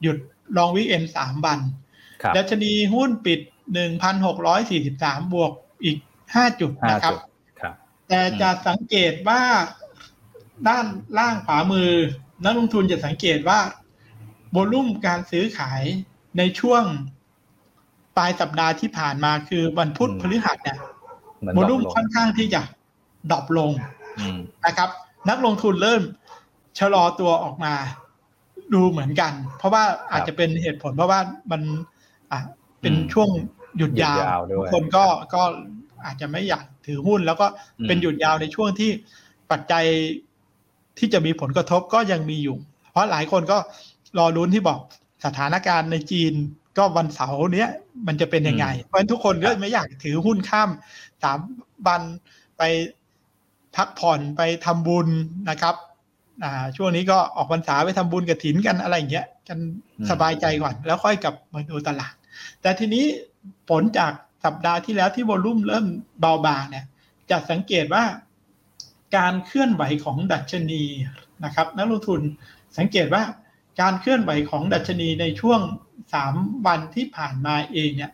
[0.01, 0.17] หยุด
[0.57, 1.59] ลองวิกเอนสามวัน
[2.37, 3.39] ดัชนีหุ้นปิด
[3.73, 5.51] หนึ่งพันหกร้อยสี่สิบสามบวก
[5.83, 5.97] อีก
[6.35, 7.13] ห้าจุดนะครับ
[8.07, 9.41] แต่จะสังเกตว่า
[10.67, 10.85] ด้าน
[11.17, 11.91] ล่างขวามือ
[12.43, 13.59] นักลงทุนจะสังเกตว่า
[14.51, 15.83] โวลุ่มการซื้อขาย
[16.37, 16.83] ในช่วง
[17.20, 17.20] ป
[18.21, 20.77] ลายสัปดาห์ที่ผ่านมาคือวันพุธพฤหัสเนี่ย
[21.53, 22.61] โวลุ่มค่อนข้างที่จะ
[23.31, 23.71] ดรอปลง
[24.65, 24.89] นะครับ
[25.29, 26.01] นักลงทุนเริ่ม
[26.79, 27.73] ชะลอตัวออกมา
[28.73, 31.19] ดูเหมือนกัน เพราะว่าอาจจะเป็นเหตุผลเพราะว่า
[31.51, 31.61] มัน
[32.31, 32.39] อะ
[32.81, 33.29] เป็นช่วง
[33.77, 35.41] หยุดยาวทุกคนก็ก็
[36.05, 37.45] อาจจะไม่อยากถือหุ้น แล้วก็
[37.87, 38.91] เป็นหยุดยาวในช่วงที่
[39.51, 39.85] ปัจจัย
[40.99, 42.57] ที่จะมีผลกระทบก็ยังมีอยู่
[42.91, 43.57] เพราะหลายคนก็
[44.17, 44.79] รอรุ้นที่บอก
[45.25, 46.33] สถานการณ์ในจีน
[46.77, 47.69] ก็วันเสาร์เนี้ย
[48.07, 50.69] มันจะเป็นยังไง เพราะฉะนั้นทุกคนก็ไม่อยากถือหุ้นข้าม
[51.23, 51.39] สาม
[51.87, 52.01] วัน
[52.57, 52.63] ไป
[53.75, 55.07] พักผ่อนไปทำบุญ
[55.49, 55.75] นะครับ
[56.43, 59.59] อ่าช่วงนี้ก็ออกพรรษาไปทำบุญกับถินกันอะไรอย่างเงี้ยกัน
[60.09, 62.13] สบายใจก่อน แล้วค่อยกลับมาดูตลาด
[62.61, 63.05] แต่ทีนี้
[63.69, 64.13] ผลจาก
[64.45, 65.85] สัปดาห์ที่แล้วที่วอลุ่มเริ่ม
[66.21, 66.85] เบาบางเนี่ย
[67.29, 68.03] จะสังเกตว่า
[69.17, 70.83] การเคลื่อนไหวของดัชนี
[71.45, 72.21] นะครับนักลงทุน
[72.77, 73.23] สังเกตว่า
[73.81, 75.61] การเคลื่อนไหวของดัชนีในช่วง
[76.13, 76.33] สาม
[76.65, 78.11] วันที่ผ่านมาเองเนี่ย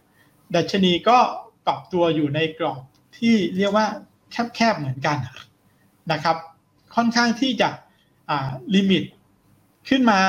[0.56, 1.18] ดัชนีก็
[1.66, 2.82] ปรับตัวอยู่ในกรอบ
[3.18, 3.88] ที่เรียกว่า
[4.56, 5.18] แคบๆเหมือนกัน
[6.12, 6.38] นะครับ
[6.96, 7.70] ค่อนข้างที่จะ
[8.76, 9.04] ลิมิต
[9.90, 10.20] ขึ้นมา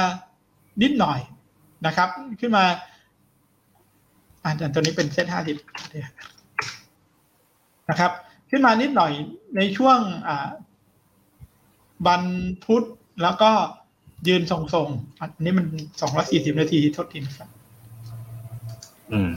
[0.82, 1.18] นิดหน่อย
[1.86, 2.08] นะครับ
[2.40, 2.64] ขึ้นมา
[4.42, 5.56] อาจารย์ตัวนี้เป็นเซตห้าสิบ
[7.90, 8.12] นะครับ
[8.50, 9.12] ขึ้นมานิดหน่อย
[9.56, 9.98] ในช่วง
[12.06, 12.22] วัน
[12.64, 12.84] พุธ
[13.22, 13.50] แล้วก็
[14.28, 15.66] ยืนทรงๆ อันนี้มัน
[16.00, 17.48] สองร้อสี่สิบนาทีทดทีนะครับ
[19.12, 19.30] อืม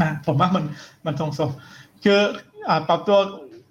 [0.00, 0.64] อ่าผมว่ามัน
[1.06, 2.20] มันทรงๆคือ
[2.68, 3.18] อ่าปรับตัว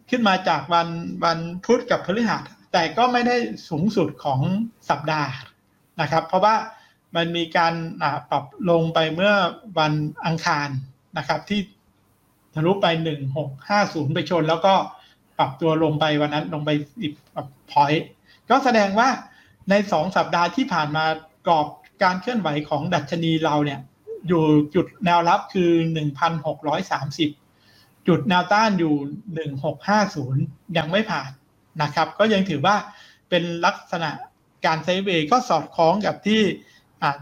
[0.09, 0.87] ขึ้นมาจากวัน
[1.23, 2.43] วันพุธกับพฤหัส
[2.73, 3.35] แต่ก็ไม่ได้
[3.69, 4.39] สูงสุดของ
[4.89, 5.31] สัปดาห์
[6.01, 6.55] นะครับ เพราะว่า
[7.15, 7.73] มันมีการ
[8.31, 9.33] ปรับลงไปเมื่อ
[9.79, 9.93] วัน
[10.25, 10.69] อังคาร
[11.17, 11.59] นะครับ ที่
[12.53, 14.73] ทะลุไปหนึ่งหกห้าศูนย์ไปชน แล้วก็
[15.37, 16.69] ปรับตัวลงไปวันนั้นลงไป
[17.01, 17.13] สิบ
[17.71, 18.07] พอยต์
[18.49, 19.09] ก็แสดงว่า
[19.69, 21.05] ในสองสัปดาห์ที่ผ่านมา
[21.49, 21.65] รอบ
[22.03, 23.79] การเคลื่อนไหวของดัชนีเราเนี่ย
[24.27, 24.43] อยู่
[24.75, 27.29] จุดแนวรับคือหนึ่งพันหกร้อยสามสิบ
[28.07, 28.95] จุดแนวต้านอยู่
[29.35, 30.43] หนึ่งหกห้าศูนย์
[30.77, 31.29] ยังไม่ผ่าน
[31.81, 32.75] นะครับ ก็ยังถือว่า
[33.29, 34.11] เป็นลักษณะ
[34.65, 36.41] การไซเวย์ก็สอดคล้องกับที่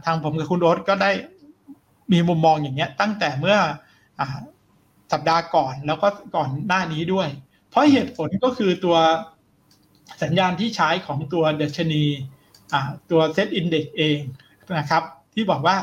[0.06, 1.12] ทางผมกับคุณโรสก็ได้
[2.12, 3.58] มีมุมมองอย่างเงี้ย ตั้งแต่เมื่อ
[4.20, 4.22] อ
[5.12, 7.28] สัปดาห์ก่อนแล้วก็ก่อนหน้านี้ด้วย
[7.70, 8.98] เพราะเหตุผลก็คือตัว
[10.24, 12.04] สัญญาณที่ใช้ของตัวเดชนี
[13.12, 14.20] ตัวเซตอินเด็กเอง
[14.80, 15.04] นะครับ
[15.34, 15.78] ที่บอกว่า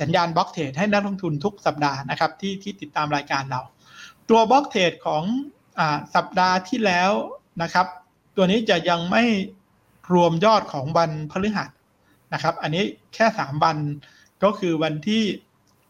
[0.00, 3.60] สัญญาณบล็อกเทรดให้นักลงทุนทุกสัปดาห์นะครับที่ที่ติดตามรายการเรา
[4.30, 5.22] ตัวบล็อกเทรดของ
[5.78, 5.80] อ
[6.14, 7.10] สัปดาห์ที่แล้ว
[7.62, 7.86] นะครับ
[8.36, 9.24] ตัวนี้จะยังไม่
[10.12, 11.68] รวมยอดของวันพฤหัส
[12.34, 13.76] นะครับ อันนี้แค่สามวัน
[14.42, 15.22] ก็คือวันที่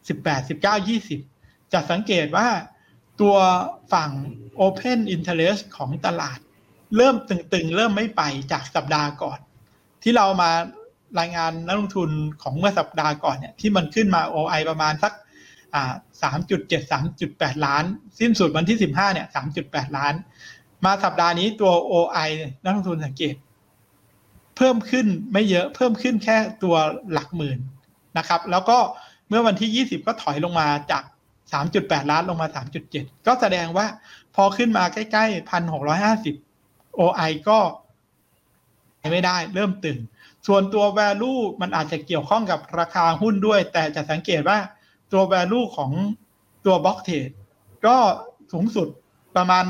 [0.07, 1.19] สิบแปดสิบเก้ายี่สิบ
[1.73, 2.47] จะสังเกตว่า
[3.23, 3.37] ตัว
[3.93, 4.11] ฝั่ง
[4.65, 6.39] Open Interest ของตลาด
[6.97, 8.21] เริ่มตึงๆ เริ่มไม่ไป
[8.51, 9.39] จากสัปดาห์ก่อน
[10.03, 10.51] ที่เรามา
[11.19, 12.09] รายงานนักลงทุน
[12.41, 15.13] ของเมื่อสัปดาห์ก่อนเนี่ยที่มันขึ้นมา OI ประมาณสัก
[16.23, 17.83] สามจุดเจ็ดสามจุดแปดล้าน
[18.19, 20.13] สิ้นสุดวันที่สิบห้าเนี่ยสามจุดแปดล้าน
[20.85, 22.29] มาสัปดาห์นี้ตัว OI
[22.63, 23.35] นักลงทุนสังเกต
[24.57, 26.75] เพิ่มขึ้นไม่เยอะเพิ่มขึ้นแค่ตัว
[27.11, 27.59] หลักหมื่น
[28.17, 28.77] นะครับ แล้วก็
[29.29, 31.03] เมื่อวันที่20ก็ถอยลงมาจาก
[31.61, 32.47] 3.8ล้านลงมา
[32.87, 33.85] 3.7ก็แสดงว่า
[34.35, 35.51] พอขึ้นมาใกล้ๆ
[36.19, 37.59] 1,650 OI ก็
[39.11, 39.99] ไม่ได้เริ่มตึง
[40.47, 44.59] ส่วนตัว value มันอาจจะเกี่ยวข้องกับราคาหุ้นด้วย แต่จะสังเกตว่า
[45.11, 45.91] ตัว value ของ
[46.65, 47.33] ตัว block trade
[47.85, 47.95] ก็
[48.51, 48.87] สูงสุด
[49.35, 49.65] ประมาณ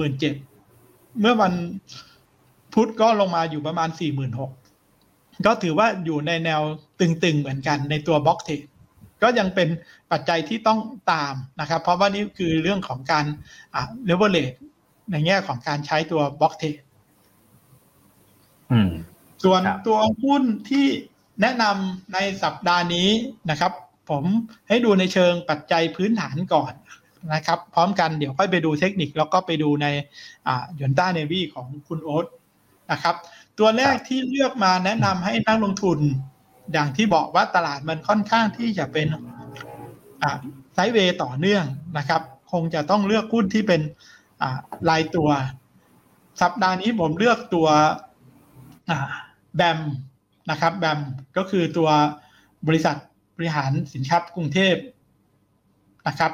[0.00, 1.54] 47,000เมื่อวัน
[2.74, 3.88] พุธก็ลงมาอยู่ประมาณ
[4.68, 6.60] 46,000ก็ถือว่าอยู่ในแนว
[7.00, 8.60] ตึงๆเหมือนกันในตัว block trade
[9.22, 9.68] ก็ยังเป็น
[10.12, 10.80] ปัจจัยที่ต้อง
[11.12, 13.24] ตามนะครับ เพราะว่านี่คือเรื่องของการ
[13.74, 14.52] อ่าเลเวลเลต
[15.10, 16.76] ในแง่ของการใช้ตัว block trade
[19.44, 20.86] ส่วนตัวหุ้นที่
[21.42, 23.08] แนะนำในสัปดาห์นี้
[23.50, 23.72] นะครับ
[24.10, 24.24] ผม
[24.68, 26.72] ให้ดูในเชิงปัจจัยพื้นฐานก่อน
[27.34, 29.86] นะครับ พร้อมกันเดี๋ยวค่อยไปดูเทคนิคแล้วก็ไปดูใน
[30.46, 32.26] อ่ายอนต้าเนวีของคุณโอ๊ต
[32.92, 33.14] นะครับ
[33.58, 35.98] ตัวแรกที่เลือกมาแนะนำให้นักลงทุน
[36.72, 39.08] อย่างที่บอกว่าตลาดมันค่อนข้างที่จะเป็น
[40.74, 41.64] ไซด์เวย์ต่อเนื่อง
[41.98, 43.80] นะครับ คงจะต้องเลือกหุ้นที่เป็น
[44.90, 45.28] รายตัว
[46.42, 47.68] สัปดาห์นี้ผมเลือกตัว
[49.56, 49.80] แบม
[50.50, 51.00] นะครับแบม
[51.36, 51.90] ก็คือตัว
[52.66, 52.96] บริษัท
[53.36, 54.76] บริหารสินทรัพย์กรุงเทพ
[56.08, 56.32] นะครับ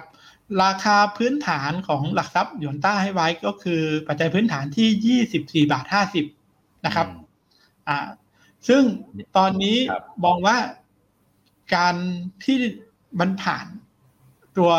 [0.63, 5.23] ราคาพื้นฐานของหลักทรัพย์ยนต้าให้ไว้ก็คือปัจจัยพื้นฐานที่
[5.67, 5.87] 24 บาท
[6.35, 7.07] 50 นะครับ
[7.89, 8.07] อ่า
[8.69, 8.83] ซึ่ง
[9.37, 9.77] ตอนนี้
[10.25, 10.57] มองว่า
[11.75, 11.95] การ
[12.45, 12.59] ที่
[13.21, 13.67] มันผ่าน
[14.57, 14.73] ตัว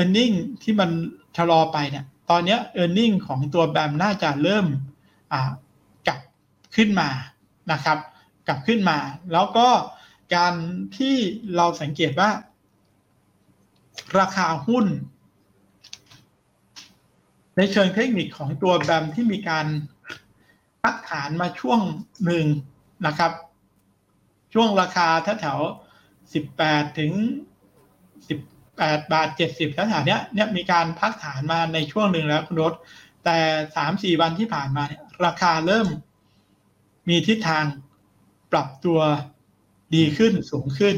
[0.00, 0.90] e a r n i n g ที่มัน
[1.36, 4.66] ชะลอไปเนี่ย ตอนเนี้ย e a r n i n g ของตัวแบมน่าจะเริ่ม
[5.32, 5.50] อ่า
[6.06, 6.20] กลับ
[6.76, 7.08] ขึ้นมา
[7.72, 7.98] นะครับ
[8.46, 8.98] กลับขึ้นมา
[9.32, 9.68] แล้วก็
[10.34, 10.54] การ
[10.96, 11.16] ที่
[11.56, 12.30] เราสังเกตว่า
[14.18, 14.86] ราคาหุ้น
[17.56, 19.66] ในเชิงเทคนิคของตัวแบมที่มีการ
[20.82, 21.80] พักฐานมาช่วง
[22.24, 22.46] หนึ่ง
[23.06, 23.32] นะครับ
[24.54, 25.08] ช่วงราคา
[25.40, 27.12] แถวๆสิบแปดถึง
[28.28, 28.38] สิบ
[28.76, 32.74] แปดบาทเจ็ดสิบแถวๆเนี้ยเนี่ยมีการพักฐานมาในช่วงหนึ่งแล้วคุณรถ
[33.24, 33.38] แต่
[33.76, 35.88] สามสี่วันที่ผ่านมาเนี่ยราคาเริ่ม
[37.08, 37.64] มีทิศทาง
[38.52, 39.00] ปรับตัว
[39.94, 40.96] ดีขึ้นสูงขึ้น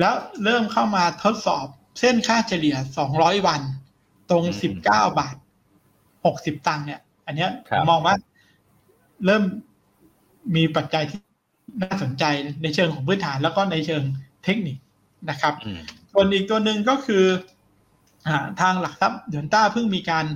[0.00, 0.14] แล้ว
[0.44, 1.66] เริ่มเข้ามาทดสอบ
[2.00, 2.76] เส้นค่าเฉลี่ย
[3.12, 3.60] 200 วัน
[4.30, 4.44] ตรง
[4.82, 5.36] 19 บาท
[6.00, 8.14] 60 ตังค์เนี่ย อันเนี้ยผมมองว่า
[9.26, 9.42] เริ่ม
[10.56, 11.20] มีปัจจัยที่
[11.82, 12.24] น่าสนใจ
[12.62, 14.02] ในเชิงของพื้นฐานแล้วก็ในเชิง
[14.44, 14.76] เทคนิค
[15.30, 15.54] นะครับ
[16.12, 17.24] ส่วนอีกตัวหนึ่งก็คือ
[18.26, 18.28] อ
[18.60, 20.26] ทางหลักทรัพย์เดือนต้าเพิ่งมีการ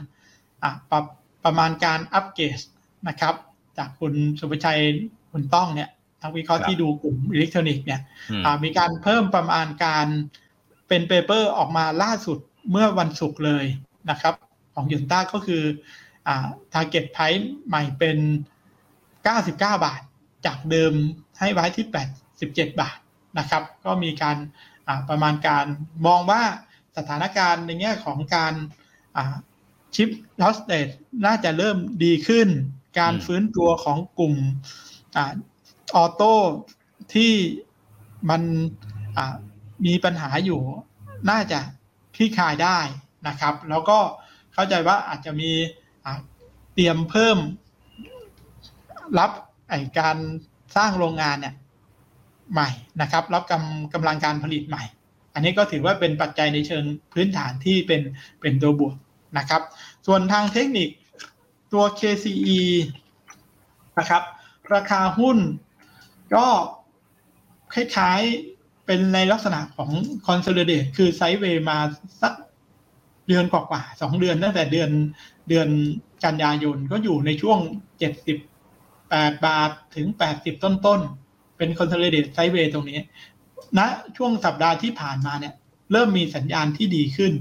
[0.91, 1.05] ปรับ
[1.45, 2.61] ประมาณการอัปเกรด
[3.09, 3.35] นะครับ
[3.79, 4.81] จากคุณสุภชัย
[5.33, 5.91] คุณต้องเนี่ย
[6.23, 8.01] นักวิเคราะห์ที่ดูกลุ่มอิเล็กทรอนิกส์เนี่ย
[8.65, 10.07] มีการเพิ่มประมาณการ
[10.89, 12.39] เป็น paper ออกมาล่าสุด
[12.71, 13.65] เมื่อวันศุกร์เลย
[14.11, 14.35] นะครับ
[14.75, 15.63] ของหยวนต้าก็คือ
[16.29, 18.19] อ่า target price ใหม่เป็น
[19.27, 20.01] 99 บาท
[20.47, 20.93] จากเดิม
[21.39, 21.87] ให้ไว้ที่
[22.33, 22.99] 87 บาท
[23.39, 24.37] นะครับ ก็มีการ
[25.09, 25.67] ประมาณการ
[26.07, 26.43] มองว่า
[26.97, 28.55] สถานการณ์ในแง่ของการ
[29.95, 30.09] ชิป
[30.43, 30.89] ลอสเตด
[31.27, 32.49] น่าจะเริ่มดีขึ้น
[32.99, 34.35] การฟื้นตัวของกลุ่ม
[35.17, 35.19] อ
[36.03, 36.35] อโต้
[37.15, 37.33] ที่
[38.31, 38.43] มัน
[39.87, 40.61] มีปัญหาอยู่
[41.31, 41.61] น่าจะ
[42.15, 42.79] คลี่คลายได้
[43.29, 43.99] นะครับ แล้วก็
[44.55, 45.53] เข้าใจว่าอาจจะมี
[46.75, 47.39] เตรียมเพิ่ม
[49.19, 49.31] รับ
[49.69, 50.17] ไอการ
[50.77, 51.55] สร้างโรงงานเนี่ย
[52.53, 52.69] ใหม่
[53.03, 54.83] นะครับ รับกำกำลังการผลิตใหม่
[55.35, 58.01] อันนี้ก็ถือว่าเป็นปัจจัยในเชิงพื้นฐานที่เป็น
[58.41, 58.95] เป็นตัวบวก
[59.39, 59.63] นะครับ
[60.07, 60.89] ส่วนทางเทคนิค
[61.73, 62.61] ตัว KCE
[63.99, 64.23] นะครับ
[64.75, 65.39] ราคาหุ้น
[66.35, 66.47] ก็
[67.75, 69.91] คล้ายๆเป็นในลักษณะของ
[70.27, 71.79] consolidate คือไซด์เวย์มา
[72.23, 72.33] สัก
[73.29, 74.91] เดือนกว่าๆสองเดือนตั้งแต่เดือน
[75.49, 75.69] เดือน
[76.25, 77.59] กันยายนก็อยู่ในช่วง
[77.99, 78.39] 78บ
[79.11, 83.01] 8 บาทถึง 80 ต้นๆเป็น consolidate sideway ตรงนี้
[83.79, 83.87] ณนะ
[84.17, 85.55] ช่วงสัปดาห์ที่ผ่านมาเนี่ย
[85.93, 87.33] เริ่มมีสัญญาณที่ดีขึ้น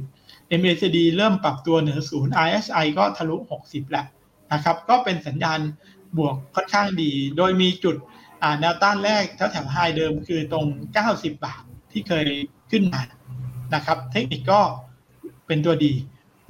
[0.60, 3.36] MACD เริ่มปรับตัวเหนือศูนย์ RSI ก็ทะลุ
[3.66, 4.06] 60 แล้ว
[4.54, 5.60] นะครับ ก็เป็นสัญญาณ
[6.18, 7.96] บวกค่อนข้างดี โดยมีจุด
[8.60, 10.66] แนวต้านแรกแถวแถวไฮเดิมคือตรง
[11.04, 11.62] 90 บาท
[11.92, 12.28] ที่เคย
[12.72, 13.02] ขึ้นมา
[13.76, 14.62] นะครับ เทคนิคก็
[15.48, 15.94] เป็นตัวดี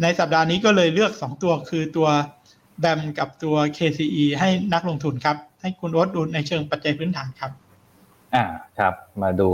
[0.01, 2.09] ในสัปดาห์นี้ก็เลยเลือก 2 ตัวคือตัว
[2.79, 7.51] แบมกับตัว KCE ให้นักลงทุนครับ ให้คุณโอ๊ตดูในเชิงปัจจัยพื้นฐานครับ
[8.35, 8.43] อ่า
[8.79, 9.43] ครับ มาดู